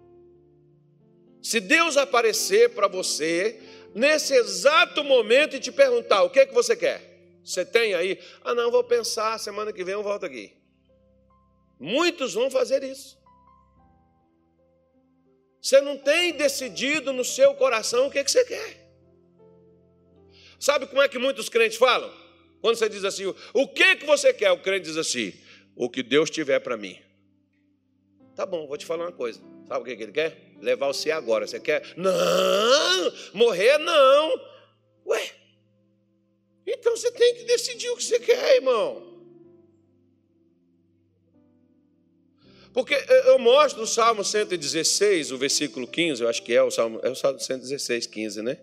Se 1.43 1.61
Deus 1.61 1.97
aparecer 1.97 2.71
para 2.71 2.87
você 2.87 3.59
nesse 3.95 4.35
exato 4.35 5.03
momento 5.03 5.57
e 5.57 5.61
te 5.61 5.73
perguntar 5.73 6.23
o 6.23 6.31
que 6.31 6.41
é 6.41 6.47
que 6.47 6.55
você 6.55 6.77
quer, 6.77 7.18
você 7.49 7.65
tem 7.65 7.95
aí? 7.95 8.21
Ah, 8.45 8.55
não, 8.55 8.71
vou 8.71 8.85
pensar, 8.85 9.39
semana 9.39 9.73
que 9.73 9.83
vem 9.83 9.95
eu 9.95 10.03
volto 10.03 10.27
aqui. 10.27 10.55
Muitos 11.81 12.35
vão 12.35 12.51
fazer 12.51 12.83
isso. 12.83 13.19
Você 15.61 15.81
não 15.81 15.97
tem 15.97 16.35
decidido 16.35 17.11
no 17.11 17.25
seu 17.25 17.55
coração 17.55 18.07
o 18.07 18.11
que, 18.11 18.19
é 18.19 18.25
que 18.25 18.31
você 18.31 18.45
quer. 18.45 18.87
Sabe 20.61 20.87
como 20.87 21.01
é 21.01 21.09
que 21.09 21.19
muitos 21.19 21.49
crentes 21.49 21.79
falam? 21.79 22.13
Quando 22.61 22.77
você 22.77 22.89
diz 22.89 23.03
assim, 23.03 23.25
o 23.55 23.69
que, 23.69 23.83
é 23.83 23.97
que 23.97 24.05
você 24.05 24.35
quer? 24.35 24.53
O 24.53 24.61
crente 24.61 24.85
diz 24.87 24.99
assim, 24.99 25.33
o 25.75 25.89
que 25.89 26.03
Deus 26.03 26.29
tiver 26.29 26.59
para 26.59 26.77
mim. 26.77 26.99
Tá 28.37 28.45
bom, 28.45 28.67
vou 28.67 28.77
te 28.77 28.85
falar 28.85 29.05
uma 29.05 29.13
coisa. 29.13 29.41
Sabe 29.67 29.81
o 29.81 29.85
que 29.85 30.03
ele 30.03 30.13
quer? 30.13 30.37
Levar 30.61 30.89
você 30.89 31.11
agora. 31.11 31.47
Você 31.47 31.59
quer? 31.59 31.95
Não, 31.97 33.13
morrer 33.33 33.79
não. 33.79 34.41
Ué, 35.07 35.38
então 36.73 36.97
você 36.97 37.11
tem 37.13 37.35
que 37.35 37.45
decidir 37.45 37.89
o 37.91 37.97
que 37.97 38.05
você 38.05 38.21
quer, 38.21 38.57
irmão. 38.57 39.09
Porque 42.73 42.95
eu 43.27 43.39
mostro 43.39 43.81
no 43.81 43.87
Salmo 43.87 44.23
116, 44.23 45.33
o 45.33 45.39
versículo 45.39 45.87
15, 45.87 46.23
eu 46.23 46.29
acho 46.29 46.43
que 46.43 46.55
é 46.55 46.63
o 46.63 46.71
Salmo, 46.71 47.01
é 47.03 47.11
o 47.11 47.15
Salmo 47.15 47.41
116, 47.41 48.07
15, 48.07 48.43
né? 48.43 48.59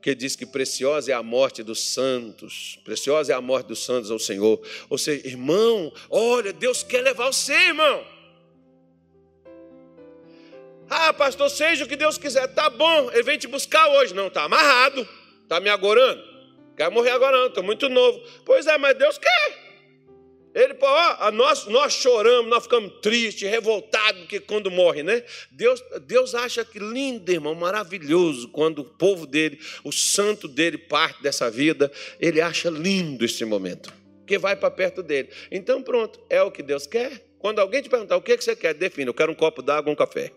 Que 0.00 0.14
diz 0.14 0.34
que 0.34 0.44
preciosa 0.44 1.12
é 1.12 1.14
a 1.14 1.22
morte 1.22 1.62
dos 1.62 1.80
santos, 1.80 2.80
preciosa 2.84 3.32
é 3.32 3.36
a 3.36 3.40
morte 3.40 3.66
dos 3.68 3.84
santos 3.84 4.10
ao 4.10 4.18
Senhor. 4.18 4.60
Ou 4.90 4.98
seja, 4.98 5.24
irmão, 5.28 5.92
olha, 6.10 6.52
Deus 6.52 6.82
quer 6.82 7.02
levar 7.02 7.32
você, 7.32 7.52
irmão. 7.52 8.04
Ah, 10.90 11.12
pastor, 11.12 11.48
seja 11.48 11.84
o 11.84 11.88
que 11.88 11.96
Deus 11.96 12.18
quiser, 12.18 12.48
tá 12.48 12.68
bom, 12.68 13.12
ele 13.12 13.22
vem 13.22 13.38
te 13.38 13.46
buscar 13.46 13.88
hoje. 13.90 14.12
Não, 14.12 14.28
tá 14.28 14.42
amarrado, 14.42 15.08
tá 15.48 15.60
me 15.60 15.68
agorando. 15.68 16.31
Quero 16.76 16.92
morrer 16.92 17.10
agora 17.10 17.38
não, 17.38 17.46
estou 17.46 17.62
muito 17.62 17.88
novo. 17.88 18.20
Pois 18.44 18.66
é, 18.66 18.78
mas 18.78 18.96
Deus 18.96 19.18
quer. 19.18 19.72
Ele, 20.54 20.76
ó, 20.82 21.30
nós, 21.30 21.66
nós 21.66 21.94
choramos, 21.94 22.50
nós 22.50 22.64
ficamos 22.64 22.92
tristes, 23.00 23.48
revoltados 23.48 24.26
que 24.26 24.38
quando 24.38 24.70
morre, 24.70 25.02
né? 25.02 25.22
Deus, 25.50 25.82
Deus 26.06 26.34
acha 26.34 26.62
que 26.62 26.78
lindo, 26.78 27.32
irmão, 27.32 27.54
maravilhoso 27.54 28.48
quando 28.48 28.80
o 28.80 28.84
povo 28.84 29.26
dele, 29.26 29.58
o 29.82 29.90
santo 29.90 30.46
dele 30.46 30.76
parte 30.76 31.22
dessa 31.22 31.50
vida, 31.50 31.90
ele 32.20 32.40
acha 32.40 32.68
lindo 32.68 33.24
esse 33.24 33.44
momento, 33.46 33.92
que 34.26 34.38
vai 34.38 34.54
para 34.54 34.70
perto 34.70 35.02
dele. 35.02 35.30
Então 35.50 35.82
pronto, 35.82 36.20
é 36.28 36.42
o 36.42 36.50
que 36.50 36.62
Deus 36.62 36.86
quer. 36.86 37.24
Quando 37.38 37.58
alguém 37.58 37.80
te 37.80 37.88
perguntar 37.88 38.16
o 38.16 38.22
que 38.22 38.36
você 38.36 38.54
quer, 38.54 38.74
defina, 38.74 39.08
eu 39.08 39.14
quero 39.14 39.32
um 39.32 39.34
copo 39.34 39.62
d'água, 39.62 39.90
um 39.90 39.96
café. 39.96 40.30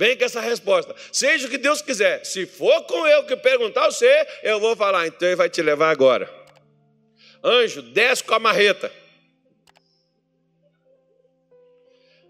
Vem 0.00 0.16
com 0.16 0.24
essa 0.24 0.40
resposta. 0.40 0.94
Seja 1.12 1.46
o 1.46 1.50
que 1.50 1.58
Deus 1.58 1.82
quiser. 1.82 2.24
Se 2.24 2.46
for 2.46 2.84
com 2.84 3.06
eu 3.06 3.22
que 3.24 3.36
perguntar 3.36 3.84
você, 3.84 4.26
eu 4.42 4.58
vou 4.58 4.74
falar, 4.74 5.06
então 5.06 5.28
ele 5.28 5.36
vai 5.36 5.50
te 5.50 5.60
levar 5.60 5.90
agora. 5.90 6.26
Anjo, 7.44 7.82
desce 7.82 8.24
com 8.24 8.32
a 8.32 8.38
marreta. 8.38 8.90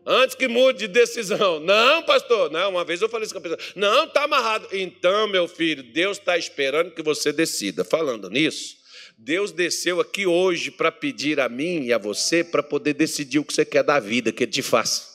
Antes 0.04 0.34
que 0.34 0.48
mude 0.48 0.80
de 0.80 0.88
decisão. 0.88 1.60
Não, 1.62 2.02
pastor. 2.02 2.50
Não, 2.50 2.70
uma 2.70 2.84
vez 2.84 3.00
eu 3.00 3.08
falei 3.08 3.26
isso 3.26 3.34
com 3.34 3.38
a 3.38 3.42
pessoa. 3.42 3.60
Não, 3.76 4.02
está 4.02 4.24
amarrado. 4.24 4.66
Então, 4.72 5.28
meu 5.28 5.46
filho, 5.46 5.84
Deus 5.84 6.18
está 6.18 6.36
esperando 6.36 6.90
que 6.90 7.02
você 7.04 7.32
decida. 7.32 7.84
Falando 7.84 8.28
nisso, 8.28 8.78
Deus 9.16 9.52
desceu 9.52 10.00
aqui 10.00 10.26
hoje 10.26 10.72
para 10.72 10.90
pedir 10.90 11.38
a 11.38 11.48
mim 11.48 11.84
e 11.84 11.92
a 11.92 11.98
você 11.98 12.42
para 12.42 12.64
poder 12.64 12.94
decidir 12.94 13.38
o 13.38 13.44
que 13.44 13.54
você 13.54 13.64
quer 13.64 13.84
da 13.84 14.00
vida, 14.00 14.32
que 14.32 14.42
Ele 14.42 14.50
te 14.50 14.60
faça. 14.60 15.09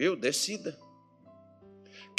Viu? 0.00 0.16
Decida 0.16 0.70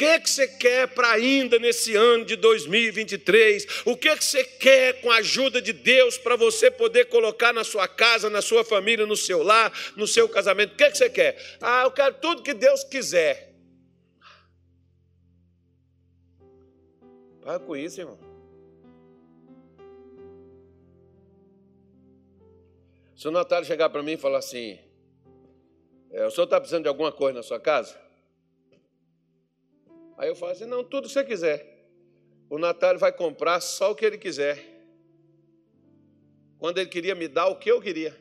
que, 0.01 0.19
que 0.19 0.29
você 0.31 0.47
quer 0.47 0.87
para 0.87 1.11
ainda 1.11 1.59
nesse 1.59 1.95
ano 1.95 2.25
de 2.25 2.35
2023? 2.35 3.83
O 3.85 3.95
que, 3.95 4.15
que 4.15 4.23
você 4.25 4.43
quer 4.43 4.99
com 4.99 5.11
a 5.11 5.17
ajuda 5.17 5.61
de 5.61 5.71
Deus 5.71 6.17
para 6.17 6.35
você 6.35 6.71
poder 6.71 7.05
colocar 7.05 7.53
na 7.53 7.63
sua 7.63 7.87
casa, 7.87 8.27
na 8.27 8.41
sua 8.41 8.65
família, 8.65 9.05
no 9.05 9.15
seu 9.15 9.43
lar, 9.43 9.71
no 9.95 10.07
seu 10.07 10.27
casamento? 10.27 10.73
O 10.73 10.75
que, 10.75 10.89
que 10.89 10.97
você 10.97 11.07
quer? 11.07 11.37
Ah, 11.61 11.83
eu 11.83 11.91
quero 11.91 12.15
tudo 12.15 12.41
que 12.41 12.55
Deus 12.55 12.83
quiser. 12.83 13.53
Para 17.41 17.59
com 17.59 17.75
isso, 17.75 18.01
irmão. 18.01 18.19
Se 23.15 23.27
o 23.27 23.31
Natália 23.31 23.67
chegar 23.67 23.89
para 23.91 24.01
mim 24.01 24.13
e 24.13 24.17
falar 24.17 24.39
assim: 24.39 24.79
é, 26.11 26.25
o 26.25 26.29
senhor 26.31 26.43
está 26.43 26.59
precisando 26.59 26.83
de 26.83 26.89
alguma 26.89 27.11
coisa 27.11 27.37
na 27.37 27.43
sua 27.43 27.59
casa? 27.59 27.99
Aí 30.17 30.27
eu 30.27 30.35
falo 30.35 30.51
assim: 30.51 30.65
não, 30.65 30.83
tudo 30.83 31.07
que 31.07 31.13
você 31.13 31.23
quiser. 31.23 31.87
O 32.49 32.59
Natália 32.59 32.99
vai 32.99 33.13
comprar 33.13 33.61
só 33.61 33.91
o 33.91 33.95
que 33.95 34.05
ele 34.05 34.17
quiser. 34.17 34.63
Quando 36.59 36.77
ele 36.79 36.89
queria 36.89 37.15
me 37.15 37.27
dar 37.27 37.47
o 37.47 37.55
que 37.55 37.71
eu 37.71 37.81
queria. 37.81 38.15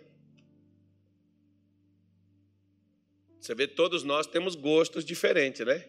Você 3.41 3.55
vê, 3.55 3.67
todos 3.67 4.05
nós 4.05 4.27
temos 4.27 4.55
gostos 4.55 5.05
diferentes, 5.05 5.67
né? 5.67 5.85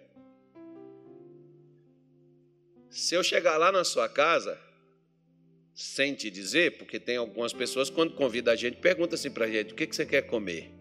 Se 2.89 3.13
eu 3.13 3.23
chegar 3.23 3.57
lá 3.57 3.71
na 3.71 3.83
sua 3.83 4.09
casa, 4.09 4.59
sem 5.73 6.15
te 6.15 6.29
dizer, 6.29 6.77
porque 6.77 6.99
tem 6.99 7.17
algumas 7.17 7.53
pessoas, 7.53 7.89
quando 7.89 8.15
convida 8.15 8.51
a 8.51 8.55
gente, 8.55 8.77
pergunta 8.77 9.15
assim 9.15 9.29
para 9.29 9.45
a 9.45 9.49
gente: 9.49 9.73
o 9.73 9.75
que 9.75 9.85
você 9.85 10.05
quer 10.05 10.23
comer? 10.23 10.80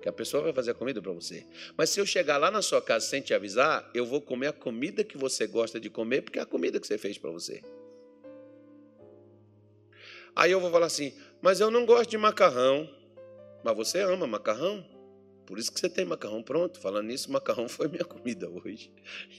Que 0.00 0.08
a 0.08 0.12
pessoa 0.12 0.42
vai 0.42 0.52
fazer 0.52 0.70
a 0.70 0.74
comida 0.74 1.02
para 1.02 1.12
você. 1.12 1.46
Mas 1.76 1.90
se 1.90 2.00
eu 2.00 2.06
chegar 2.06 2.36
lá 2.38 2.50
na 2.50 2.62
sua 2.62 2.80
casa 2.80 3.06
sem 3.06 3.20
te 3.20 3.34
avisar, 3.34 3.90
eu 3.94 4.06
vou 4.06 4.20
comer 4.20 4.48
a 4.48 4.52
comida 4.52 5.02
que 5.02 5.18
você 5.18 5.46
gosta 5.46 5.80
de 5.80 5.90
comer, 5.90 6.22
porque 6.22 6.38
é 6.38 6.42
a 6.42 6.46
comida 6.46 6.78
que 6.78 6.86
você 6.86 6.98
fez 6.98 7.18
para 7.18 7.30
você. 7.30 7.62
Aí 10.34 10.52
eu 10.52 10.60
vou 10.60 10.70
falar 10.70 10.86
assim: 10.86 11.12
mas 11.42 11.60
eu 11.60 11.70
não 11.70 11.84
gosto 11.84 12.10
de 12.10 12.18
macarrão. 12.18 12.88
Mas 13.64 13.76
você 13.76 14.00
ama 14.00 14.26
macarrão? 14.26 14.86
Por 15.44 15.58
isso 15.58 15.72
que 15.72 15.80
você 15.80 15.88
tem 15.88 16.04
macarrão 16.04 16.42
pronto. 16.42 16.78
Falando 16.78 17.06
nisso, 17.06 17.32
macarrão 17.32 17.66
foi 17.68 17.88
minha 17.88 18.04
comida 18.04 18.48
hoje. 18.48 18.92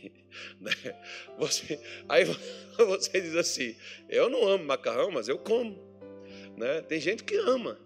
Né? 0.59 0.71
você, 1.39 1.79
aí 2.07 2.23
você 2.77 3.19
diz 3.19 3.35
assim: 3.35 3.75
eu 4.07 4.29
não 4.29 4.47
amo 4.47 4.63
macarrão, 4.65 5.09
mas 5.09 5.27
eu 5.27 5.39
como. 5.39 5.79
Né? 6.55 6.81
Tem 6.81 6.99
gente 6.99 7.23
que 7.23 7.35
ama. 7.35 7.79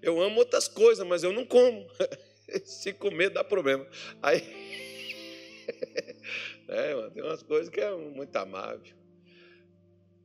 Eu 0.00 0.20
amo 0.20 0.38
outras 0.38 0.68
coisas, 0.68 1.06
mas 1.06 1.22
eu 1.22 1.32
não 1.32 1.44
como. 1.44 1.86
Se 2.64 2.92
comer 2.92 3.30
dá 3.30 3.44
problema. 3.44 3.86
Aí. 4.22 4.42
É, 6.68 6.94
mano, 6.94 7.10
tem 7.10 7.22
umas 7.22 7.42
coisas 7.42 7.68
que 7.68 7.80
é 7.80 7.94
muito 7.94 8.34
amável. 8.36 8.94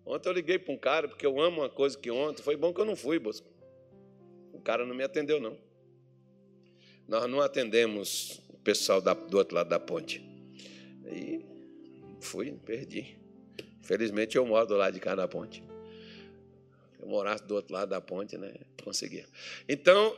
Ontem 0.06 0.30
eu 0.30 0.34
liguei 0.34 0.58
para 0.58 0.74
um 0.74 0.78
cara, 0.78 1.08
porque 1.08 1.26
eu 1.26 1.42
amo 1.42 1.62
uma 1.62 1.70
coisa 1.70 1.98
que 1.98 2.10
ontem. 2.10 2.42
Foi 2.42 2.56
bom 2.56 2.74
que 2.74 2.80
eu 2.80 2.86
não 2.86 2.96
fui, 2.96 3.20
Bosco. 3.20 3.46
O 4.54 4.62
cara 4.62 4.86
não 4.86 4.96
me 4.96 5.04
atendeu, 5.04 5.42
não. 5.42 5.58
Nós 7.06 7.30
não 7.30 7.42
atendemos 7.42 8.40
o 8.50 8.58
pessoal 8.60 9.02
da, 9.02 9.14
do 9.14 9.38
outro 9.38 9.56
lado 9.56 9.68
da 9.68 9.80
ponte. 9.80 10.24
E 11.06 11.44
fui, 12.22 12.54
perdi. 12.66 13.18
Felizmente 13.82 14.38
eu 14.38 14.46
moro 14.46 14.68
do 14.68 14.78
lado 14.78 14.94
de 14.94 15.02
cá 15.02 15.16
da 15.16 15.28
ponte 15.28 15.62
eu 17.08 17.12
morasse 17.12 17.44
do 17.46 17.56
outro 17.56 17.74
lado 17.74 17.90
da 17.90 18.02
ponte, 18.02 18.38
né? 18.38 18.54
Conseguia. 18.84 19.26
Então, 19.68 20.16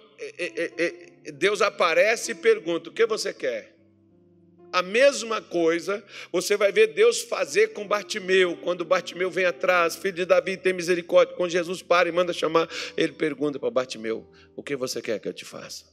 Deus 1.36 1.62
aparece 1.62 2.32
e 2.32 2.36
pergunta: 2.36 2.90
o 2.90 2.94
que 2.94 3.06
você 3.06 3.32
quer? 3.32 3.76
A 4.72 4.84
mesma 4.84 5.42
coisa 5.42 6.04
você 6.32 6.56
vai 6.56 6.72
ver 6.72 6.88
Deus 6.88 7.22
fazer 7.22 7.70
com 7.70 7.88
Bartimeu. 7.88 8.58
Quando 8.58 8.86
Bartimeu 8.86 9.32
vem 9.32 9.46
atrás, 9.46 9.96
filho 9.96 10.14
de 10.14 10.26
Davi, 10.26 10.58
tem 10.58 10.74
misericórdia. 10.74 11.36
Quando 11.36 11.52
Jesus 11.52 11.82
para 11.82 12.10
e 12.10 12.12
manda 12.12 12.34
chamar, 12.34 12.68
ele 12.98 13.14
pergunta 13.14 13.60
para 13.60 13.70
Bartimeu: 13.70 14.28
O 14.56 14.64
que 14.64 14.76
você 14.76 15.02
quer 15.02 15.20
que 15.20 15.28
eu 15.28 15.34
te 15.34 15.46
faça? 15.46 15.86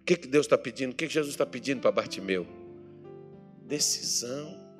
O 0.00 0.04
que, 0.04 0.16
que 0.16 0.26
Deus 0.26 0.46
está 0.46 0.58
pedindo? 0.58 0.92
O 0.92 0.96
que, 0.96 1.06
que 1.06 1.14
Jesus 1.14 1.32
está 1.32 1.46
pedindo 1.46 1.80
para 1.80 1.92
Bartimeu? 1.92 2.46
Decisão 3.64 4.71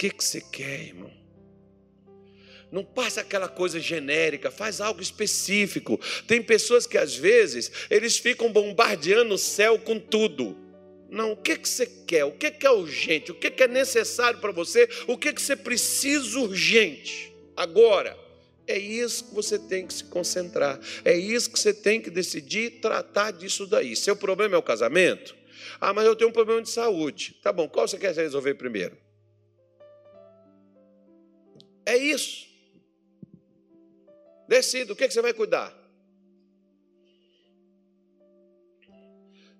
que, 0.00 0.08
que 0.08 0.24
você 0.24 0.40
quer, 0.40 0.80
irmão? 0.80 1.12
Não 2.72 2.82
passa 2.82 3.20
aquela 3.20 3.48
coisa 3.48 3.78
genérica, 3.78 4.50
faz 4.50 4.80
algo 4.80 5.02
específico. 5.02 6.00
Tem 6.26 6.42
pessoas 6.42 6.86
que 6.86 6.96
às 6.96 7.14
vezes 7.14 7.70
eles 7.90 8.16
ficam 8.16 8.50
bombardeando 8.50 9.34
o 9.34 9.38
céu 9.38 9.78
com 9.78 9.98
tudo. 9.98 10.56
Não, 11.10 11.32
o 11.32 11.36
que, 11.36 11.54
que 11.54 11.68
você 11.68 11.84
quer? 11.84 12.24
O 12.24 12.32
que, 12.32 12.50
que 12.50 12.66
é 12.66 12.70
urgente? 12.70 13.30
O 13.30 13.34
que, 13.34 13.50
que 13.50 13.64
é 13.64 13.68
necessário 13.68 14.40
para 14.40 14.52
você? 14.52 14.88
O 15.06 15.18
que, 15.18 15.34
que 15.34 15.42
você 15.42 15.54
precisa 15.54 16.38
urgente? 16.38 17.30
Agora, 17.54 18.16
é 18.66 18.78
isso 18.78 19.24
que 19.24 19.34
você 19.34 19.58
tem 19.58 19.86
que 19.86 19.92
se 19.92 20.04
concentrar. 20.04 20.80
É 21.04 21.14
isso 21.14 21.50
que 21.50 21.58
você 21.58 21.74
tem 21.74 22.00
que 22.00 22.08
decidir 22.08 22.80
tratar 22.80 23.32
disso 23.32 23.66
daí. 23.66 23.94
Seu 23.94 24.16
problema 24.16 24.54
é 24.54 24.58
o 24.58 24.62
casamento? 24.62 25.36
Ah, 25.78 25.92
mas 25.92 26.06
eu 26.06 26.16
tenho 26.16 26.30
um 26.30 26.32
problema 26.32 26.62
de 26.62 26.70
saúde. 26.70 27.36
Tá 27.42 27.52
bom, 27.52 27.68
qual 27.68 27.86
você 27.86 27.98
quer 27.98 28.14
resolver 28.14 28.54
primeiro? 28.54 29.09
É 31.90 31.96
isso. 31.96 32.46
Decida, 34.46 34.92
o 34.92 34.96
que, 34.96 35.02
é 35.02 35.08
que 35.08 35.14
você 35.14 35.20
vai 35.20 35.34
cuidar? 35.34 35.76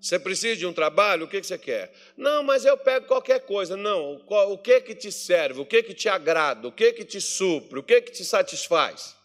Você 0.01 0.16
precisa 0.16 0.57
de 0.57 0.64
um 0.64 0.72
trabalho? 0.72 1.24
O 1.24 1.28
que, 1.28 1.39
é 1.39 1.43
você 1.43 1.59
quer? 1.59 1.93
Não, 2.16 2.45
mas 2.45 2.64
eu 2.64 2.78
pego 2.78 3.09
qualquer 3.09 3.41
coisa. 3.41 3.76
Não, 3.76 4.22
o 4.28 4.59
que 4.59 4.72
é 4.74 4.81
que 4.81 4.95
te 4.95 5.11
serve? 5.11 5.61
O 5.61 5.66
que 5.66 5.83
que 5.83 5.93
te 5.93 6.09
agrada? 6.09 6.68
O 6.68 6.72
que 6.72 6.93
que 6.93 7.05
te 7.05 7.20
supre? 7.20 7.81
O 7.81 7.83
que 7.83 8.01
que 8.01 8.12
te 8.12 8.24
satisfaz? 8.24 9.16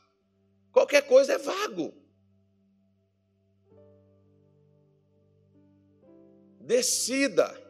Qualquer 0.72 1.04
coisa 1.04 1.34
é 1.34 1.38
vago. 1.38 1.94
Decida. 6.60 7.65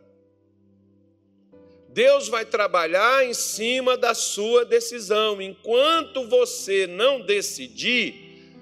Deus 1.95 2.27
vai 2.27 2.45
trabalhar 2.45 3.25
em 3.25 3.33
cima 3.33 3.95
da 3.95 4.13
sua 4.13 4.65
decisão. 4.65 5.41
Enquanto 5.41 6.27
você 6.27 6.85
não 6.85 7.25
decidir, 7.25 8.53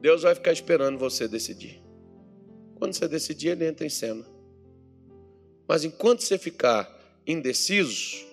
Deus 0.00 0.22
vai 0.22 0.34
ficar 0.34 0.52
esperando 0.52 0.98
você 0.98 1.28
decidir. 1.28 1.82
Quando 2.76 2.94
você 2.94 3.06
decidir, 3.06 3.48
ele 3.48 3.66
entra 3.66 3.84
em 3.84 3.90
cena. 3.90 4.24
Mas 5.68 5.84
enquanto 5.84 6.22
você 6.22 6.38
ficar 6.38 6.90
indeciso, 7.26 8.26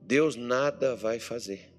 Deus 0.00 0.34
nada 0.34 0.96
vai 0.96 1.20
fazer. 1.20 1.72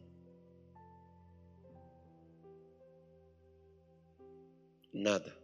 Nada. 4.94 5.36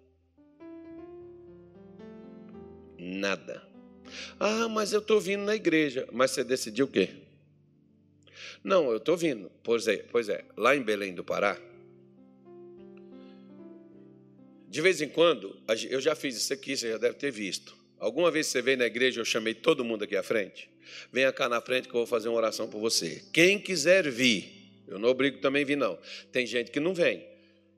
Nada. 2.97 3.70
Ah, 4.39 4.68
mas 4.68 4.93
eu 4.93 4.99
estou 4.99 5.20
vindo 5.20 5.43
na 5.43 5.55
igreja. 5.55 6.07
Mas 6.12 6.32
você 6.32 6.43
decidiu 6.43 6.86
o 6.86 6.89
quê? 6.89 7.09
Não, 8.64 8.89
eu 8.91 8.97
estou 8.97 9.18
vindo. 9.18 9.51
Pois 9.64 9.88
é, 9.88 9.97
pois 9.97 10.30
é, 10.30 10.43
lá 10.55 10.76
em 10.76 10.82
Belém 10.82 11.14
do 11.14 11.24
Pará, 11.24 11.57
De 14.72 14.80
vez 14.80 15.01
em 15.01 15.09
quando, 15.09 15.53
eu 15.89 15.99
já 15.99 16.16
fiz 16.16 16.38
isso 16.38 16.53
aqui, 16.53 16.78
você 16.78 16.91
já 16.91 16.97
deve 16.97 17.16
ter 17.16 17.30
visto. 17.30 17.76
Alguma 17.99 18.32
vez 18.32 18.47
você 18.47 18.62
veio 18.62 18.78
na 18.78 18.86
igreja, 18.86 19.20
eu 19.20 19.26
chamei 19.26 19.53
todo 19.53 19.84
mundo 19.84 20.05
aqui 20.05 20.16
à 20.16 20.24
frente? 20.24 20.70
Venha 21.12 21.30
cá 21.34 21.49
na 21.49 21.59
frente 21.59 21.89
que 21.89 21.93
eu 21.93 21.99
vou 21.99 22.07
fazer 22.07 22.30
uma 22.30 22.38
oração 22.38 22.70
por 22.70 22.80
você. 22.80 23.22
Quem 23.34 23.59
quiser 23.59 24.09
vir, 24.09 24.72
eu 24.88 24.97
não 24.97 25.09
obrigo 25.09 25.39
também 25.39 25.66
vir, 25.66 25.76
não. 25.76 25.99
Tem 26.32 26.45
gente 26.47 26.72
que 26.72 26.80
não 26.80 26.93
vem. 26.93 27.22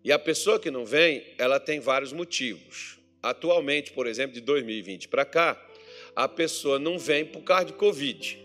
E 0.04 0.12
a 0.12 0.20
pessoa 0.20 0.60
que 0.60 0.70
não 0.70 0.86
vem, 0.86 1.26
ela 1.40 1.60
tem 1.60 1.80
vários 1.80 2.14
motivos. 2.14 3.00
Atualmente, 3.24 3.92
por 3.92 4.06
exemplo, 4.06 4.36
de 4.36 4.42
2020 4.42 5.08
para 5.08 5.26
cá, 5.26 5.60
a 6.16 6.28
pessoa 6.28 6.78
não 6.78 6.98
vem 6.98 7.26
por 7.26 7.42
causa 7.42 7.66
de 7.66 7.74
Covid. 7.74 8.44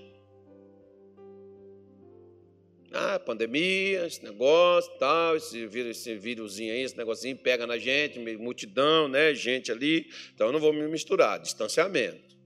Ah, 2.90 3.18
pandemia, 3.18 4.06
esse 4.06 4.24
negócio, 4.24 4.90
tal, 4.98 5.36
esse 5.36 5.66
vírus, 5.66 5.98
esse 5.98 6.14
vírusinho 6.16 6.72
aí, 6.72 6.80
esse 6.80 6.96
negocinho 6.96 7.36
pega 7.36 7.66
na 7.66 7.76
gente, 7.76 8.18
multidão, 8.36 9.08
né, 9.08 9.34
gente 9.34 9.70
ali. 9.70 10.10
Então 10.34 10.46
eu 10.46 10.52
não 10.52 10.60
vou 10.60 10.72
me 10.72 10.86
misturar, 10.88 11.38
distanciamento. 11.38 12.36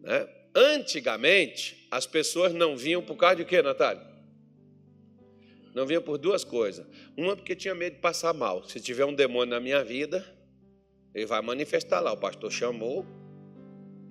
Né? 0.00 0.28
Antigamente, 0.54 1.86
as 1.90 2.06
pessoas 2.06 2.54
não 2.54 2.76
vinham 2.76 3.02
por 3.02 3.16
causa 3.16 3.36
de 3.36 3.44
quê, 3.44 3.60
Natália? 3.60 4.08
Não 5.74 5.86
vinham 5.86 6.02
por 6.02 6.16
duas 6.16 6.44
coisas. 6.44 6.86
Uma 7.16 7.36
porque 7.36 7.54
tinha 7.54 7.74
medo 7.74 7.94
de 7.94 8.00
passar 8.00 8.32
mal. 8.32 8.64
Se 8.64 8.80
tiver 8.80 9.04
um 9.04 9.14
demônio 9.14 9.54
na 9.54 9.60
minha 9.60 9.82
vida, 9.84 10.24
ele 11.14 11.26
vai 11.26 11.40
manifestar 11.42 12.00
lá. 12.00 12.12
O 12.12 12.16
pastor 12.16 12.50
chamou, 12.50 13.06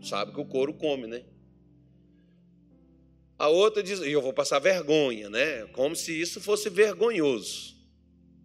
sabe 0.01 0.33
que 0.33 0.39
o 0.39 0.45
couro 0.45 0.73
come, 0.73 1.07
né? 1.07 1.23
A 3.37 3.47
outra 3.47 3.81
diz, 3.81 4.01
e 4.01 4.11
eu 4.11 4.21
vou 4.21 4.33
passar 4.33 4.59
vergonha, 4.59 5.29
né? 5.29 5.65
Como 5.67 5.95
se 5.95 6.19
isso 6.19 6.41
fosse 6.41 6.69
vergonhoso. 6.69 7.75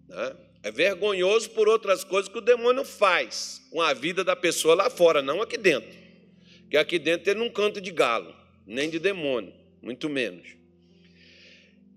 Né? 0.09 0.37
É 0.63 0.71
vergonhoso 0.71 1.51
por 1.51 1.69
outras 1.69 2.05
coisas 2.05 2.31
que 2.31 2.39
o 2.39 2.41
demônio 2.41 2.85
faz 2.85 3.61
com 3.71 3.83
a 3.83 3.93
vida 3.93 4.23
da 4.23 4.37
pessoa 4.37 4.75
lá 4.75 4.89
fora, 4.89 5.21
não 5.21 5.43
aqui 5.43 5.59
dentro. 5.59 5.91
Que 6.71 6.77
aqui 6.77 6.99
dentro 6.99 7.31
ele 7.31 7.41
não 7.41 7.51
canta 7.51 7.81
de 7.81 7.91
galo, 7.91 8.35
nem 8.65 8.89
de 8.89 8.99
demônio, 8.99 9.53
muito 9.83 10.09
menos. 10.09 10.57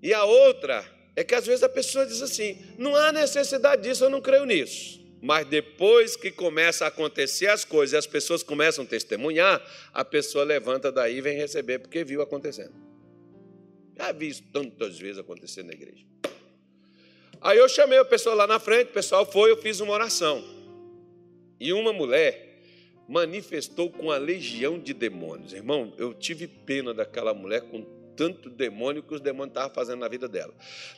E 0.01 0.13
a 0.13 0.25
outra 0.25 0.85
é 1.15 1.23
que 1.23 1.33
às 1.33 1.45
vezes 1.45 1.63
a 1.63 1.69
pessoa 1.69 2.05
diz 2.05 2.21
assim: 2.21 2.57
não 2.77 2.95
há 2.95 3.11
necessidade 3.11 3.83
disso, 3.83 4.03
eu 4.03 4.09
não 4.09 4.21
creio 4.21 4.45
nisso. 4.45 4.99
Mas 5.27 5.45
depois 5.45 6.15
que 6.15 6.31
começa 6.31 6.85
a 6.85 6.87
acontecer 6.87 7.47
as 7.47 7.65
coisas 7.65 7.91
e 7.91 7.97
as 7.97 8.07
pessoas 8.07 8.41
começam 8.41 8.85
a 8.85 8.87
testemunhar, 8.87 9.61
a 9.93 10.05
pessoa 10.05 10.45
levanta 10.45 10.89
daí 10.89 11.17
e 11.17 11.21
vem 11.21 11.35
receber 11.35 11.79
porque 11.79 12.01
viu 12.01 12.21
acontecendo. 12.21 12.71
Já 13.97 14.13
vi 14.13 14.29
isso 14.29 14.43
tantas 14.53 14.97
vezes 14.97 15.17
acontecer 15.17 15.63
na 15.63 15.73
igreja. 15.73 16.05
Aí 17.41 17.57
eu 17.57 17.67
chamei 17.67 17.97
a 17.97 18.05
pessoa 18.05 18.35
lá 18.35 18.47
na 18.47 18.57
frente, 18.57 18.87
o 18.87 18.93
pessoal 18.93 19.29
foi, 19.29 19.51
eu 19.51 19.57
fiz 19.57 19.81
uma 19.81 19.91
oração. 19.91 20.41
E 21.59 21.73
uma 21.73 21.91
mulher 21.91 22.61
manifestou 23.05 23.91
com 23.91 24.09
a 24.09 24.17
legião 24.17 24.79
de 24.79 24.93
demônios. 24.93 25.51
Irmão, 25.51 25.93
eu 25.97 26.13
tive 26.13 26.47
pena 26.47 26.93
daquela 26.93 27.33
mulher 27.33 27.63
com 27.63 27.83
tanto 28.17 28.49
demônio 28.49 29.03
que 29.03 29.13
os 29.13 29.21
demônios 29.21 29.51
estavam 29.51 29.73
fazendo 29.73 29.99
na 29.99 30.07
vida 30.07 30.27
dela. 30.27 30.53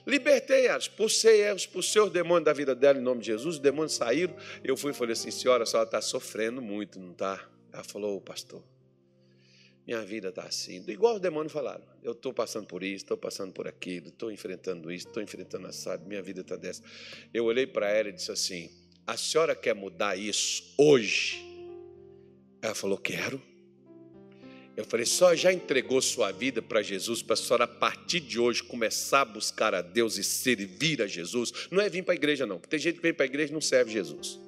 Libertei-a, 0.08 0.78
expulsei 0.78 1.42
ela, 1.42 1.58
expulsei 1.58 2.02
os 2.02 2.10
demônios 2.10 2.46
da 2.46 2.54
vida 2.54 2.74
dela 2.74 2.98
em 2.98 3.02
nome 3.02 3.20
de 3.20 3.28
Jesus, 3.28 3.56
os 3.56 3.60
demônios 3.60 3.94
saíram. 3.94 4.34
Eu 4.64 4.78
fui 4.78 4.92
e 4.92 4.94
falei 4.94 5.14
assim: 5.14 5.30
senhora, 5.30 5.64
a 5.64 5.66
senhora 5.66 5.86
está 5.88 6.02
sofrendo 6.02 6.62
muito, 6.62 6.98
não 7.00 7.12
está? 7.12 7.46
Ela 7.72 7.84
falou: 7.84 8.18
oh, 8.18 8.22
pastor, 8.22 8.64
minha 9.86 10.02
vida 10.02 10.30
está 10.30 10.44
assim. 10.44 10.84
Igual 10.88 11.16
os 11.16 11.22
demônios 11.22 11.52
falaram: 11.52 11.84
eu 12.02 12.14
estou 12.14 12.34
passando 12.34 12.66
por 12.66 12.82
isso, 12.82 13.04
estou 13.04 13.18
passando 13.18 13.52
por 13.52 13.68
aquilo, 13.68 14.08
estou 14.08 14.32
enfrentando 14.32 14.92
isso, 14.92 15.08
estou 15.08 15.22
enfrentando 15.22 15.68
assado, 15.68 16.08
minha 16.08 16.22
vida 16.22 16.42
está 16.42 16.56
dessa. 16.56 16.82
Eu 17.34 17.44
olhei 17.46 17.68
para 17.68 17.90
ela 17.90 18.10
e 18.10 18.14
disse 18.14 18.32
assim: 18.32 18.72
a 19.06 19.18
senhora 19.18 19.56
quer 19.56 19.76
mudar 19.76 20.16
isso 20.16 20.74
hoje? 20.78 21.44
Ela 22.62 22.74
falou: 22.74 22.98
quero. 22.98 23.50
Eu 24.80 24.86
falei, 24.86 25.06
só 25.06 25.36
já 25.36 25.52
entregou 25.52 26.02
sua 26.02 26.32
vida 26.32 26.62
para 26.62 26.82
Jesus, 26.82 27.22
para 27.22 27.34
a 27.34 27.38
senhora, 27.38 27.66
a 27.66 27.68
partir 27.68 28.22
de 28.22 28.40
hoje, 28.40 28.64
começar 28.64 29.22
a 29.22 29.26
buscar 29.26 29.76
a 29.76 29.82
Deus 29.82 30.18
e 30.18 30.24
servir 30.24 31.02
a 31.02 31.06
Jesus. 31.06 31.52
Não 31.70 31.82
é 31.82 31.90
vir 31.90 32.02
para 32.02 32.14
a 32.14 32.16
igreja, 32.16 32.46
não, 32.46 32.58
porque 32.58 32.70
tem 32.70 32.80
gente 32.80 32.96
que 32.96 33.02
vem 33.02 33.14
para 33.14 33.26
a 33.26 33.28
igreja 33.28 33.52
e 33.52 33.54
não 33.54 33.60
serve 33.60 33.92
Jesus. 33.92 34.40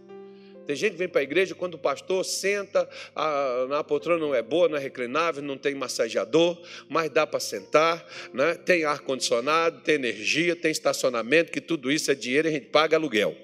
Tem 0.65 0.73
gente 0.73 0.93
que 0.93 0.99
vem 0.99 1.09
para 1.09 1.19
a 1.19 1.23
igreja 1.23 1.53
quando 1.53 1.73
o 1.73 1.77
pastor 1.77 2.23
senta, 2.23 2.87
a, 3.13 3.79
a 3.79 3.83
poltrona 3.83 4.25
não 4.25 4.33
é 4.33 4.41
boa, 4.41 4.69
não 4.69 4.77
é 4.77 4.79
reclinável, 4.79 5.43
não 5.43 5.57
tem 5.57 5.75
massageador, 5.75 6.57
mas 6.87 7.09
dá 7.09 7.27
para 7.27 7.41
sentar, 7.41 8.01
né? 8.33 8.53
tem 8.53 8.85
ar-condicionado, 8.85 9.81
tem 9.81 9.95
energia, 9.95 10.55
tem 10.55 10.71
estacionamento, 10.71 11.51
que 11.51 11.59
tudo 11.59 11.91
isso 11.91 12.09
é 12.09 12.15
dinheiro 12.15 12.47
e 12.47 12.51
a 12.51 12.53
gente 12.53 12.67
paga 12.67 12.95
aluguel. 12.95 13.35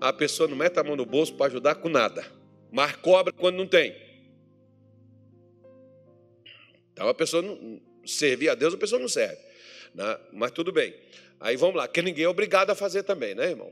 A 0.00 0.12
pessoa 0.12 0.48
não 0.48 0.56
mete 0.56 0.80
a 0.80 0.82
mão 0.82 0.96
no 0.96 1.06
bolso 1.06 1.32
para 1.34 1.46
ajudar 1.46 1.76
com 1.76 1.88
nada, 1.88 2.26
mas 2.72 2.96
cobra 2.96 3.32
quando 3.32 3.54
não 3.54 3.68
tem. 3.68 4.03
Então 6.94 7.06
a 7.08 7.12
pessoa 7.14 7.42
não 7.42 7.80
servir 8.06 8.48
a 8.48 8.54
Deus, 8.54 8.72
a 8.72 8.78
pessoa 8.78 9.00
não 9.00 9.08
serve. 9.08 9.36
Né? 9.94 10.18
Mas 10.32 10.52
tudo 10.52 10.72
bem. 10.72 10.94
Aí 11.40 11.56
vamos 11.56 11.76
lá, 11.76 11.86
que 11.86 12.00
ninguém 12.00 12.24
é 12.24 12.28
obrigado 12.28 12.70
a 12.70 12.74
fazer 12.74 13.02
também, 13.02 13.34
né, 13.34 13.50
irmão? 13.50 13.70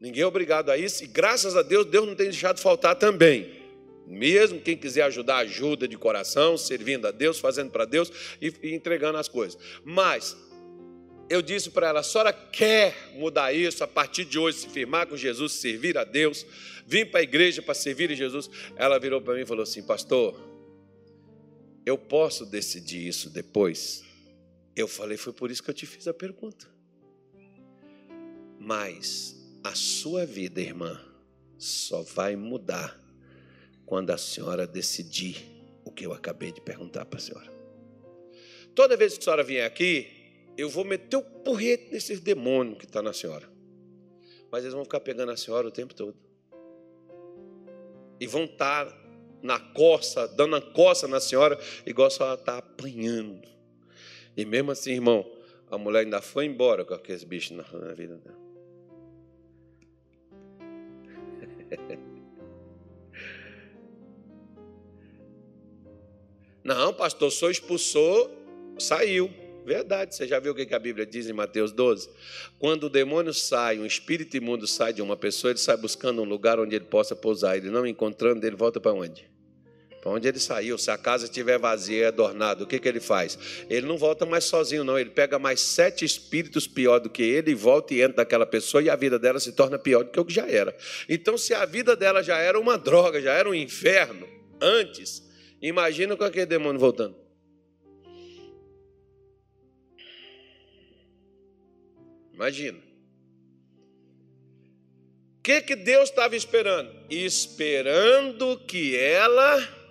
Ninguém 0.00 0.22
é 0.22 0.26
obrigado 0.26 0.70
a 0.70 0.76
isso, 0.76 1.04
e 1.04 1.06
graças 1.06 1.56
a 1.56 1.62
Deus, 1.62 1.86
Deus 1.86 2.06
não 2.06 2.14
tem 2.14 2.28
deixado 2.28 2.58
faltar 2.60 2.96
também. 2.96 3.62
Mesmo 4.06 4.60
quem 4.60 4.76
quiser 4.76 5.02
ajudar, 5.02 5.38
ajuda 5.38 5.86
de 5.86 5.96
coração, 5.96 6.58
servindo 6.58 7.06
a 7.06 7.10
Deus, 7.10 7.38
fazendo 7.38 7.70
para 7.70 7.84
Deus 7.84 8.10
e, 8.40 8.52
e 8.62 8.74
entregando 8.74 9.16
as 9.16 9.28
coisas. 9.28 9.58
Mas 9.84 10.36
eu 11.28 11.40
disse 11.40 11.70
para 11.70 11.88
ela: 11.88 12.00
a 12.00 12.02
senhora 12.02 12.32
quer 12.32 12.94
mudar 13.14 13.52
isso 13.54 13.82
a 13.82 13.88
partir 13.88 14.24
de 14.24 14.38
hoje, 14.38 14.58
se 14.58 14.68
firmar 14.68 15.06
com 15.06 15.16
Jesus, 15.16 15.52
servir 15.52 15.96
a 15.96 16.04
Deus, 16.04 16.44
vir 16.86 17.10
para 17.10 17.20
a 17.20 17.22
igreja 17.22 17.62
para 17.62 17.72
servir 17.72 18.10
a 18.10 18.14
Jesus? 18.14 18.50
Ela 18.76 18.98
virou 18.98 19.22
para 19.22 19.34
mim 19.34 19.42
e 19.42 19.46
falou 19.46 19.62
assim: 19.62 19.82
Pastor, 19.82 20.38
eu 21.84 21.98
posso 21.98 22.46
decidir 22.46 23.06
isso 23.06 23.28
depois? 23.28 24.04
Eu 24.74 24.88
falei, 24.88 25.16
foi 25.16 25.32
por 25.32 25.50
isso 25.50 25.62
que 25.62 25.70
eu 25.70 25.74
te 25.74 25.86
fiz 25.86 26.08
a 26.08 26.14
pergunta. 26.14 26.66
Mas 28.58 29.36
a 29.62 29.74
sua 29.74 30.24
vida, 30.24 30.60
irmã, 30.60 31.00
só 31.58 32.02
vai 32.02 32.34
mudar 32.34 32.98
quando 33.86 34.10
a 34.10 34.18
senhora 34.18 34.66
decidir 34.66 35.36
o 35.84 35.90
que 35.90 36.06
eu 36.06 36.12
acabei 36.12 36.50
de 36.50 36.60
perguntar 36.60 37.04
para 37.04 37.18
a 37.18 37.22
senhora. 37.22 37.52
Toda 38.74 38.96
vez 38.96 39.14
que 39.14 39.20
a 39.20 39.24
senhora 39.24 39.44
vier 39.44 39.66
aqui, 39.66 40.08
eu 40.56 40.68
vou 40.68 40.84
meter 40.84 41.16
o 41.16 41.22
porrete 41.22 41.92
nesses 41.92 42.20
demônios 42.20 42.78
que 42.78 42.86
está 42.86 43.02
na 43.02 43.12
senhora. 43.12 43.48
Mas 44.50 44.62
eles 44.62 44.74
vão 44.74 44.84
ficar 44.84 45.00
pegando 45.00 45.30
a 45.32 45.36
senhora 45.36 45.68
o 45.68 45.70
tempo 45.70 45.94
todo. 45.94 46.16
E 48.18 48.26
vão 48.26 48.44
estar 48.44 48.86
tá 48.86 49.03
na 49.44 49.60
coça, 49.60 50.26
dando 50.26 50.56
a 50.56 50.60
coça 50.62 51.06
na 51.06 51.20
senhora, 51.20 51.58
igual 51.84 52.08
a 52.08 52.10
senhora 52.10 52.40
está 52.40 52.56
apanhando. 52.56 53.46
E 54.34 54.46
mesmo 54.46 54.70
assim, 54.70 54.92
irmão, 54.92 55.30
a 55.70 55.76
mulher 55.76 56.00
ainda 56.00 56.22
foi 56.22 56.46
embora 56.46 56.82
com 56.82 56.94
aqueles 56.94 57.22
bichos 57.24 57.54
na, 57.54 57.62
na 57.78 57.92
vida 57.92 58.16
dela. 58.16 58.38
Não, 66.64 66.94
pastor, 66.94 67.30
só 67.30 67.50
expulsou, 67.50 68.30
saiu. 68.78 69.30
Verdade, 69.66 70.14
você 70.14 70.26
já 70.26 70.40
viu 70.40 70.52
o 70.52 70.54
que 70.54 70.74
a 70.74 70.78
Bíblia 70.78 71.04
diz 71.04 71.28
em 71.28 71.34
Mateus 71.34 71.70
12? 71.70 72.08
Quando 72.58 72.84
o 72.84 72.90
demônio 72.90 73.34
sai, 73.34 73.78
um 73.78 73.84
espírito 73.84 74.38
imundo 74.38 74.66
sai 74.66 74.94
de 74.94 75.02
uma 75.02 75.18
pessoa, 75.18 75.50
ele 75.50 75.58
sai 75.58 75.76
buscando 75.76 76.22
um 76.22 76.24
lugar 76.24 76.58
onde 76.58 76.74
ele 76.74 76.86
possa 76.86 77.14
pousar. 77.14 77.58
Ele 77.58 77.68
não 77.68 77.86
encontrando, 77.86 78.46
ele 78.46 78.56
volta 78.56 78.80
para 78.80 78.94
onde? 78.94 79.33
Para 80.04 80.12
onde 80.12 80.28
ele 80.28 80.38
saiu. 80.38 80.76
Se 80.76 80.90
a 80.90 80.98
casa 80.98 81.24
estiver 81.24 81.58
vazia 81.58 82.00
e 82.00 82.04
adornada, 82.04 82.62
o 82.62 82.66
que, 82.66 82.78
que 82.78 82.86
ele 82.86 83.00
faz? 83.00 83.38
Ele 83.70 83.86
não 83.86 83.96
volta 83.96 84.26
mais 84.26 84.44
sozinho, 84.44 84.84
não. 84.84 84.98
Ele 84.98 85.08
pega 85.08 85.38
mais 85.38 85.60
sete 85.60 86.04
espíritos 86.04 86.66
pior 86.66 86.98
do 86.98 87.08
que 87.08 87.22
ele 87.22 87.52
e 87.52 87.54
volta 87.54 87.94
e 87.94 88.02
entra 88.02 88.18
naquela 88.18 88.44
pessoa 88.44 88.82
e 88.82 88.90
a 88.90 88.96
vida 88.96 89.18
dela 89.18 89.40
se 89.40 89.52
torna 89.52 89.78
pior 89.78 90.04
do 90.04 90.10
que 90.10 90.20
o 90.20 90.24
que 90.26 90.34
já 90.34 90.46
era. 90.46 90.76
Então, 91.08 91.38
se 91.38 91.54
a 91.54 91.64
vida 91.64 91.96
dela 91.96 92.22
já 92.22 92.36
era 92.36 92.60
uma 92.60 92.76
droga, 92.76 93.18
já 93.18 93.32
era 93.32 93.48
um 93.48 93.54
inferno 93.54 94.28
antes, 94.60 95.26
imagina 95.62 96.14
com 96.18 96.24
aquele 96.24 96.44
demônio 96.44 96.78
voltando. 96.78 97.16
Imagina. 102.34 102.78
O 105.38 105.42
que, 105.42 105.62
que 105.62 105.74
Deus 105.74 106.10
estava 106.10 106.36
esperando? 106.36 106.90
Esperando 107.08 108.58
que 108.66 108.98
ela 108.98 109.82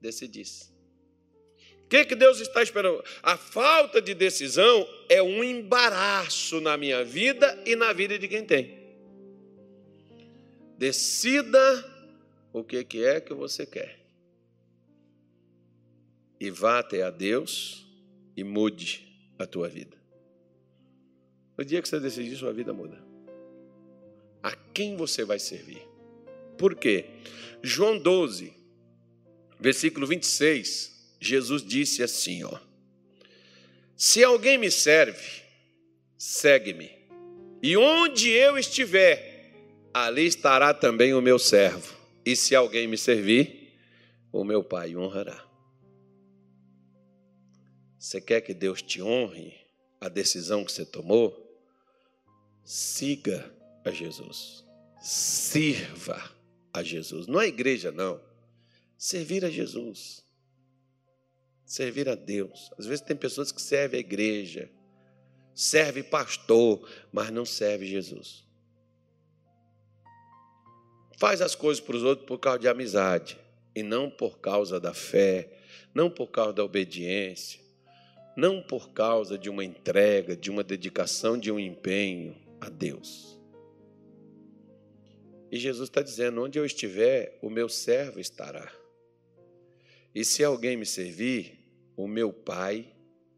decidisse. 0.00 0.70
O 1.84 1.88
que, 1.90 2.04
que 2.04 2.14
Deus 2.14 2.40
está 2.40 2.62
esperando? 2.62 3.02
A 3.22 3.36
falta 3.36 4.00
de 4.00 4.14
decisão 4.14 4.88
é 5.08 5.22
um 5.22 5.42
embaraço 5.42 6.60
na 6.60 6.76
minha 6.76 7.04
vida 7.04 7.60
e 7.66 7.74
na 7.74 7.92
vida 7.92 8.18
de 8.18 8.28
quem 8.28 8.44
tem. 8.44 8.78
Decida 10.78 11.58
o 12.52 12.62
que, 12.62 12.82
que 12.84 13.04
é 13.04 13.20
que 13.20 13.34
você 13.34 13.66
quer. 13.66 13.98
E 16.38 16.50
vá 16.50 16.78
até 16.78 17.02
a 17.02 17.10
Deus 17.10 17.86
e 18.36 18.42
mude 18.42 19.06
a 19.38 19.46
tua 19.46 19.68
vida. 19.68 19.96
No 21.58 21.64
dia 21.64 21.82
que 21.82 21.88
você 21.88 22.00
decidir, 22.00 22.36
sua 22.36 22.52
vida 22.52 22.72
muda. 22.72 22.98
A 24.42 24.56
quem 24.72 24.96
você 24.96 25.24
vai 25.24 25.38
servir. 25.38 25.82
Por 26.56 26.74
quê? 26.74 27.04
João 27.62 27.98
12, 27.98 28.59
versículo 29.60 30.06
26, 30.06 31.16
Jesus 31.20 31.62
disse 31.62 32.02
assim, 32.02 32.42
ó: 32.44 32.58
Se 33.96 34.24
alguém 34.24 34.56
me 34.58 34.70
serve, 34.70 35.42
segue-me. 36.16 36.90
E 37.62 37.76
onde 37.76 38.30
eu 38.30 38.56
estiver, 38.56 39.52
ali 39.92 40.26
estará 40.26 40.72
também 40.72 41.12
o 41.12 41.20
meu 41.20 41.38
servo. 41.38 41.94
E 42.24 42.34
se 42.34 42.54
alguém 42.54 42.86
me 42.86 42.96
servir, 42.96 43.74
o 44.32 44.44
meu 44.44 44.64
Pai 44.64 44.96
honrará. 44.96 45.46
Você 47.98 48.20
quer 48.20 48.40
que 48.40 48.54
Deus 48.54 48.80
te 48.80 49.02
honre 49.02 49.54
a 50.00 50.08
decisão 50.08 50.64
que 50.64 50.72
você 50.72 50.86
tomou? 50.86 51.46
Siga 52.64 53.52
a 53.84 53.90
Jesus. 53.90 54.64
Sirva 55.02 56.22
a 56.72 56.82
Jesus. 56.82 57.26
Não 57.26 57.40
é 57.40 57.46
igreja, 57.46 57.92
não. 57.92 58.29
Servir 59.00 59.46
a 59.46 59.48
Jesus. 59.48 60.22
Servir 61.64 62.06
a 62.06 62.14
Deus. 62.14 62.70
Às 62.78 62.84
vezes 62.84 63.02
tem 63.02 63.16
pessoas 63.16 63.50
que 63.50 63.62
servem 63.62 63.96
a 63.96 64.00
igreja, 64.00 64.70
serve 65.54 66.02
pastor, 66.02 66.86
mas 67.10 67.30
não 67.30 67.46
serve 67.46 67.86
Jesus. 67.86 68.46
Faz 71.16 71.40
as 71.40 71.54
coisas 71.54 71.82
para 71.82 71.96
os 71.96 72.02
outros 72.02 72.28
por 72.28 72.38
causa 72.38 72.58
de 72.58 72.68
amizade 72.68 73.38
e 73.74 73.82
não 73.82 74.10
por 74.10 74.38
causa 74.38 74.78
da 74.78 74.92
fé, 74.92 75.50
não 75.94 76.10
por 76.10 76.26
causa 76.26 76.52
da 76.52 76.62
obediência, 76.62 77.58
não 78.36 78.62
por 78.62 78.90
causa 78.90 79.38
de 79.38 79.48
uma 79.48 79.64
entrega, 79.64 80.36
de 80.36 80.50
uma 80.50 80.62
dedicação, 80.62 81.38
de 81.38 81.50
um 81.50 81.58
empenho 81.58 82.36
a 82.60 82.68
Deus. 82.68 83.40
E 85.50 85.58
Jesus 85.58 85.88
está 85.88 86.02
dizendo: 86.02 86.42
onde 86.42 86.58
eu 86.58 86.66
estiver, 86.66 87.38
o 87.40 87.48
meu 87.48 87.66
servo 87.66 88.20
estará. 88.20 88.79
E 90.14 90.24
se 90.24 90.42
alguém 90.42 90.76
me 90.76 90.86
servir, 90.86 91.58
o 91.96 92.06
meu 92.06 92.32
Pai 92.32 92.92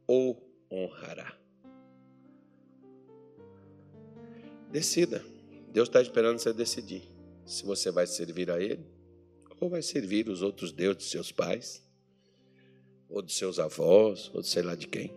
o 0.06 0.36
honrará. 0.70 1.36
Decida. 4.70 5.24
Deus 5.70 5.88
está 5.88 6.00
esperando 6.00 6.38
você 6.38 6.52
decidir 6.52 7.02
se 7.46 7.64
você 7.64 7.90
vai 7.90 8.06
servir 8.06 8.50
a 8.50 8.60
Ele 8.60 8.92
ou 9.62 9.68
vai 9.68 9.80
servir 9.80 10.28
os 10.28 10.42
outros 10.42 10.72
deuses 10.72 11.04
de 11.04 11.08
seus 11.08 11.30
pais, 11.30 11.80
ou 13.08 13.22
de 13.22 13.32
seus 13.32 13.60
avós, 13.60 14.28
ou 14.34 14.42
de 14.42 14.48
sei 14.48 14.60
lá 14.60 14.74
de 14.74 14.88
quem, 14.88 15.14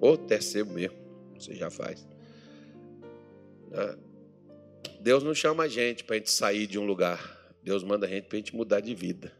ou 0.00 0.14
até 0.14 0.40
seu 0.40 0.64
mesmo, 0.64 0.96
você 1.34 1.54
já 1.54 1.70
faz. 1.70 2.08
Ah, 3.74 3.98
Deus 5.02 5.22
não 5.22 5.34
chama 5.34 5.64
a 5.64 5.68
gente 5.68 6.02
para 6.02 6.16
a 6.16 6.18
gente 6.18 6.30
sair 6.30 6.66
de 6.66 6.78
um 6.78 6.86
lugar. 6.86 7.54
Deus 7.62 7.84
manda 7.84 8.06
a 8.06 8.08
gente 8.08 8.24
para 8.24 8.36
a 8.36 8.40
gente 8.40 8.56
mudar 8.56 8.80
de 8.80 8.94
vida. 8.94 9.30